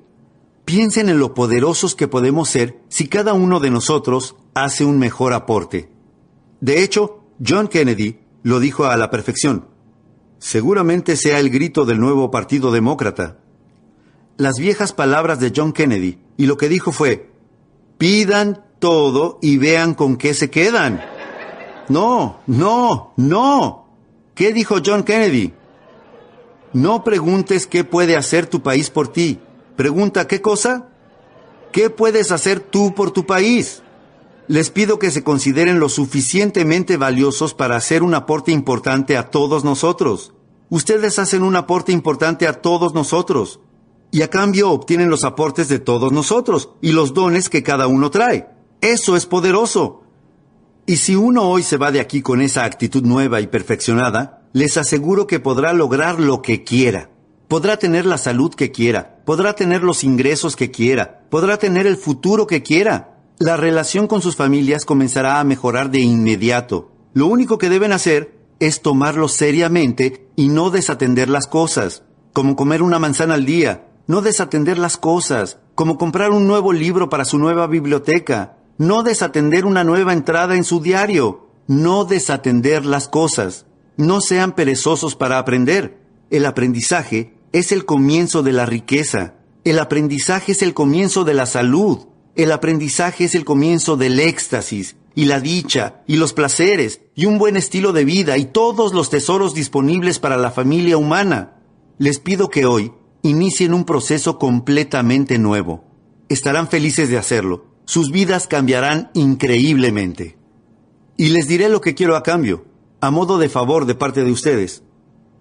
Piensen 0.65 1.09
en 1.09 1.19
lo 1.19 1.35
poderosos 1.35 1.95
que 1.95 2.09
podemos 2.09 2.49
ser 2.51 2.79
si 2.89 3.09
cada 3.09 3.33
uno 3.33 3.59
de 3.59 3.71
nosotros 3.71 4.37
hace 4.55 4.85
un 4.85 4.99
mejor 4.99 5.33
aporte. 5.33 5.91
De 6.61 6.83
hecho, 6.83 7.25
John 7.45 7.69
Kennedy 7.69 8.21
lo 8.43 8.61
dijo 8.61 8.85
a 8.85 8.97
la 8.97 9.11
perfección. 9.11 9.67
Seguramente 10.39 11.17
sea 11.17 11.41
el 11.41 11.51
grito 11.51 11.85
del 11.85 11.99
nuevo 11.99 12.31
Partido 12.31 12.71
Demócrata. 12.71 13.39
Las 14.37 14.59
viejas 14.59 14.93
palabras 14.93 15.41
de 15.41 15.53
John 15.55 15.73
Kennedy, 15.73 16.21
y 16.37 16.47
lo 16.47 16.57
que 16.57 16.69
dijo 16.69 16.93
fue, 16.93 17.33
pidan 17.99 18.65
todo 18.79 19.41
y 19.43 19.59
vean 19.59 19.95
con 19.95 20.17
qué 20.17 20.33
se 20.33 20.49
quedan. 20.49 21.18
No, 21.89 22.41
no, 22.47 23.13
no. 23.17 23.87
¿Qué 24.35 24.53
dijo 24.53 24.77
John 24.85 25.03
Kennedy? 25.03 25.53
No 26.73 27.03
preguntes 27.03 27.67
qué 27.67 27.85
puede 27.85 28.17
hacer 28.17 28.47
tu 28.47 28.63
país 28.63 28.91
por 28.91 29.09
ti. 29.09 29.41
Pregunta 29.77 30.27
qué 30.27 30.41
cosa. 30.41 30.89
¿Qué 31.73 31.91
puedes 31.91 32.31
hacer 32.33 32.61
tú 32.61 32.95
por 32.95 33.11
tu 33.11 33.27
país? 33.27 33.83
Les 34.49 34.71
pido 34.71 34.99
que 34.99 35.11
se 35.11 35.23
consideren 35.23 35.81
lo 35.81 35.89
suficientemente 35.89 36.97
valiosos 36.97 37.55
para 37.55 37.77
hacer 37.77 38.03
un 38.03 38.15
aporte 38.15 38.53
importante 38.53 39.17
a 39.17 39.31
todos 39.31 39.65
nosotros. 39.65 40.33
Ustedes 40.71 41.19
hacen 41.19 41.43
un 41.43 41.57
aporte 41.57 41.93
importante 41.93 42.47
a 42.47 42.61
todos 42.61 42.95
nosotros. 42.95 43.61
Y 44.11 44.23
a 44.23 44.31
cambio 44.31 44.71
obtienen 44.71 45.11
los 45.11 45.25
aportes 45.25 45.69
de 45.69 45.79
todos 45.79 46.13
nosotros 46.13 46.71
y 46.81 46.93
los 46.93 47.13
dones 47.13 47.51
que 47.51 47.63
cada 47.63 47.87
uno 47.87 48.11
trae. 48.11 48.49
Eso 48.81 49.17
es 49.17 49.27
poderoso. 49.27 50.03
Y 50.89 50.97
si 50.97 51.17
uno 51.17 51.43
hoy 51.43 51.63
se 51.63 51.77
va 51.77 51.93
de 51.93 52.01
aquí 52.01 52.23
con 52.23 52.41
esa 52.41 52.65
actitud 52.65 53.03
nueva 53.03 53.43
y 53.43 53.47
perfeccionada, 53.47 54.41
les 54.55 54.79
aseguro 54.79 55.27
que 55.27 55.39
podrá 55.39 55.75
lograr 55.75 56.19
lo 56.19 56.41
que 56.41 56.65
quiera. 56.65 57.11
Podrá 57.47 57.79
tener 57.79 58.07
la 58.07 58.17
salud 58.17 58.55
que 58.55 58.73
quiera, 58.73 59.19
podrá 59.27 59.53
tener 59.53 59.83
los 59.83 60.03
ingresos 60.03 60.57
que 60.57 60.71
quiera, 60.71 61.27
podrá 61.29 61.59
tener 61.59 61.87
el 61.87 61.99
futuro 61.99 62.47
que 62.47 62.63
quiera. 62.63 63.19
La 63.39 63.59
relación 63.59 64.07
con 64.07 64.23
sus 64.23 64.35
familias 64.35 64.87
comenzará 64.87 65.41
a 65.41 65.45
mejorar 65.45 65.91
de 65.91 66.01
inmediato. 66.01 66.91
Lo 67.13 67.27
único 67.27 67.59
que 67.59 67.69
deben 67.69 67.93
hacer 67.93 68.39
es 68.59 68.81
tomarlo 68.81 69.29
seriamente 69.29 70.31
y 70.37 70.49
no 70.49 70.71
desatender 70.71 71.29
las 71.29 71.47
cosas, 71.47 72.03
como 72.33 72.57
comer 72.57 72.81
una 72.81 72.99
manzana 72.99 73.35
al 73.35 73.45
día, 73.45 73.89
no 74.07 74.23
desatender 74.23 74.79
las 74.79 74.97
cosas, 74.97 75.59
como 75.75 75.99
comprar 75.99 76.31
un 76.31 76.47
nuevo 76.47 76.73
libro 76.73 77.11
para 77.11 77.27
su 77.27 77.39
nueva 77.39 77.67
biblioteca, 77.67 78.57
no 78.79 79.03
desatender 79.03 79.67
una 79.67 79.83
nueva 79.83 80.13
entrada 80.13 80.55
en 80.55 80.63
su 80.63 80.81
diario, 80.81 81.49
no 81.67 82.05
desatender 82.05 82.87
las 82.87 83.09
cosas. 83.09 83.67
No 83.97 84.21
sean 84.21 84.55
perezosos 84.55 85.17
para 85.17 85.39
aprender. 85.39 86.01
El 86.31 86.47
aprendizaje 86.47 87.35
es 87.53 87.73
el 87.73 87.85
comienzo 87.85 88.45
de 88.45 88.53
la 88.53 88.65
riqueza. 88.65 89.35
El 89.65 89.81
aprendizaje 89.81 90.53
es 90.53 90.63
el 90.63 90.75
comienzo 90.75 91.25
de 91.25 91.35
la 91.35 91.47
salud. 91.47 92.07
El 92.37 92.53
aprendizaje 92.53 93.25
es 93.25 93.35
el 93.35 93.45
comienzo 93.45 93.97
del 93.97 94.21
éxtasis 94.21 94.95
y 95.17 95.25
la 95.25 95.41
dicha 95.41 96.05
y 96.07 96.15
los 96.15 96.33
placeres 96.33 97.01
y 97.17 97.27
un 97.27 97.39
buen 97.39 97.57
estilo 97.57 97.93
de 97.93 98.05
vida 98.05 98.39
y 98.39 98.45
todos 98.45 98.95
los 98.95 99.11
tesoros 99.11 99.55
disponibles 99.55 100.21
para 100.21 100.37
la 100.37 100.53
familia 100.53 100.97
humana. 100.97 101.57
Les 101.99 102.21
pido 102.21 102.49
que 102.49 102.65
hoy 102.65 102.93
inicien 103.23 103.75
un 103.75 103.85
proceso 103.85 104.39
completamente 104.39 105.39
nuevo. 105.39 105.85
Estarán 106.29 106.69
felices 106.69 107.09
de 107.09 107.19
hacerlo 107.19 107.68
sus 107.89 108.11
vidas 108.11 108.47
cambiarán 108.47 109.11
increíblemente. 109.15 110.37
Y 111.17 111.31
les 111.31 111.49
diré 111.49 111.71
lo 111.71 111.81
que 111.81 111.95
quiero 111.95 112.17
a 112.17 112.23
cambio, 112.23 112.67
a 113.01 113.11
modo 113.11 113.39
de 113.39 113.49
favor 113.49 113.87
de 113.87 113.95
parte 113.95 114.25
de 114.25 114.31
ustedes. 114.31 114.83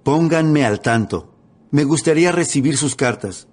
Pónganme 0.04 0.64
al 0.64 0.80
tanto. 0.80 1.36
Me 1.72 1.84
gustaría 1.84 2.32
recibir 2.32 2.78
sus 2.78 2.96
cartas. 2.96 3.50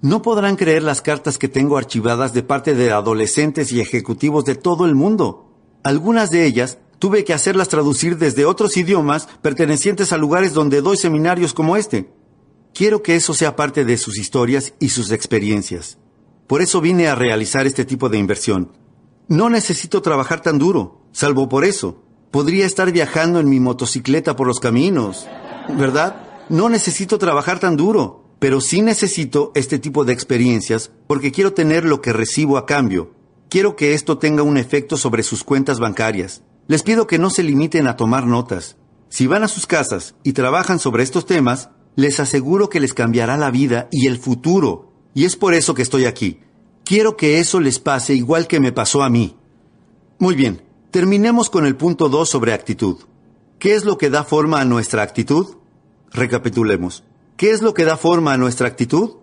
No 0.00 0.22
podrán 0.22 0.56
creer 0.56 0.82
las 0.82 1.02
cartas 1.02 1.36
que 1.36 1.48
tengo 1.48 1.76
archivadas 1.76 2.32
de 2.32 2.42
parte 2.42 2.74
de 2.74 2.90
adolescentes 2.90 3.72
y 3.72 3.80
ejecutivos 3.82 4.46
de 4.46 4.54
todo 4.54 4.86
el 4.86 4.94
mundo. 4.94 5.52
Algunas 5.82 6.30
de 6.30 6.46
ellas 6.46 6.78
tuve 6.98 7.24
que 7.24 7.34
hacerlas 7.34 7.68
traducir 7.68 8.16
desde 8.16 8.46
otros 8.46 8.74
idiomas 8.78 9.28
pertenecientes 9.42 10.14
a 10.14 10.16
lugares 10.16 10.54
donde 10.54 10.80
doy 10.80 10.96
seminarios 10.96 11.52
como 11.52 11.76
este. 11.76 12.10
Quiero 12.72 13.02
que 13.02 13.16
eso 13.16 13.34
sea 13.34 13.54
parte 13.54 13.84
de 13.84 13.98
sus 13.98 14.18
historias 14.18 14.72
y 14.80 14.88
sus 14.88 15.10
experiencias. 15.10 15.98
Por 16.50 16.62
eso 16.62 16.80
vine 16.80 17.06
a 17.06 17.14
realizar 17.14 17.68
este 17.68 17.84
tipo 17.84 18.08
de 18.08 18.18
inversión. 18.18 18.72
No 19.28 19.48
necesito 19.48 20.02
trabajar 20.02 20.42
tan 20.42 20.58
duro, 20.58 21.00
salvo 21.12 21.48
por 21.48 21.64
eso. 21.64 22.02
Podría 22.32 22.66
estar 22.66 22.90
viajando 22.90 23.38
en 23.38 23.48
mi 23.48 23.60
motocicleta 23.60 24.34
por 24.34 24.48
los 24.48 24.58
caminos, 24.58 25.28
¿verdad? 25.78 26.16
No 26.48 26.68
necesito 26.68 27.18
trabajar 27.18 27.60
tan 27.60 27.76
duro, 27.76 28.24
pero 28.40 28.60
sí 28.60 28.82
necesito 28.82 29.52
este 29.54 29.78
tipo 29.78 30.04
de 30.04 30.12
experiencias 30.12 30.90
porque 31.06 31.30
quiero 31.30 31.52
tener 31.52 31.84
lo 31.84 32.00
que 32.00 32.12
recibo 32.12 32.58
a 32.58 32.66
cambio. 32.66 33.12
Quiero 33.48 33.76
que 33.76 33.94
esto 33.94 34.18
tenga 34.18 34.42
un 34.42 34.56
efecto 34.56 34.96
sobre 34.96 35.22
sus 35.22 35.44
cuentas 35.44 35.78
bancarias. 35.78 36.42
Les 36.66 36.82
pido 36.82 37.06
que 37.06 37.20
no 37.20 37.30
se 37.30 37.44
limiten 37.44 37.86
a 37.86 37.94
tomar 37.94 38.26
notas. 38.26 38.76
Si 39.08 39.28
van 39.28 39.44
a 39.44 39.48
sus 39.48 39.68
casas 39.68 40.16
y 40.24 40.32
trabajan 40.32 40.80
sobre 40.80 41.04
estos 41.04 41.26
temas, 41.26 41.70
les 41.94 42.18
aseguro 42.18 42.68
que 42.68 42.80
les 42.80 42.92
cambiará 42.92 43.36
la 43.36 43.52
vida 43.52 43.86
y 43.92 44.08
el 44.08 44.18
futuro 44.18 44.89
y 45.14 45.24
es 45.24 45.36
por 45.36 45.54
eso 45.54 45.74
que 45.74 45.82
estoy 45.82 46.04
aquí. 46.04 46.40
Quiero 46.84 47.16
que 47.16 47.38
eso 47.38 47.60
les 47.60 47.78
pase 47.78 48.14
igual 48.14 48.46
que 48.46 48.60
me 48.60 48.72
pasó 48.72 49.02
a 49.02 49.10
mí. 49.10 49.36
Muy 50.18 50.34
bien, 50.34 50.62
terminemos 50.90 51.50
con 51.50 51.66
el 51.66 51.76
punto 51.76 52.08
2 52.08 52.28
sobre 52.28 52.52
actitud. 52.52 52.96
¿Qué 53.58 53.74
es 53.74 53.84
lo 53.84 53.98
que 53.98 54.10
da 54.10 54.24
forma 54.24 54.60
a 54.60 54.64
nuestra 54.64 55.02
actitud? 55.02 55.56
Recapitulemos. 56.12 57.04
¿Qué 57.36 57.50
es 57.50 57.62
lo 57.62 57.74
que 57.74 57.84
da 57.84 57.96
forma 57.96 58.32
a 58.32 58.36
nuestra 58.36 58.68
actitud? 58.68 59.16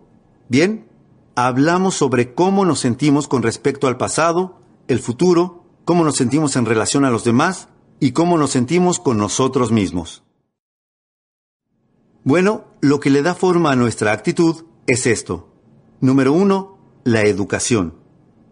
Bien, 0.50 0.88
hablamos 1.36 1.96
sobre 1.96 2.34
cómo 2.34 2.66
nos 2.66 2.80
sentimos 2.80 3.28
con 3.28 3.44
respecto 3.44 3.88
al 3.88 3.98
pasado, 3.98 4.60
el 4.88 5.00
futuro, 5.00 5.66
cómo 5.86 6.04
nos 6.04 6.16
sentimos 6.16 6.56
en 6.56 6.66
relación 6.66 7.06
a 7.06 7.12
los 7.12 7.24
demás 7.24 7.68
y 8.00 8.12
cómo 8.12 8.38
nos 8.38 8.52
sentimos 8.52 9.00
con 9.00 9.18
nosotros 9.18 9.72
mismos. 9.72 10.24
Bueno, 12.24 12.66
lo 12.82 13.00
que 13.00 13.10
le 13.10 13.22
da 13.22 13.36
forma 13.36 13.72
a 13.72 13.76
nuestra 13.76 14.12
actitud 14.12 14.66
es 14.86 15.06
esto. 15.06 15.57
Número 16.00 16.32
uno, 16.34 16.78
la 17.04 17.24
educación. 17.24 17.96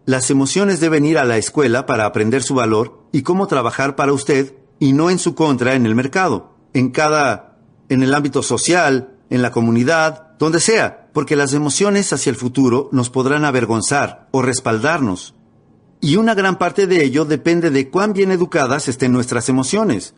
Las 0.04 0.30
emociones 0.30 0.80
deben 0.80 1.04
ir 1.04 1.18
a 1.18 1.24
la 1.24 1.36
escuela 1.36 1.86
para 1.86 2.06
aprender 2.06 2.42
su 2.42 2.54
valor 2.54 3.06
y 3.12 3.22
cómo 3.22 3.46
trabajar 3.46 3.96
para 3.96 4.12
usted 4.12 4.54
y 4.78 4.92
no 4.92 5.10
en 5.10 5.18
su 5.18 5.34
contra 5.34 5.74
en 5.74 5.86
el 5.86 5.94
mercado, 5.94 6.54
en 6.74 6.90
cada, 6.90 7.58
en 7.88 8.02
el 8.02 8.14
ámbito 8.14 8.42
social, 8.42 9.16
en 9.30 9.42
la 9.42 9.50
comunidad, 9.50 10.36
donde 10.38 10.60
sea, 10.60 11.08
porque 11.12 11.36
las 11.36 11.54
emociones 11.54 12.12
hacia 12.12 12.30
el 12.30 12.36
futuro 12.36 12.88
nos 12.92 13.10
podrán 13.10 13.44
avergonzar 13.44 14.28
o 14.32 14.42
respaldarnos. 14.42 15.34
Y 16.00 16.16
una 16.16 16.34
gran 16.34 16.58
parte 16.58 16.86
de 16.86 17.04
ello 17.04 17.24
depende 17.24 17.70
de 17.70 17.90
cuán 17.90 18.12
bien 18.12 18.30
educadas 18.30 18.88
estén 18.88 19.12
nuestras 19.12 19.48
emociones. 19.48 20.14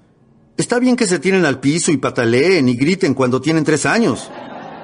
Está 0.56 0.78
bien 0.78 0.96
que 0.96 1.06
se 1.06 1.18
tiren 1.18 1.44
al 1.44 1.60
piso 1.60 1.92
y 1.92 1.98
pataleen 1.98 2.68
y 2.68 2.74
griten 2.74 3.14
cuando 3.14 3.40
tienen 3.40 3.64
tres 3.64 3.86
años, 3.86 4.28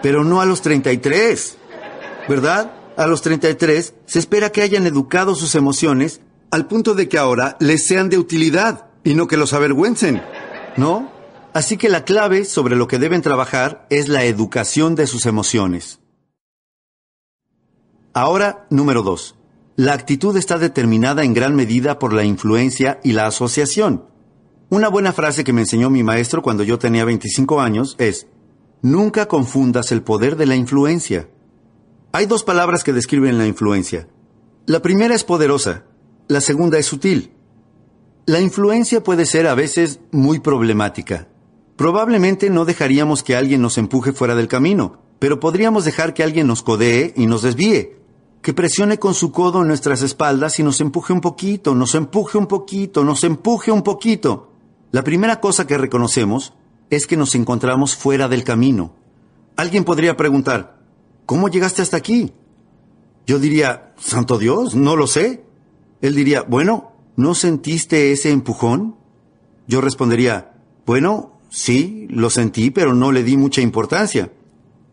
pero 0.02 0.22
no 0.22 0.40
a 0.40 0.46
los 0.46 0.62
33. 0.62 1.58
¿Verdad? 2.28 2.72
A 2.96 3.06
los 3.06 3.22
33 3.22 3.94
se 4.06 4.18
espera 4.18 4.50
que 4.50 4.62
hayan 4.62 4.86
educado 4.86 5.34
sus 5.34 5.54
emociones 5.54 6.20
al 6.50 6.66
punto 6.66 6.94
de 6.94 7.08
que 7.08 7.18
ahora 7.18 7.56
les 7.60 7.86
sean 7.86 8.08
de 8.08 8.18
utilidad 8.18 8.86
y 9.02 9.14
no 9.14 9.26
que 9.26 9.36
los 9.36 9.52
avergüencen, 9.52 10.22
¿no? 10.76 11.12
Así 11.52 11.76
que 11.76 11.88
la 11.88 12.04
clave 12.04 12.44
sobre 12.44 12.76
lo 12.76 12.88
que 12.88 12.98
deben 12.98 13.22
trabajar 13.22 13.86
es 13.90 14.08
la 14.08 14.24
educación 14.24 14.94
de 14.94 15.06
sus 15.06 15.26
emociones. 15.26 16.00
Ahora, 18.12 18.66
número 18.70 19.02
2. 19.02 19.36
La 19.76 19.92
actitud 19.92 20.36
está 20.36 20.58
determinada 20.58 21.24
en 21.24 21.34
gran 21.34 21.56
medida 21.56 21.98
por 21.98 22.12
la 22.12 22.24
influencia 22.24 23.00
y 23.02 23.12
la 23.12 23.26
asociación. 23.26 24.04
Una 24.70 24.88
buena 24.88 25.12
frase 25.12 25.42
que 25.42 25.52
me 25.52 25.62
enseñó 25.62 25.90
mi 25.90 26.04
maestro 26.04 26.42
cuando 26.42 26.62
yo 26.62 26.78
tenía 26.78 27.04
25 27.04 27.60
años 27.60 27.96
es, 27.98 28.28
Nunca 28.84 29.28
confundas 29.28 29.92
el 29.92 30.02
poder 30.02 30.36
de 30.36 30.44
la 30.44 30.56
influencia. 30.56 31.30
Hay 32.16 32.26
dos 32.26 32.44
palabras 32.44 32.84
que 32.84 32.92
describen 32.92 33.38
la 33.38 33.46
influencia. 33.48 34.06
La 34.66 34.80
primera 34.82 35.16
es 35.16 35.24
poderosa, 35.24 35.82
la 36.28 36.40
segunda 36.40 36.78
es 36.78 36.86
sutil. 36.86 37.32
La 38.24 38.40
influencia 38.40 39.02
puede 39.02 39.26
ser 39.26 39.48
a 39.48 39.56
veces 39.56 39.98
muy 40.12 40.38
problemática. 40.38 41.26
Probablemente 41.74 42.50
no 42.50 42.66
dejaríamos 42.66 43.24
que 43.24 43.34
alguien 43.34 43.60
nos 43.60 43.78
empuje 43.78 44.12
fuera 44.12 44.36
del 44.36 44.46
camino, 44.46 45.02
pero 45.18 45.40
podríamos 45.40 45.84
dejar 45.84 46.14
que 46.14 46.22
alguien 46.22 46.46
nos 46.46 46.62
codee 46.62 47.12
y 47.16 47.26
nos 47.26 47.42
desvíe, 47.42 47.96
que 48.42 48.54
presione 48.54 49.00
con 49.00 49.14
su 49.14 49.32
codo 49.32 49.62
en 49.62 49.66
nuestras 49.66 50.00
espaldas 50.02 50.60
y 50.60 50.62
nos 50.62 50.80
empuje 50.80 51.12
un 51.12 51.20
poquito, 51.20 51.74
nos 51.74 51.96
empuje 51.96 52.38
un 52.38 52.46
poquito, 52.46 53.02
nos 53.02 53.24
empuje 53.24 53.72
un 53.72 53.82
poquito. 53.82 54.52
La 54.92 55.02
primera 55.02 55.40
cosa 55.40 55.66
que 55.66 55.78
reconocemos 55.78 56.52
es 56.90 57.08
que 57.08 57.16
nos 57.16 57.34
encontramos 57.34 57.96
fuera 57.96 58.28
del 58.28 58.44
camino. 58.44 58.94
Alguien 59.56 59.82
podría 59.82 60.16
preguntar, 60.16 60.83
¿Cómo 61.26 61.48
llegaste 61.48 61.82
hasta 61.82 61.96
aquí? 61.96 62.32
Yo 63.26 63.38
diría, 63.38 63.94
Santo 63.96 64.38
Dios, 64.38 64.74
no 64.74 64.96
lo 64.96 65.06
sé. 65.06 65.44
Él 66.00 66.14
diría, 66.14 66.42
bueno, 66.42 66.92
¿no 67.16 67.34
sentiste 67.34 68.12
ese 68.12 68.30
empujón? 68.30 68.96
Yo 69.66 69.80
respondería, 69.80 70.52
bueno, 70.84 71.40
sí, 71.48 72.06
lo 72.10 72.28
sentí, 72.28 72.70
pero 72.70 72.94
no 72.94 73.12
le 73.12 73.22
di 73.22 73.36
mucha 73.36 73.62
importancia. 73.62 74.32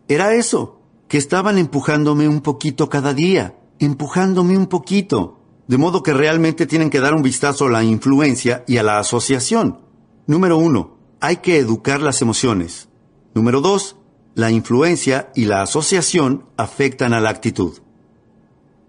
Era 0.08 0.34
eso, 0.34 0.82
que 1.10 1.18
estaban 1.18 1.58
empujándome 1.58 2.30
un 2.30 2.40
poquito 2.40 2.88
cada 2.88 3.14
día, 3.14 3.58
empujándome 3.80 4.58
un 4.58 4.68
poquito. 4.68 5.40
De 5.68 5.78
modo 5.78 6.04
que 6.04 6.14
realmente 6.14 6.66
tienen 6.66 6.90
que 6.90 7.02
dar 7.02 7.14
un 7.14 7.22
vistazo 7.22 7.66
a 7.66 7.70
la 7.70 7.84
influencia 7.84 8.64
y 8.68 8.78
a 8.78 8.84
la 8.84 9.00
asociación. 9.00 9.82
Número 10.28 10.58
uno, 10.58 10.98
hay 11.20 11.38
que 11.38 11.58
educar 11.58 12.02
las 12.02 12.22
emociones. 12.22 12.90
Número 13.34 13.62
dos, 13.62 13.98
la 14.36 14.52
influencia 14.52 15.32
y 15.36 15.46
la 15.46 15.62
asociación 15.62 16.46
afectan 16.58 17.14
a 17.14 17.20
la 17.20 17.30
actitud. 17.30 17.80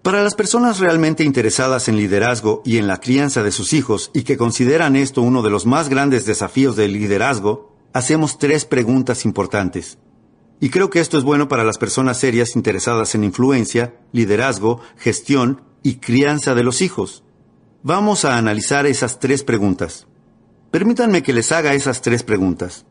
Para 0.02 0.22
las 0.22 0.34
personas 0.34 0.80
realmente 0.80 1.22
interesadas 1.22 1.88
en 1.88 1.96
liderazgo 1.96 2.62
y 2.64 2.78
en 2.78 2.88
la 2.88 2.98
crianza 2.98 3.42
de 3.42 3.52
sus 3.52 3.72
hijos 3.72 4.10
y 4.12 4.22
que 4.22 4.36
consideran 4.36 4.96
esto 4.96 5.22
uno 5.22 5.42
de 5.42 5.50
los 5.50 5.64
más 5.64 5.88
grandes 5.88 6.26
desafíos 6.26 6.74
del 6.74 6.92
liderazgo, 6.92 7.76
hacemos 7.92 8.38
tres 8.38 8.64
preguntas 8.64 9.24
importantes. 9.24 9.98
Y 10.60 10.70
creo 10.70 10.90
que 10.90 11.00
esto 11.00 11.18
es 11.18 11.24
bueno 11.24 11.48
para 11.48 11.64
las 11.64 11.78
personas 11.78 12.18
serias 12.18 12.56
interesadas 12.56 13.14
en 13.14 13.24
influencia, 13.24 13.94
liderazgo, 14.12 14.80
gestión 14.96 15.62
y 15.82 15.96
crianza 15.96 16.54
de 16.54 16.64
los 16.64 16.82
hijos. 16.82 17.24
Vamos 17.82 18.24
a 18.24 18.36
analizar 18.36 18.86
esas 18.86 19.18
tres 19.18 19.42
preguntas. 19.42 20.06
Permítanme 20.70 21.22
que 21.22 21.32
les 21.32 21.52
haga 21.52 21.74
esas 21.74 22.00
tres 22.00 22.22
preguntas. 22.22 22.86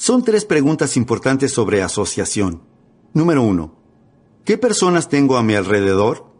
Son 0.00 0.22
tres 0.22 0.44
preguntas 0.44 0.96
importantes 0.96 1.52
sobre 1.52 1.82
asociación. 1.82 2.62
Número 3.14 3.42
uno. 3.42 3.74
¿Qué 4.44 4.56
personas 4.56 5.08
tengo 5.08 5.36
a 5.36 5.42
mi 5.42 5.56
alrededor? 5.56 6.32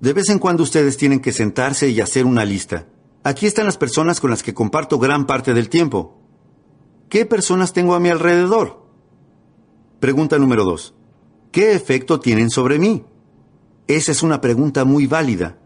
De 0.00 0.12
vez 0.12 0.28
en 0.28 0.38
cuando 0.38 0.62
ustedes 0.62 0.98
tienen 0.98 1.20
que 1.20 1.32
sentarse 1.32 1.88
y 1.88 2.02
hacer 2.02 2.26
una 2.26 2.44
lista. 2.44 2.86
Aquí 3.24 3.46
están 3.46 3.64
las 3.64 3.78
personas 3.78 4.20
con 4.20 4.28
las 4.28 4.42
que 4.42 4.52
comparto 4.52 4.98
gran 4.98 5.24
parte 5.26 5.54
del 5.54 5.70
tiempo. 5.70 6.18
¿Qué 7.08 7.24
personas 7.24 7.72
tengo 7.72 7.94
a 7.94 7.98
mi 7.98 8.10
alrededor? 8.10 8.84
Pregunta 9.98 10.38
número 10.38 10.66
dos. 10.66 10.94
¿Qué 11.50 11.72
efecto 11.72 12.20
tienen 12.20 12.50
sobre 12.50 12.78
mí? 12.78 13.06
Esa 13.86 14.12
es 14.12 14.22
una 14.22 14.42
pregunta 14.42 14.84
muy 14.84 15.06
válida. 15.06 15.58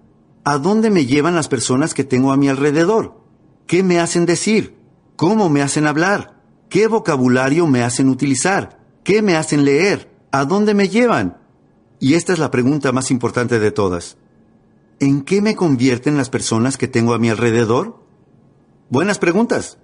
¿A 0.45 0.59
dónde 0.59 0.91
me 0.91 1.07
llevan 1.07 1.35
las 1.35 1.49
personas 1.49 1.93
que 1.93 2.05
tengo 2.05 2.31
a 2.31 2.37
mi 2.37 2.49
alrededor? 2.49 3.21
¿Qué 3.67 3.83
me 3.83 3.99
hacen 3.99 4.27
decir? 4.27 4.77
¿Cómo 5.17 5.49
me 5.49 5.63
hacen 5.63 5.89
hablar? 5.89 6.36
¿Qué 6.77 6.89
vocabulario 6.89 7.67
me 7.67 7.83
hacen 7.83 8.11
utilizar? 8.11 8.79
¿Qué 9.03 9.23
me 9.23 9.35
hacen 9.35 9.65
leer? 9.65 10.11
¿A 10.31 10.45
dónde 10.45 10.75
me 10.75 10.91
llevan? 10.91 11.39
Y 12.01 12.13
esta 12.13 12.35
es 12.35 12.39
la 12.39 12.51
pregunta 12.51 12.93
más 12.93 13.11
importante 13.11 13.59
de 13.59 13.71
todas. 13.71 14.19
¿En 15.01 15.23
qué 15.23 15.41
me 15.41 15.57
convierten 15.57 16.19
las 16.19 16.29
personas 16.29 16.77
que 16.77 16.87
tengo 16.87 17.15
a 17.15 17.19
mi 17.19 17.31
alrededor? 17.31 18.05
Buenas 18.91 19.19
preguntas. 19.19 19.79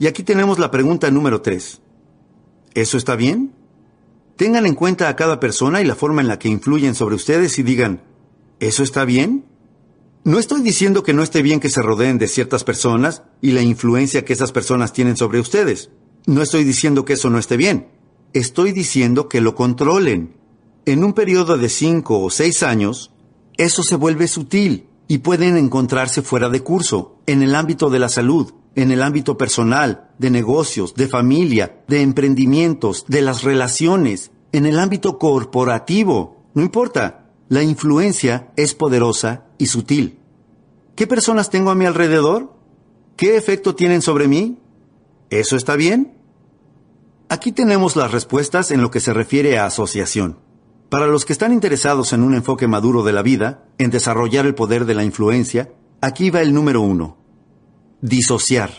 Y 0.00 0.08
aquí 0.08 0.24
tenemos 0.24 0.58
la 0.58 0.72
pregunta 0.72 1.08
número 1.08 1.40
tres. 1.40 1.82
¿Eso 2.74 2.96
está 2.96 3.14
bien? 3.14 3.52
Tengan 4.34 4.66
en 4.66 4.74
cuenta 4.74 5.08
a 5.08 5.14
cada 5.14 5.38
persona 5.38 5.82
y 5.82 5.84
la 5.84 5.94
forma 5.94 6.20
en 6.20 6.26
la 6.26 6.40
que 6.40 6.48
influyen 6.48 6.96
sobre 6.96 7.14
ustedes 7.14 7.60
y 7.60 7.62
digan, 7.62 8.02
¿eso 8.58 8.82
está 8.82 9.04
bien? 9.04 9.44
No 10.24 10.40
estoy 10.40 10.62
diciendo 10.62 11.04
que 11.04 11.14
no 11.14 11.22
esté 11.22 11.42
bien 11.42 11.60
que 11.60 11.70
se 11.70 11.80
rodeen 11.80 12.18
de 12.18 12.26
ciertas 12.26 12.64
personas 12.64 13.22
y 13.40 13.52
la 13.52 13.62
influencia 13.62 14.24
que 14.24 14.32
esas 14.32 14.50
personas 14.50 14.92
tienen 14.92 15.16
sobre 15.16 15.38
ustedes. 15.38 15.90
No 16.26 16.40
estoy 16.40 16.64
diciendo 16.64 17.04
que 17.04 17.14
eso 17.14 17.28
no 17.28 17.38
esté 17.38 17.56
bien. 17.56 17.88
Estoy 18.32 18.72
diciendo 18.72 19.28
que 19.28 19.42
lo 19.42 19.54
controlen. 19.54 20.36
En 20.86 21.04
un 21.04 21.12
periodo 21.12 21.58
de 21.58 21.68
cinco 21.68 22.20
o 22.20 22.30
seis 22.30 22.62
años, 22.62 23.12
eso 23.58 23.82
se 23.82 23.96
vuelve 23.96 24.26
sutil 24.26 24.88
y 25.06 25.18
pueden 25.18 25.56
encontrarse 25.56 26.22
fuera 26.22 26.48
de 26.48 26.60
curso, 26.60 27.18
en 27.26 27.42
el 27.42 27.54
ámbito 27.54 27.90
de 27.90 27.98
la 27.98 28.08
salud, 28.08 28.54
en 28.74 28.90
el 28.90 29.02
ámbito 29.02 29.36
personal, 29.36 30.10
de 30.18 30.30
negocios, 30.30 30.94
de 30.94 31.08
familia, 31.08 31.82
de 31.88 32.00
emprendimientos, 32.00 33.04
de 33.06 33.20
las 33.20 33.42
relaciones, 33.42 34.30
en 34.52 34.64
el 34.64 34.78
ámbito 34.78 35.18
corporativo. 35.18 36.44
No 36.54 36.62
importa, 36.62 37.30
la 37.48 37.62
influencia 37.62 38.50
es 38.56 38.74
poderosa 38.74 39.44
y 39.58 39.66
sutil. 39.66 40.18
¿Qué 40.96 41.06
personas 41.06 41.50
tengo 41.50 41.70
a 41.70 41.74
mi 41.74 41.84
alrededor? 41.84 42.54
¿Qué 43.16 43.36
efecto 43.36 43.74
tienen 43.74 44.00
sobre 44.00 44.26
mí? 44.26 44.58
¿Eso 45.28 45.56
está 45.56 45.76
bien? 45.76 46.13
Aquí 47.28 47.52
tenemos 47.52 47.96
las 47.96 48.12
respuestas 48.12 48.70
en 48.70 48.82
lo 48.82 48.90
que 48.90 49.00
se 49.00 49.14
refiere 49.14 49.58
a 49.58 49.66
asociación. 49.66 50.38
Para 50.90 51.06
los 51.06 51.24
que 51.24 51.32
están 51.32 51.52
interesados 51.52 52.12
en 52.12 52.22
un 52.22 52.34
enfoque 52.34 52.68
maduro 52.68 53.02
de 53.02 53.12
la 53.12 53.22
vida, 53.22 53.64
en 53.78 53.90
desarrollar 53.90 54.46
el 54.46 54.54
poder 54.54 54.84
de 54.84 54.94
la 54.94 55.04
influencia, 55.04 55.72
aquí 56.00 56.30
va 56.30 56.42
el 56.42 56.52
número 56.52 56.82
uno. 56.82 57.16
Disociar. 58.02 58.70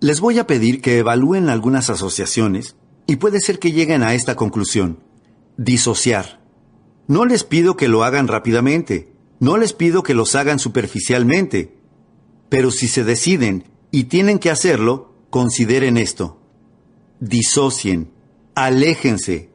Les 0.00 0.20
voy 0.20 0.38
a 0.38 0.46
pedir 0.46 0.80
que 0.80 0.98
evalúen 0.98 1.48
algunas 1.48 1.90
asociaciones 1.90 2.76
y 3.06 3.16
puede 3.16 3.40
ser 3.40 3.58
que 3.58 3.72
lleguen 3.72 4.04
a 4.04 4.14
esta 4.14 4.36
conclusión. 4.36 5.00
Disociar. 5.56 6.40
No 7.08 7.24
les 7.24 7.44
pido 7.44 7.76
que 7.76 7.88
lo 7.88 8.04
hagan 8.04 8.28
rápidamente, 8.28 9.12
no 9.40 9.56
les 9.56 9.72
pido 9.72 10.02
que 10.02 10.14
los 10.14 10.34
hagan 10.34 10.58
superficialmente, 10.58 11.76
pero 12.48 12.70
si 12.70 12.88
se 12.88 13.04
deciden 13.04 13.64
y 13.90 14.04
tienen 14.04 14.38
que 14.38 14.50
hacerlo, 14.50 15.14
consideren 15.30 15.96
esto. 15.96 16.40
Disocien, 17.20 18.12
aléjense. 18.54 19.50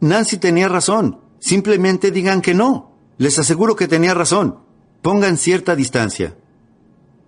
Nancy 0.00 0.38
tenía 0.38 0.68
razón, 0.68 1.20
simplemente 1.38 2.10
digan 2.10 2.40
que 2.40 2.54
no. 2.54 2.96
Les 3.18 3.38
aseguro 3.38 3.76
que 3.76 3.88
tenía 3.88 4.14
razón. 4.14 4.60
Pongan 5.02 5.36
cierta 5.36 5.74
distancia. 5.74 6.36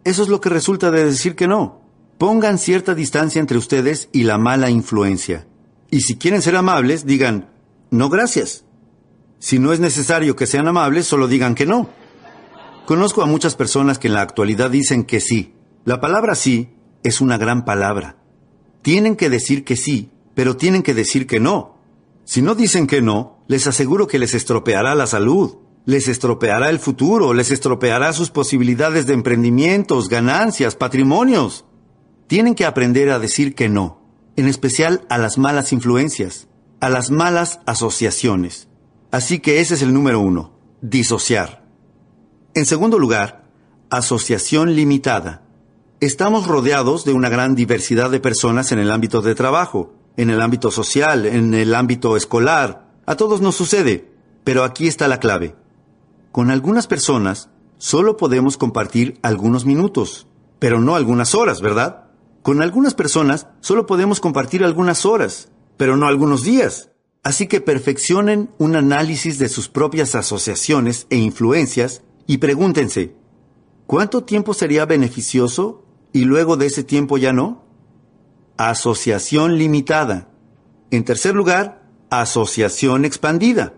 Eso 0.05 0.23
es 0.23 0.29
lo 0.29 0.41
que 0.41 0.49
resulta 0.49 0.91
de 0.91 1.05
decir 1.05 1.35
que 1.35 1.49
no. 1.49 1.81
Pongan 2.19 2.59
cierta 2.59 2.95
distancia 2.95 3.41
entre 3.41 3.59
ustedes 3.59 4.09
y 4.13 4.23
la 4.23 4.39
mala 4.39 4.71
influencia. 4.71 5.47
Y 5.91 6.03
si 6.03 6.17
quieren 6.17 6.43
ser 6.43 6.57
amables, 6.57 7.07
digan, 7.07 7.51
no 7.91 8.09
gracias. 8.09 8.65
Si 9.41 9.59
no 9.59 9.73
es 9.73 9.81
necesario 9.81 10.37
que 10.37 10.47
sean 10.47 10.69
amables, 10.69 11.07
solo 11.07 11.27
digan 11.27 11.55
que 11.55 11.67
no. 11.67 11.89
Conozco 12.87 13.23
a 13.23 13.27
muchas 13.27 13.57
personas 13.57 13.99
que 13.99 14.09
en 14.09 14.15
la 14.15 14.23
actualidad 14.23 14.71
dicen 14.71 15.05
que 15.05 15.21
sí. 15.21 15.55
La 15.85 16.01
palabra 16.01 16.35
sí 16.35 16.75
es 17.03 17.21
una 17.21 17.39
gran 17.39 17.65
palabra. 17.65 18.20
Tienen 18.83 19.17
que 19.17 19.31
decir 19.31 19.65
que 19.65 19.77
sí, 19.77 20.11
pero 20.35 20.57
tienen 20.57 20.83
que 20.83 20.95
decir 20.95 21.27
que 21.27 21.41
no. 21.41 21.77
Si 22.25 22.43
no 22.43 22.55
dicen 22.55 22.87
que 22.87 23.03
no, 23.03 23.39
les 23.49 23.67
aseguro 23.67 24.07
que 24.07 24.19
les 24.19 24.35
estropeará 24.35 24.95
la 24.95 25.07
salud, 25.07 25.57
les 25.85 26.09
estropeará 26.09 26.71
el 26.71 26.79
futuro, 26.79 27.35
les 27.35 27.51
estropeará 27.51 28.13
sus 28.13 28.31
posibilidades 28.31 29.07
de 29.07 29.15
emprendimientos, 29.15 30.09
ganancias, 30.09 30.77
patrimonios. 30.77 31.65
Tienen 32.27 32.55
que 32.55 32.65
aprender 32.65 33.11
a 33.11 33.19
decir 33.19 33.55
que 33.55 33.69
no, 33.69 34.01
en 34.37 34.47
especial 34.47 35.05
a 35.09 35.19
las 35.19 35.39
malas 35.39 35.73
influencias, 35.73 36.49
a 36.81 36.89
las 36.89 37.11
malas 37.11 37.61
asociaciones. 37.67 38.69
Así 39.11 39.41
que 39.41 39.61
ese 39.61 39.75
es 39.75 39.83
el 39.83 39.93
número 39.93 40.21
uno, 40.21 40.53
disociar. 40.81 41.67
En 42.55 42.67
segundo 42.67 42.99
lugar, 42.99 43.45
asociación 43.91 44.75
limitada. 44.77 45.43
Estamos 46.01 46.47
rodeados 46.47 47.05
de 47.05 47.13
una 47.13 47.29
gran 47.29 47.55
diversidad 47.55 48.11
de 48.11 48.21
personas 48.21 48.73
en 48.73 48.79
el 48.79 48.91
ámbito 48.91 49.21
de 49.21 49.35
trabajo, 49.35 49.93
en 50.17 50.31
el 50.31 50.41
ámbito 50.41 50.71
social, 50.71 51.27
en 51.27 51.53
el 51.53 51.75
ámbito 51.75 52.17
escolar. 52.17 52.89
A 53.05 53.17
todos 53.17 53.43
nos 53.43 53.55
sucede, 53.55 54.11
pero 54.43 54.65
aquí 54.65 54.89
está 54.89 55.09
la 55.09 55.21
clave. 55.21 55.55
Con 56.33 56.51
algunas 56.51 56.87
personas 56.87 57.51
solo 57.77 58.17
podemos 58.17 58.57
compartir 58.57 59.19
algunos 59.21 59.67
minutos, 59.67 60.27
pero 60.59 60.81
no 60.81 60.97
algunas 60.97 61.35
horas, 61.35 61.61
¿verdad? 61.61 62.05
Con 62.41 62.63
algunas 62.63 62.95
personas 62.95 63.49
solo 63.61 63.85
podemos 63.85 64.21
compartir 64.21 64.65
algunas 64.65 65.05
horas, 65.05 65.51
pero 65.77 65.99
no 65.99 66.07
algunos 66.07 66.45
días. 66.45 66.93
Así 67.23 67.47
que 67.47 67.61
perfeccionen 67.61 68.49
un 68.57 68.75
análisis 68.75 69.39
de 69.39 69.51
sus 69.51 69.69
propias 69.69 70.15
asociaciones 70.15 71.07
e 71.11 71.19
influencias 71.19 72.01
y 72.27 72.39
pregúntense, 72.39 73.15
¿cuánto 73.87 74.25
tiempo 74.25 74.55
sería 74.55 74.87
beneficioso 74.87 75.85
y 76.13 76.25
luego 76.25 76.57
de 76.57 76.67
ese 76.67 76.85
tiempo 76.85 77.19
ya 77.19 77.33
no? 77.33 77.65
Asociación 78.57 79.59
limitada. 79.59 80.29
En 80.91 81.05
tercer 81.05 81.35
lugar, 81.35 81.83
asociación 82.11 83.05
expandida. 83.05 83.75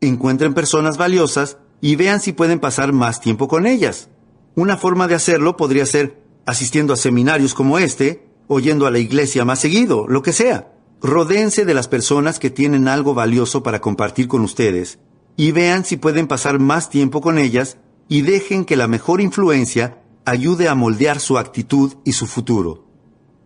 Encuentren 0.00 0.54
personas 0.54 0.96
valiosas 0.96 1.58
y 1.80 1.96
vean 1.96 2.20
si 2.20 2.32
pueden 2.32 2.60
pasar 2.60 2.92
más 2.92 3.20
tiempo 3.20 3.48
con 3.48 3.66
ellas. 3.66 4.08
Una 4.54 4.76
forma 4.76 5.08
de 5.08 5.16
hacerlo 5.16 5.56
podría 5.56 5.84
ser 5.86 6.22
asistiendo 6.46 6.94
a 6.94 6.96
seminarios 6.96 7.54
como 7.54 7.78
este, 7.78 8.26
oyendo 8.48 8.86
a 8.86 8.90
la 8.90 8.98
iglesia 8.98 9.44
más 9.44 9.58
seguido, 9.58 10.06
lo 10.08 10.22
que 10.22 10.32
sea. 10.32 10.72
Rodéense 11.02 11.64
de 11.64 11.74
las 11.74 11.88
personas 11.88 12.38
que 12.38 12.50
tienen 12.50 12.88
algo 12.88 13.12
valioso 13.12 13.62
para 13.62 13.80
compartir 13.80 14.28
con 14.28 14.42
ustedes 14.42 14.98
y 15.36 15.52
vean 15.52 15.84
si 15.84 15.96
pueden 15.96 16.26
pasar 16.26 16.58
más 16.58 16.88
tiempo 16.88 17.20
con 17.20 17.38
ellas 17.38 17.76
y 18.08 18.22
dejen 18.22 18.64
que 18.64 18.76
la 18.76 18.88
mejor 18.88 19.20
influencia 19.20 20.02
ayude 20.26 20.68
a 20.68 20.74
moldear 20.74 21.20
su 21.20 21.38
actitud 21.38 21.94
y 22.04 22.12
su 22.12 22.26
futuro. 22.26 22.84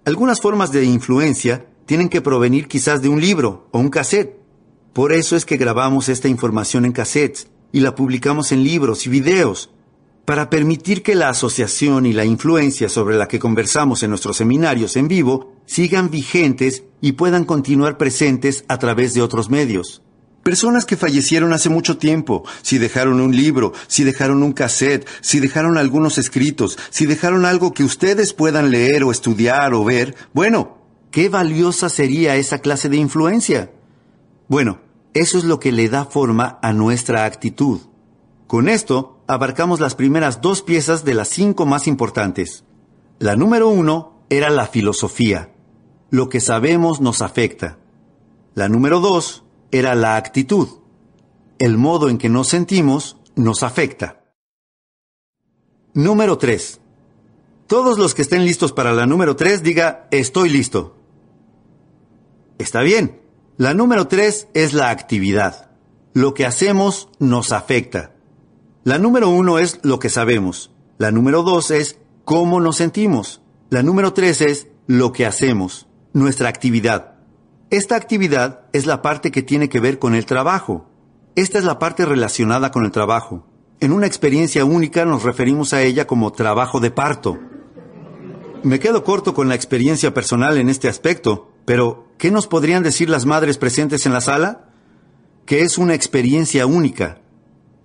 Algunas 0.04 0.40
formas 0.40 0.72
de 0.72 0.84
influencia 0.84 1.66
tienen 1.86 2.08
que 2.08 2.22
provenir 2.22 2.66
quizás 2.68 3.02
de 3.02 3.08
un 3.08 3.20
libro 3.20 3.68
o 3.70 3.78
un 3.78 3.90
cassette. 3.90 4.40
Por 4.92 5.12
eso 5.12 5.36
es 5.36 5.44
que 5.44 5.58
grabamos 5.58 6.08
esta 6.08 6.26
información 6.26 6.84
en 6.86 6.92
cassettes 6.92 7.48
y 7.70 7.80
la 7.80 7.94
publicamos 7.94 8.50
en 8.50 8.64
libros 8.64 9.06
y 9.06 9.10
videos, 9.10 9.70
para 10.24 10.48
permitir 10.48 11.02
que 11.02 11.14
la 11.14 11.28
asociación 11.28 12.06
y 12.06 12.12
la 12.12 12.24
influencia 12.24 12.88
sobre 12.88 13.16
la 13.16 13.28
que 13.28 13.38
conversamos 13.38 14.02
en 14.02 14.10
nuestros 14.10 14.36
seminarios 14.36 14.96
en 14.96 15.08
vivo 15.08 15.52
sigan 15.66 16.10
vigentes 16.10 16.84
y 17.00 17.12
puedan 17.12 17.44
continuar 17.44 17.98
presentes 17.98 18.64
a 18.68 18.78
través 18.78 19.12
de 19.14 19.22
otros 19.22 19.50
medios. 19.50 20.02
Personas 20.50 20.84
que 20.84 20.96
fallecieron 20.96 21.52
hace 21.52 21.68
mucho 21.68 21.96
tiempo, 21.96 22.42
si 22.62 22.78
dejaron 22.78 23.20
un 23.20 23.36
libro, 23.36 23.72
si 23.86 24.02
dejaron 24.02 24.42
un 24.42 24.52
cassette, 24.52 25.06
si 25.20 25.38
dejaron 25.38 25.78
algunos 25.78 26.18
escritos, 26.18 26.76
si 26.90 27.06
dejaron 27.06 27.44
algo 27.44 27.72
que 27.72 27.84
ustedes 27.84 28.32
puedan 28.32 28.72
leer 28.72 29.04
o 29.04 29.12
estudiar 29.12 29.74
o 29.74 29.84
ver, 29.84 30.16
bueno, 30.32 30.78
qué 31.12 31.28
valiosa 31.28 31.88
sería 31.88 32.34
esa 32.34 32.58
clase 32.58 32.88
de 32.88 32.96
influencia. 32.96 33.70
Bueno, 34.48 34.80
eso 35.14 35.38
es 35.38 35.44
lo 35.44 35.60
que 35.60 35.70
le 35.70 35.88
da 35.88 36.04
forma 36.04 36.58
a 36.62 36.72
nuestra 36.72 37.26
actitud. 37.26 37.82
Con 38.48 38.68
esto, 38.68 39.22
abarcamos 39.28 39.78
las 39.78 39.94
primeras 39.94 40.40
dos 40.40 40.62
piezas 40.62 41.04
de 41.04 41.14
las 41.14 41.28
cinco 41.28 41.64
más 41.64 41.86
importantes. 41.86 42.64
La 43.20 43.36
número 43.36 43.68
uno 43.68 44.24
era 44.30 44.50
la 44.50 44.66
filosofía. 44.66 45.52
Lo 46.10 46.28
que 46.28 46.40
sabemos 46.40 47.00
nos 47.00 47.22
afecta. 47.22 47.78
La 48.56 48.68
número 48.68 48.98
dos 48.98 49.44
era 49.70 49.94
la 49.94 50.16
actitud. 50.16 50.68
El 51.58 51.78
modo 51.78 52.08
en 52.08 52.18
que 52.18 52.28
nos 52.28 52.48
sentimos 52.48 53.16
nos 53.36 53.62
afecta. 53.62 54.24
Número 55.94 56.38
3. 56.38 56.80
Todos 57.66 57.98
los 57.98 58.14
que 58.14 58.22
estén 58.22 58.44
listos 58.44 58.72
para 58.72 58.92
la 58.92 59.06
número 59.06 59.36
3 59.36 59.62
diga 59.62 60.08
estoy 60.10 60.48
listo. 60.48 60.96
Está 62.58 62.80
bien. 62.80 63.20
La 63.56 63.74
número 63.74 64.08
3 64.08 64.48
es 64.54 64.72
la 64.72 64.90
actividad. 64.90 65.70
Lo 66.14 66.34
que 66.34 66.46
hacemos 66.46 67.08
nos 67.18 67.52
afecta. 67.52 68.14
La 68.84 68.98
número 68.98 69.28
1 69.28 69.58
es 69.58 69.80
lo 69.82 69.98
que 69.98 70.08
sabemos. 70.08 70.72
La 70.98 71.10
número 71.10 71.42
2 71.42 71.70
es 71.72 71.98
cómo 72.24 72.60
nos 72.60 72.76
sentimos. 72.76 73.42
La 73.68 73.82
número 73.82 74.12
3 74.12 74.40
es 74.40 74.66
lo 74.86 75.12
que 75.12 75.26
hacemos, 75.26 75.86
nuestra 76.12 76.48
actividad. 76.48 77.19
Esta 77.70 77.94
actividad 77.94 78.62
es 78.72 78.86
la 78.86 79.00
parte 79.00 79.30
que 79.30 79.42
tiene 79.42 79.68
que 79.68 79.78
ver 79.78 80.00
con 80.00 80.16
el 80.16 80.26
trabajo. 80.26 80.90
Esta 81.36 81.56
es 81.56 81.64
la 81.64 81.78
parte 81.78 82.04
relacionada 82.04 82.72
con 82.72 82.84
el 82.84 82.90
trabajo. 82.90 83.46
En 83.78 83.92
una 83.92 84.08
experiencia 84.08 84.64
única 84.64 85.04
nos 85.04 85.22
referimos 85.22 85.72
a 85.72 85.80
ella 85.82 86.08
como 86.08 86.32
trabajo 86.32 86.80
de 86.80 86.90
parto. 86.90 87.38
Me 88.64 88.80
quedo 88.80 89.04
corto 89.04 89.34
con 89.34 89.48
la 89.48 89.54
experiencia 89.54 90.12
personal 90.12 90.58
en 90.58 90.68
este 90.68 90.88
aspecto, 90.88 91.52
pero 91.64 92.08
¿qué 92.18 92.32
nos 92.32 92.48
podrían 92.48 92.82
decir 92.82 93.08
las 93.08 93.24
madres 93.24 93.56
presentes 93.56 94.04
en 94.04 94.14
la 94.14 94.20
sala? 94.20 94.72
Que 95.46 95.60
es 95.60 95.78
una 95.78 95.94
experiencia 95.94 96.66
única. 96.66 97.20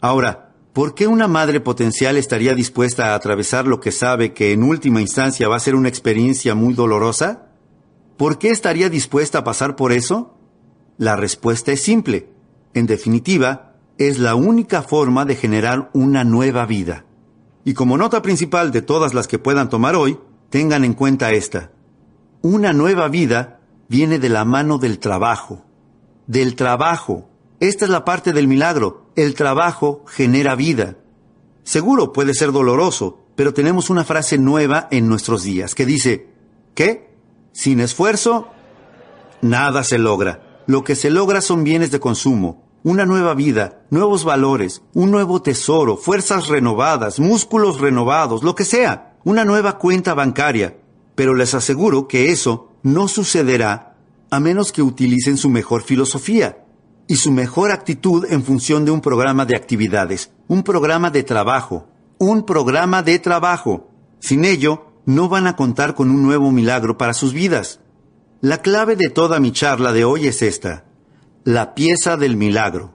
Ahora, 0.02 0.56
¿por 0.74 0.96
qué 0.96 1.06
una 1.06 1.28
madre 1.28 1.60
potencial 1.60 2.18
estaría 2.18 2.56
dispuesta 2.56 3.12
a 3.12 3.16
atravesar 3.16 3.68
lo 3.68 3.80
que 3.80 3.92
sabe 3.92 4.34
que 4.34 4.52
en 4.52 4.64
última 4.64 5.00
instancia 5.00 5.48
va 5.48 5.58
a 5.58 5.60
ser 5.60 5.76
una 5.76 5.90
experiencia 5.90 6.56
muy 6.56 6.74
dolorosa? 6.74 7.45
¿Por 8.18 8.38
qué 8.38 8.50
estaría 8.50 8.90
dispuesta 8.90 9.40
a 9.40 9.44
pasar 9.44 9.76
por 9.76 9.92
eso? 9.92 10.38
La 10.98 11.16
respuesta 11.16 11.72
es 11.72 11.82
simple. 11.82 12.30
En 12.74 12.86
definitiva, 12.86 13.76
es 13.98 14.20
la 14.20 14.36
única 14.36 14.82
forma 14.82 15.26
de 15.26 15.36
generar 15.36 15.90
una 15.94 16.24
nueva 16.24 16.66
vida. 16.66 17.06
Y 17.66 17.74
como 17.74 17.98
nota 17.98 18.22
principal 18.22 18.72
de 18.72 18.82
todas 18.82 19.14
las 19.14 19.28
que 19.28 19.40
puedan 19.40 19.70
tomar 19.70 19.96
hoy, 19.96 20.18
tengan 20.50 20.84
en 20.84 20.94
cuenta 20.94 21.34
esta. 21.34 21.72
Una 22.42 22.74
nueva 22.74 23.08
vida 23.10 23.60
viene 23.90 24.20
de 24.20 24.30
la 24.30 24.46
mano 24.46 24.78
del 24.78 25.00
trabajo. 25.00 25.66
Del 26.28 26.56
trabajo. 26.56 27.30
Esta 27.60 27.86
es 27.86 27.92
la 27.92 28.06
parte 28.06 28.34
del 28.34 28.48
milagro. 28.48 29.10
El 29.16 29.34
trabajo 29.34 30.04
genera 30.08 30.56
vida. 30.56 30.98
Seguro 31.64 32.14
puede 32.14 32.34
ser 32.34 32.52
doloroso, 32.52 33.26
pero 33.36 33.54
tenemos 33.54 33.90
una 33.90 34.04
frase 34.04 34.38
nueva 34.38 34.88
en 34.92 35.10
nuestros 35.10 35.44
días 35.44 35.74
que 35.74 35.86
dice, 35.86 36.30
¿qué? 36.76 37.05
Sin 37.56 37.80
esfuerzo, 37.80 38.50
nada 39.42 39.86
se 39.86 39.98
logra. 39.98 40.62
Lo 40.68 40.84
que 40.84 40.94
se 40.94 41.10
logra 41.10 41.40
son 41.40 41.64
bienes 41.64 41.90
de 41.90 42.02
consumo, 42.02 42.66
una 42.84 43.06
nueva 43.06 43.34
vida, 43.34 43.86
nuevos 43.90 44.26
valores, 44.26 44.82
un 44.94 45.10
nuevo 45.10 45.42
tesoro, 45.42 45.96
fuerzas 45.96 46.50
renovadas, 46.50 47.18
músculos 47.18 47.80
renovados, 47.80 48.44
lo 48.44 48.56
que 48.56 48.66
sea, 48.66 49.16
una 49.24 49.46
nueva 49.46 49.78
cuenta 49.78 50.14
bancaria. 50.14 50.76
Pero 51.16 51.34
les 51.34 51.54
aseguro 51.54 52.10
que 52.10 52.30
eso 52.30 52.74
no 52.84 53.08
sucederá 53.08 53.96
a 54.30 54.42
menos 54.42 54.74
que 54.74 54.82
utilicen 54.82 55.38
su 55.38 55.50
mejor 55.50 55.82
filosofía 55.82 56.66
y 57.08 57.16
su 57.16 57.32
mejor 57.32 57.72
actitud 57.72 58.26
en 58.30 58.44
función 58.44 58.84
de 58.84 58.92
un 58.92 59.00
programa 59.00 59.46
de 59.46 59.56
actividades, 59.56 60.30
un 60.50 60.62
programa 60.62 61.10
de 61.10 61.24
trabajo, 61.24 61.88
un 62.18 62.46
programa 62.46 63.02
de 63.02 63.18
trabajo. 63.18 63.88
Sin 64.20 64.44
ello, 64.44 64.95
no 65.06 65.30
van 65.30 65.48
a 65.48 65.56
contar 65.56 65.96
con 65.96 66.10
un 66.10 66.24
nuevo 66.24 66.52
milagro 66.52 66.98
para 66.98 67.14
sus 67.14 67.34
vidas. 67.34 67.80
La 68.42 68.62
clave 68.62 68.96
de 68.96 69.10
toda 69.10 69.40
mi 69.40 69.52
charla 69.52 69.94
de 69.94 70.04
hoy 70.06 70.28
es 70.28 70.42
esta, 70.42 70.86
la 71.44 71.76
pieza 71.76 72.18
del 72.18 72.36
milagro. 72.36 72.94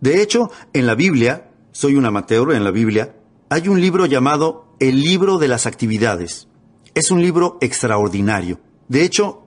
De 0.00 0.22
hecho, 0.22 0.50
en 0.72 0.86
la 0.86 0.94
Biblia, 0.94 1.50
soy 1.72 1.96
un 1.96 2.06
amateur 2.06 2.52
en 2.52 2.64
la 2.64 2.70
Biblia, 2.70 3.16
hay 3.48 3.68
un 3.68 3.80
libro 3.80 4.06
llamado 4.06 4.74
El 4.80 5.00
libro 5.00 5.38
de 5.38 5.48
las 5.48 5.66
actividades. 5.66 6.48
Es 6.94 7.10
un 7.10 7.20
libro 7.20 7.58
extraordinario. 7.60 8.60
De 8.88 9.02
hecho, 9.02 9.46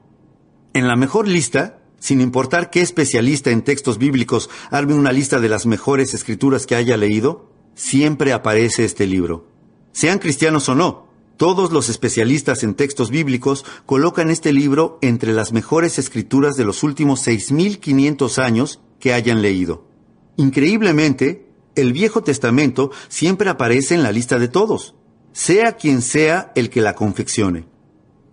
en 0.74 0.88
la 0.88 0.96
mejor 0.96 1.28
lista, 1.28 1.80
sin 2.00 2.22
importar 2.22 2.70
qué 2.70 2.82
especialista 2.82 3.52
en 3.52 3.64
textos 3.64 3.98
bíblicos 3.98 4.50
arme 4.70 4.94
una 4.94 5.12
lista 5.12 5.40
de 5.40 5.50
las 5.50 5.66
mejores 5.66 6.14
escrituras 6.14 6.66
que 6.66 6.76
haya 6.76 6.98
leído, 6.98 7.52
siempre 7.76 8.34
aparece 8.34 8.86
este 8.86 9.06
libro. 9.08 9.48
Sean 9.92 10.20
cristianos 10.20 10.70
o 10.70 10.76
no, 10.76 11.07
todos 11.38 11.72
los 11.72 11.88
especialistas 11.88 12.64
en 12.64 12.74
textos 12.74 13.12
bíblicos 13.12 13.64
colocan 13.86 14.32
este 14.32 14.52
libro 14.52 14.98
entre 15.02 15.34
las 15.34 15.54
mejores 15.54 16.00
escrituras 16.00 16.58
de 16.58 16.66
los 16.66 16.84
últimos 16.84 17.26
6.500 17.26 18.44
años 18.44 18.82
que 19.00 19.14
hayan 19.14 19.42
leído. 19.42 19.88
Increíblemente, 20.36 21.48
el 21.76 21.94
Viejo 21.94 22.24
Testamento 22.24 22.92
siempre 23.08 23.50
aparece 23.50 23.94
en 23.94 24.04
la 24.04 24.12
lista 24.12 24.40
de 24.40 24.48
todos, 24.48 24.96
sea 25.32 25.74
quien 25.74 26.02
sea 26.02 26.52
el 26.56 26.72
que 26.72 26.82
la 26.82 26.96
confeccione. 26.96 27.68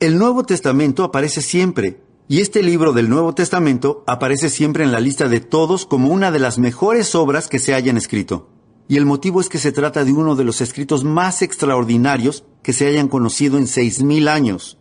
El 0.01 0.19
Nuevo 0.19 0.45
Testamento 0.45 1.05
aparece 1.05 1.43
siempre, 1.43 2.01
y 2.27 2.41
este 2.41 2.63
libro 2.63 2.95
del 2.95 3.11
Nuevo 3.11 3.35
Testamento 3.35 4.03
aparece 4.07 4.49
siempre 4.49 4.83
en 4.83 4.93
la 4.93 5.01
lista 5.01 5.29
de 5.29 5.41
todos 5.41 5.85
como 5.85 6.09
una 6.09 6.31
de 6.31 6.39
las 6.39 6.59
mejores 6.59 7.15
obras 7.15 7.49
que 7.49 7.59
se 7.59 7.75
hayan 7.75 7.99
escrito. 7.99 8.49
Y 8.87 8.97
el 8.97 9.07
motivo 9.07 9.41
es 9.41 9.49
que 9.49 9.59
se 9.59 9.73
trata 9.73 10.05
de 10.05 10.13
uno 10.13 10.37
de 10.37 10.45
los 10.45 10.61
escritos 10.61 11.05
más 11.05 11.43
extraordinarios 11.43 12.45
que 12.63 12.73
se 12.73 12.87
hayan 12.87 13.09
conocido 13.09 13.57
en 13.57 13.67
seis 13.67 14.03
mil 14.03 14.29
años. 14.29 14.79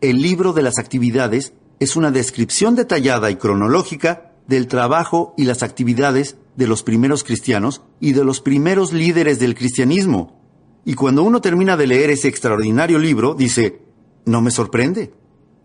El 0.00 0.22
libro 0.22 0.52
de 0.52 0.62
las 0.62 0.78
actividades 0.78 1.52
es 1.80 1.96
una 1.96 2.10
descripción 2.10 2.74
detallada 2.74 3.30
y 3.30 3.36
cronológica 3.36 4.32
del 4.46 4.66
trabajo 4.66 5.34
y 5.36 5.44
las 5.44 5.62
actividades 5.62 6.36
de 6.56 6.66
los 6.66 6.82
primeros 6.82 7.24
cristianos 7.24 7.82
y 8.00 8.12
de 8.12 8.24
los 8.24 8.40
primeros 8.40 8.92
líderes 8.92 9.38
del 9.38 9.54
cristianismo. 9.54 10.40
Y 10.84 10.94
cuando 10.94 11.22
uno 11.22 11.40
termina 11.40 11.76
de 11.76 11.86
leer 11.86 12.10
ese 12.10 12.28
extraordinario 12.28 12.98
libro, 12.98 13.34
dice, 13.34 13.82
no 14.26 14.40
me 14.40 14.50
sorprende. 14.50 15.12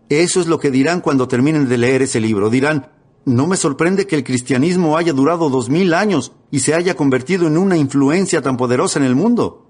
Eso 0.08 0.40
es 0.40 0.46
lo 0.46 0.58
que 0.58 0.70
dirán 0.70 1.00
cuando 1.00 1.28
terminen 1.28 1.68
de 1.68 1.78
leer 1.78 2.02
ese 2.02 2.20
libro. 2.20 2.50
Dirán, 2.50 2.90
no 3.24 3.46
me 3.46 3.56
sorprende 3.56 4.06
que 4.06 4.16
el 4.16 4.24
cristianismo 4.24 4.96
haya 4.96 5.12
durado 5.12 5.50
dos 5.50 5.68
mil 5.68 5.92
años 5.94 6.32
y 6.50 6.60
se 6.60 6.74
haya 6.74 6.94
convertido 6.94 7.46
en 7.46 7.58
una 7.58 7.76
influencia 7.76 8.40
tan 8.42 8.56
poderosa 8.56 8.98
en 8.98 9.04
el 9.04 9.14
mundo. 9.14 9.66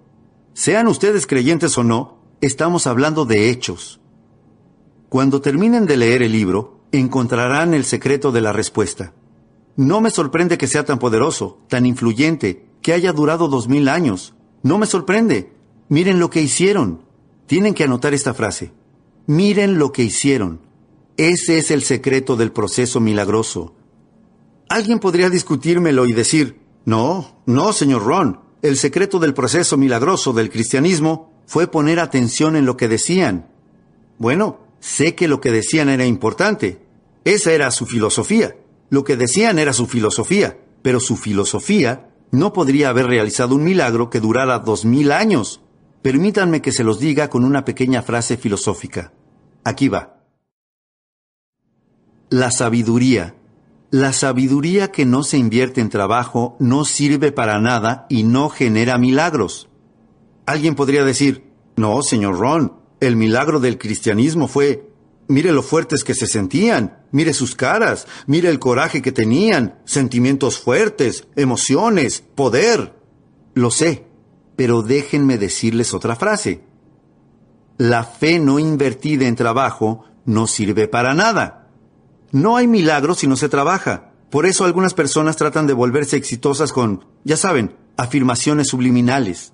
Sean 0.55 0.87
ustedes 0.87 1.27
creyentes 1.27 1.77
o 1.77 1.85
no, 1.85 2.19
estamos 2.41 2.87
hablando 2.87 3.25
de 3.25 3.51
hechos. 3.51 4.01
Cuando 5.09 5.41
terminen 5.41 5.87
de 5.87 5.97
leer 5.97 6.23
el 6.23 6.33
libro, 6.33 6.81
encontrarán 6.93 7.75
el 7.75 7.85
secreto 7.85 8.31
de 8.31 8.41
la 8.41 8.53
respuesta. 8.53 9.13
No 9.77 10.01
me 10.01 10.11
sorprende 10.11 10.59
que 10.59 10.67
sea 10.67 10.85
tan 10.85 10.99
poderoso, 10.99 11.59
tan 11.69 11.87
influyente, 11.87 12.67
que 12.83 12.93
haya 12.93 13.13
durado 13.13 13.49
dos 13.49 13.69
mil 13.69 13.89
años. 13.89 14.35
No 14.63 14.79
me 14.79 14.87
sorprende. 14.87 15.53
Miren 15.89 16.21
lo 16.21 16.31
que 16.31 16.43
hicieron. 16.43 17.03
Tienen 17.47 17.75
que 17.75 17.85
anotar 17.85 18.15
esta 18.15 18.35
frase. 18.35 18.73
Miren 19.27 19.79
lo 19.79 19.91
que 19.93 20.05
hicieron. 20.05 20.61
Ese 21.21 21.59
es 21.59 21.71
el 21.71 21.83
secreto 21.83 22.35
del 22.35 22.51
proceso 22.51 22.99
milagroso. 22.99 23.75
Alguien 24.71 25.01
podría 25.01 25.29
discutírmelo 25.29 26.07
y 26.07 26.15
decir, 26.15 26.63
no, 26.87 27.43
no, 27.45 27.75
señor 27.75 28.05
Ron, 28.05 28.41
el 28.63 28.79
secreto 28.79 29.19
del 29.19 29.35
proceso 29.35 29.77
milagroso 29.77 30.33
del 30.33 30.49
cristianismo 30.49 31.31
fue 31.45 31.71
poner 31.71 32.01
atención 32.01 32.57
en 32.57 32.65
lo 32.65 32.79
que 32.79 32.89
decían. 32.89 33.51
Bueno, 34.17 34.61
sé 34.81 35.15
que 35.15 35.29
lo 35.29 35.43
que 35.43 35.53
decían 35.53 35.91
era 35.91 36.07
importante. 36.07 36.87
Esa 37.25 37.53
era 37.53 37.71
su 37.71 37.85
filosofía. 37.85 38.57
Lo 38.89 39.05
que 39.05 39.19
decían 39.19 39.59
era 39.59 39.75
su 39.75 39.87
filosofía, 39.87 40.59
pero 40.81 41.01
su 41.01 41.19
filosofía 41.19 42.09
no 42.31 42.55
podría 42.55 42.89
haber 42.89 43.09
realizado 43.09 43.57
un 43.57 43.65
milagro 43.65 44.09
que 44.09 44.21
durara 44.21 44.59
dos 44.61 44.87
mil 44.87 45.13
años. 45.13 45.61
Permítanme 46.01 46.63
que 46.63 46.73
se 46.73 46.83
los 46.83 46.99
diga 46.99 47.29
con 47.29 47.45
una 47.45 47.67
pequeña 47.67 48.01
frase 48.01 48.39
filosófica. 48.39 49.13
Aquí 49.65 49.91
va. 49.91 50.20
La 52.33 52.53
sabiduría. 52.53 53.35
La 53.91 54.13
sabiduría 54.13 54.93
que 54.93 55.05
no 55.05 55.25
se 55.25 55.37
invierte 55.37 55.81
en 55.81 55.89
trabajo 55.89 56.57
no 56.61 56.85
sirve 56.85 57.33
para 57.33 57.61
nada 57.61 58.07
y 58.09 58.23
no 58.23 58.51
genera 58.51 58.99
milagros. 58.99 59.69
Alguien 60.47 60.77
podría 60.77 61.05
decir, 61.05 61.51
no, 61.75 62.01
señor 62.03 62.39
Ron, 62.39 62.75
el 63.01 63.17
milagro 63.17 63.59
del 63.59 63.79
cristianismo 63.79 64.47
fue... 64.47 64.87
Mire 65.27 65.51
lo 65.51 65.65
fuertes 65.65 66.05
que 66.05 66.15
se 66.15 66.29
sentían, 66.29 67.05
mire 67.11 67.33
sus 67.33 67.55
caras, 67.57 68.07
mire 68.27 68.49
el 68.49 68.59
coraje 68.61 69.01
que 69.01 69.13
tenían, 69.13 69.79
sentimientos 69.85 70.59
fuertes, 70.59 71.27
emociones, 71.35 72.25
poder. 72.35 72.97
Lo 73.55 73.71
sé, 73.71 74.07
pero 74.55 74.83
déjenme 74.83 75.37
decirles 75.37 75.95
otra 75.95 76.15
frase. 76.15 76.63
La 77.77 78.05
fe 78.05 78.39
no 78.39 78.59
invertida 78.61 79.27
en 79.27 79.37
trabajo 79.37 80.05
no 80.25 80.47
sirve 80.47 80.89
para 80.89 81.15
nada. 81.15 81.60
No 82.33 82.57
hay 82.57 82.67
milagro 82.67 83.15
si 83.15 83.27
no 83.27 83.37
se 83.37 83.49
trabaja. 83.49 84.13
Por 84.31 84.47
eso 84.47 84.65
algunas 84.65 84.95
personas 84.95 85.37
tratan 85.37 85.67
de 85.67 85.73
volverse 85.73 86.17
exitosas 86.17 86.73
con, 86.73 87.05
ya 87.25 87.37
saben, 87.37 87.75
afirmaciones 87.97 88.69
subliminales. 88.69 89.53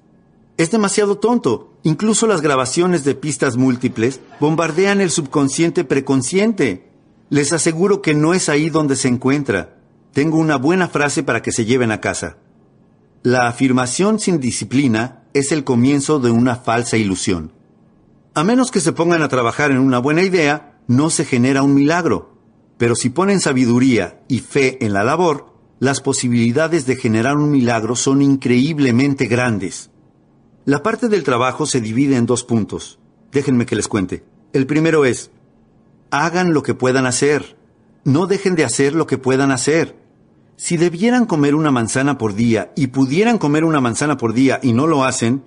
Es 0.58 0.70
demasiado 0.70 1.18
tonto. 1.18 1.72
Incluso 1.82 2.26
las 2.26 2.40
grabaciones 2.40 3.04
de 3.04 3.14
pistas 3.14 3.56
múltiples 3.56 4.20
bombardean 4.40 5.00
el 5.00 5.10
subconsciente 5.10 5.84
preconsciente. 5.84 6.90
Les 7.30 7.52
aseguro 7.52 8.02
que 8.02 8.14
no 8.14 8.34
es 8.34 8.48
ahí 8.48 8.70
donde 8.70 8.96
se 8.96 9.08
encuentra. 9.08 9.76
Tengo 10.12 10.38
una 10.38 10.56
buena 10.56 10.88
frase 10.88 11.22
para 11.22 11.42
que 11.42 11.52
se 11.52 11.64
lleven 11.64 11.92
a 11.92 12.00
casa. 12.00 12.38
La 13.22 13.48
afirmación 13.48 14.18
sin 14.18 14.40
disciplina 14.40 15.24
es 15.34 15.52
el 15.52 15.64
comienzo 15.64 16.20
de 16.20 16.30
una 16.30 16.56
falsa 16.56 16.96
ilusión. 16.96 17.52
A 18.34 18.44
menos 18.44 18.70
que 18.70 18.80
se 18.80 18.92
pongan 18.92 19.22
a 19.22 19.28
trabajar 19.28 19.70
en 19.70 19.78
una 19.78 19.98
buena 19.98 20.22
idea, 20.22 20.78
no 20.86 21.10
se 21.10 21.24
genera 21.24 21.62
un 21.62 21.74
milagro. 21.74 22.35
Pero 22.78 22.94
si 22.94 23.10
ponen 23.10 23.40
sabiduría 23.40 24.20
y 24.28 24.40
fe 24.40 24.84
en 24.84 24.92
la 24.92 25.04
labor, 25.04 25.54
las 25.78 26.00
posibilidades 26.00 26.86
de 26.86 26.96
generar 26.96 27.36
un 27.36 27.50
milagro 27.50 27.96
son 27.96 28.22
increíblemente 28.22 29.26
grandes. 29.26 29.90
La 30.64 30.82
parte 30.82 31.08
del 31.08 31.22
trabajo 31.22 31.66
se 31.66 31.80
divide 31.80 32.16
en 32.16 32.26
dos 32.26 32.44
puntos. 32.44 32.98
Déjenme 33.30 33.66
que 33.66 33.76
les 33.76 33.88
cuente. 33.88 34.24
El 34.52 34.66
primero 34.66 35.04
es, 35.04 35.30
hagan 36.10 36.54
lo 36.54 36.62
que 36.62 36.74
puedan 36.74 37.06
hacer. 37.06 37.56
No 38.04 38.26
dejen 38.26 38.54
de 38.54 38.64
hacer 38.64 38.94
lo 38.94 39.06
que 39.06 39.18
puedan 39.18 39.50
hacer. 39.52 39.96
Si 40.56 40.76
debieran 40.76 41.26
comer 41.26 41.54
una 41.54 41.70
manzana 41.70 42.16
por 42.16 42.34
día 42.34 42.72
y 42.74 42.88
pudieran 42.88 43.36
comer 43.36 43.64
una 43.64 43.80
manzana 43.80 44.16
por 44.16 44.32
día 44.32 44.58
y 44.62 44.72
no 44.72 44.86
lo 44.86 45.04
hacen, 45.04 45.44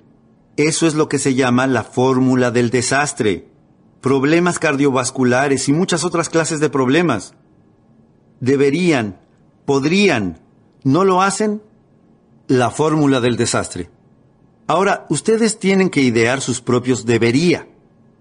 eso 0.56 0.86
es 0.86 0.94
lo 0.94 1.10
que 1.10 1.20
se 1.20 1.34
llama 1.34 1.66
la 1.68 1.84
fórmula 1.84 2.52
del 2.52 2.70
desastre. 2.70 3.49
Problemas 4.02 4.60
cardiovasculares 4.60 5.68
y 5.68 5.74
muchas 5.74 6.04
otras 6.04 6.30
clases 6.30 6.60
de 6.60 6.70
problemas. 6.70 7.34
Deberían, 8.40 9.20
podrían, 9.66 10.40
no 10.84 11.04
lo 11.04 11.22
hacen, 11.22 11.62
la 12.48 12.72
fórmula 12.72 13.20
del 13.20 13.36
desastre. 13.36 13.90
Ahora, 14.68 15.06
ustedes 15.10 15.60
tienen 15.60 15.90
que 15.90 16.02
idear 16.02 16.42
sus 16.42 16.62
propios 16.62 17.06
debería. 17.06 17.68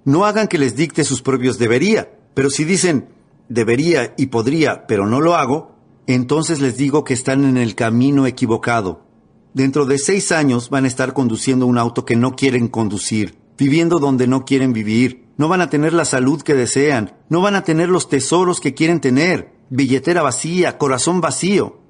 No 0.05 0.25
hagan 0.25 0.49
que 0.49 0.59
les 0.59 0.77
dicte 0.77 1.05
sus 1.05 1.23
propios 1.23 1.59
debería, 1.59 2.11
pero 2.35 2.51
si 2.51 2.65
dicen 2.65 3.09
debería 3.49 4.15
y 4.17 4.27
podría, 4.27 4.87
pero 4.87 5.07
no 5.07 5.21
lo 5.21 5.35
hago, 5.35 5.77
entonces 6.07 6.61
les 6.61 6.77
digo 6.77 7.05
que 7.05 7.15
están 7.15 7.45
en 7.45 7.57
el 7.57 7.75
camino 7.75 8.27
equivocado. 8.27 9.07
Dentro 9.55 9.87
de 9.87 9.99
seis 9.99 10.33
años 10.33 10.71
van 10.71 10.85
a 10.85 10.89
estar 10.89 11.13
conduciendo 11.13 11.67
un 11.67 11.79
auto 11.79 12.05
que 12.05 12.17
no 12.17 12.35
quieren 12.37 12.69
conducir, 12.69 13.37
viviendo 13.57 13.99
donde 13.99 14.27
no 14.27 14.45
quieren 14.45 14.73
vivir, 14.73 15.28
no 15.39 15.49
van 15.49 15.63
a 15.63 15.71
tener 15.71 15.95
la 15.95 16.05
salud 16.05 16.43
que 16.43 16.55
desean, 16.55 17.17
no 17.31 17.41
van 17.41 17.55
a 17.55 17.65
tener 17.65 17.89
los 17.89 18.11
tesoros 18.11 18.61
que 18.61 18.75
quieren 18.75 19.01
tener, 19.01 19.55
billetera 19.71 20.21
vacía, 20.21 20.77
corazón 20.77 21.23
vacío. 21.23 21.81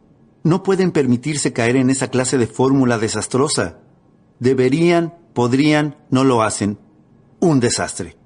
No 0.44 0.62
pueden 0.62 0.92
permitirse 0.92 1.52
caer 1.52 1.74
en 1.74 1.90
esa 1.90 2.08
clase 2.08 2.38
de 2.38 2.46
fórmula 2.46 2.98
desastrosa 2.98 3.80
deberían, 4.38 5.14
podrían, 5.34 5.96
no 6.10 6.24
lo 6.24 6.42
hacen. 6.42 6.78
Un 7.40 7.60
desastre. 7.60 8.16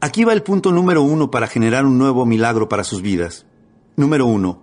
Aquí 0.00 0.24
va 0.24 0.32
el 0.32 0.42
punto 0.42 0.72
número 0.72 1.02
uno 1.02 1.30
para 1.30 1.46
generar 1.46 1.84
un 1.84 1.98
nuevo 1.98 2.24
milagro 2.24 2.68
para 2.68 2.84
sus 2.84 3.02
vidas. 3.02 3.46
Número 3.96 4.24
uno, 4.26 4.62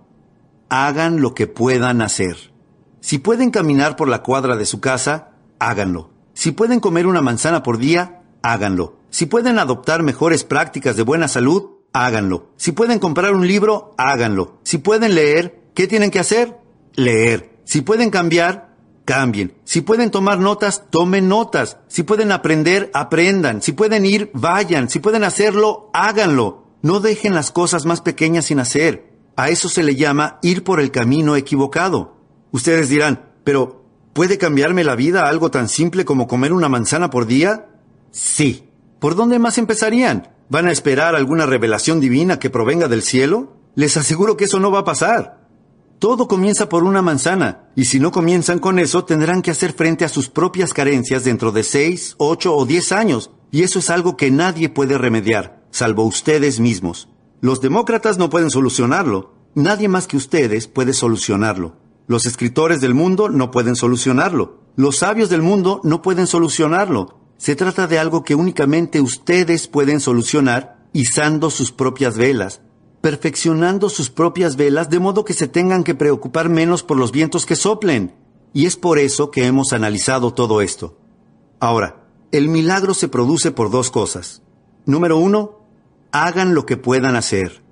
hagan 0.68 1.20
lo 1.20 1.34
que 1.34 1.46
puedan 1.46 2.02
hacer. 2.02 2.52
Si 3.00 3.18
pueden 3.18 3.50
caminar 3.50 3.94
por 3.94 4.08
la 4.08 4.22
cuadra 4.22 4.56
de 4.56 4.66
su 4.66 4.80
casa, 4.80 5.30
háganlo. 5.60 6.10
Si 6.34 6.50
pueden 6.50 6.80
comer 6.80 7.06
una 7.06 7.22
manzana 7.22 7.62
por 7.62 7.78
día, 7.78 8.22
háganlo. 8.42 8.97
Si 9.10 9.26
pueden 9.26 9.58
adoptar 9.58 10.02
mejores 10.02 10.44
prácticas 10.44 10.96
de 10.96 11.02
buena 11.02 11.28
salud, 11.28 11.70
háganlo. 11.92 12.50
Si 12.56 12.72
pueden 12.72 12.98
comprar 12.98 13.34
un 13.34 13.46
libro, 13.46 13.94
háganlo. 13.96 14.58
Si 14.62 14.78
pueden 14.78 15.14
leer, 15.14 15.62
¿qué 15.74 15.86
tienen 15.86 16.10
que 16.10 16.18
hacer? 16.18 16.58
Leer. 16.94 17.58
Si 17.64 17.82
pueden 17.82 18.10
cambiar, 18.10 18.76
cambien. 19.04 19.54
Si 19.64 19.80
pueden 19.80 20.10
tomar 20.10 20.38
notas, 20.38 20.84
tomen 20.90 21.28
notas. 21.28 21.78
Si 21.88 22.02
pueden 22.02 22.32
aprender, 22.32 22.90
aprendan. 22.92 23.62
Si 23.62 23.72
pueden 23.72 24.04
ir, 24.04 24.30
vayan. 24.34 24.88
Si 24.90 24.98
pueden 24.98 25.24
hacerlo, 25.24 25.90
háganlo. 25.94 26.68
No 26.82 27.00
dejen 27.00 27.34
las 27.34 27.50
cosas 27.50 27.86
más 27.86 28.00
pequeñas 28.02 28.46
sin 28.46 28.60
hacer. 28.60 29.12
A 29.36 29.50
eso 29.50 29.68
se 29.68 29.82
le 29.82 29.96
llama 29.96 30.38
ir 30.42 30.64
por 30.64 30.80
el 30.80 30.90
camino 30.90 31.36
equivocado. 31.36 32.16
Ustedes 32.50 32.88
dirán, 32.88 33.32
pero 33.44 33.84
¿puede 34.12 34.36
cambiarme 34.36 34.84
la 34.84 34.94
vida 34.94 35.28
algo 35.28 35.50
tan 35.50 35.68
simple 35.68 36.04
como 36.04 36.26
comer 36.26 36.52
una 36.52 36.68
manzana 36.68 37.08
por 37.08 37.26
día? 37.26 37.66
Sí. 38.10 38.67
¿Por 38.98 39.14
dónde 39.14 39.38
más 39.38 39.58
empezarían? 39.58 40.32
¿Van 40.48 40.66
a 40.66 40.72
esperar 40.72 41.14
alguna 41.14 41.46
revelación 41.46 42.00
divina 42.00 42.38
que 42.40 42.50
provenga 42.50 42.88
del 42.88 43.02
cielo? 43.02 43.56
Les 43.76 43.96
aseguro 43.96 44.36
que 44.36 44.46
eso 44.46 44.58
no 44.58 44.72
va 44.72 44.80
a 44.80 44.84
pasar. 44.84 45.46
Todo 46.00 46.26
comienza 46.26 46.68
por 46.68 46.82
una 46.82 47.00
manzana, 47.00 47.68
y 47.76 47.84
si 47.84 48.00
no 48.00 48.10
comienzan 48.10 48.58
con 48.58 48.78
eso, 48.78 49.04
tendrán 49.04 49.42
que 49.42 49.52
hacer 49.52 49.72
frente 49.72 50.04
a 50.04 50.08
sus 50.08 50.28
propias 50.28 50.72
carencias 50.72 51.22
dentro 51.24 51.52
de 51.52 51.62
seis, 51.62 52.16
ocho 52.18 52.56
o 52.56 52.66
diez 52.66 52.90
años, 52.90 53.30
y 53.50 53.62
eso 53.62 53.78
es 53.78 53.90
algo 53.90 54.16
que 54.16 54.30
nadie 54.30 54.68
puede 54.68 54.98
remediar, 54.98 55.64
salvo 55.70 56.04
ustedes 56.04 56.58
mismos. 56.58 57.08
Los 57.40 57.60
demócratas 57.60 58.18
no 58.18 58.30
pueden 58.30 58.50
solucionarlo, 58.50 59.34
nadie 59.54 59.88
más 59.88 60.08
que 60.08 60.16
ustedes 60.16 60.66
puede 60.66 60.92
solucionarlo. 60.92 61.76
Los 62.08 62.26
escritores 62.26 62.80
del 62.80 62.94
mundo 62.94 63.28
no 63.28 63.50
pueden 63.50 63.76
solucionarlo, 63.76 64.60
los 64.76 64.98
sabios 64.98 65.30
del 65.30 65.42
mundo 65.42 65.80
no 65.84 66.02
pueden 66.02 66.26
solucionarlo. 66.26 67.17
Se 67.38 67.54
trata 67.56 67.86
de 67.86 67.98
algo 67.98 68.24
que 68.24 68.34
únicamente 68.34 69.00
ustedes 69.00 69.68
pueden 69.68 70.00
solucionar 70.00 70.76
izando 70.92 71.50
sus 71.50 71.70
propias 71.70 72.18
velas, 72.18 72.60
perfeccionando 73.00 73.88
sus 73.88 74.10
propias 74.10 74.56
velas 74.56 74.90
de 74.90 74.98
modo 74.98 75.24
que 75.24 75.34
se 75.34 75.46
tengan 75.46 75.84
que 75.84 75.94
preocupar 75.94 76.48
menos 76.48 76.82
por 76.82 76.96
los 76.96 77.12
vientos 77.12 77.46
que 77.46 77.56
soplen. 77.56 78.14
Y 78.52 78.66
es 78.66 78.76
por 78.76 78.98
eso 78.98 79.30
que 79.30 79.46
hemos 79.46 79.72
analizado 79.72 80.34
todo 80.34 80.60
esto. 80.62 80.98
Ahora, 81.60 82.04
el 82.32 82.48
milagro 82.48 82.92
se 82.92 83.08
produce 83.08 83.52
por 83.52 83.70
dos 83.70 83.90
cosas. 83.90 84.42
Número 84.84 85.16
uno, 85.16 85.60
hagan 86.10 86.54
lo 86.54 86.66
que 86.66 86.76
puedan 86.76 87.14
hacer. 87.14 87.62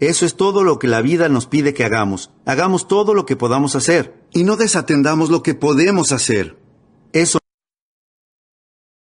Eso 0.00 0.26
es 0.26 0.34
todo 0.34 0.64
lo 0.64 0.80
que 0.80 0.88
la 0.88 1.00
vida 1.00 1.28
nos 1.28 1.46
pide 1.46 1.74
que 1.74 1.84
hagamos. 1.84 2.30
Hagamos 2.44 2.88
todo 2.88 3.14
lo 3.14 3.24
que 3.24 3.36
podamos 3.36 3.76
hacer 3.76 4.26
y 4.32 4.42
no 4.42 4.56
desatendamos 4.56 5.30
lo 5.30 5.44
que 5.44 5.54
podemos 5.54 6.10
hacer. 6.10 6.58
Eso 7.12 7.38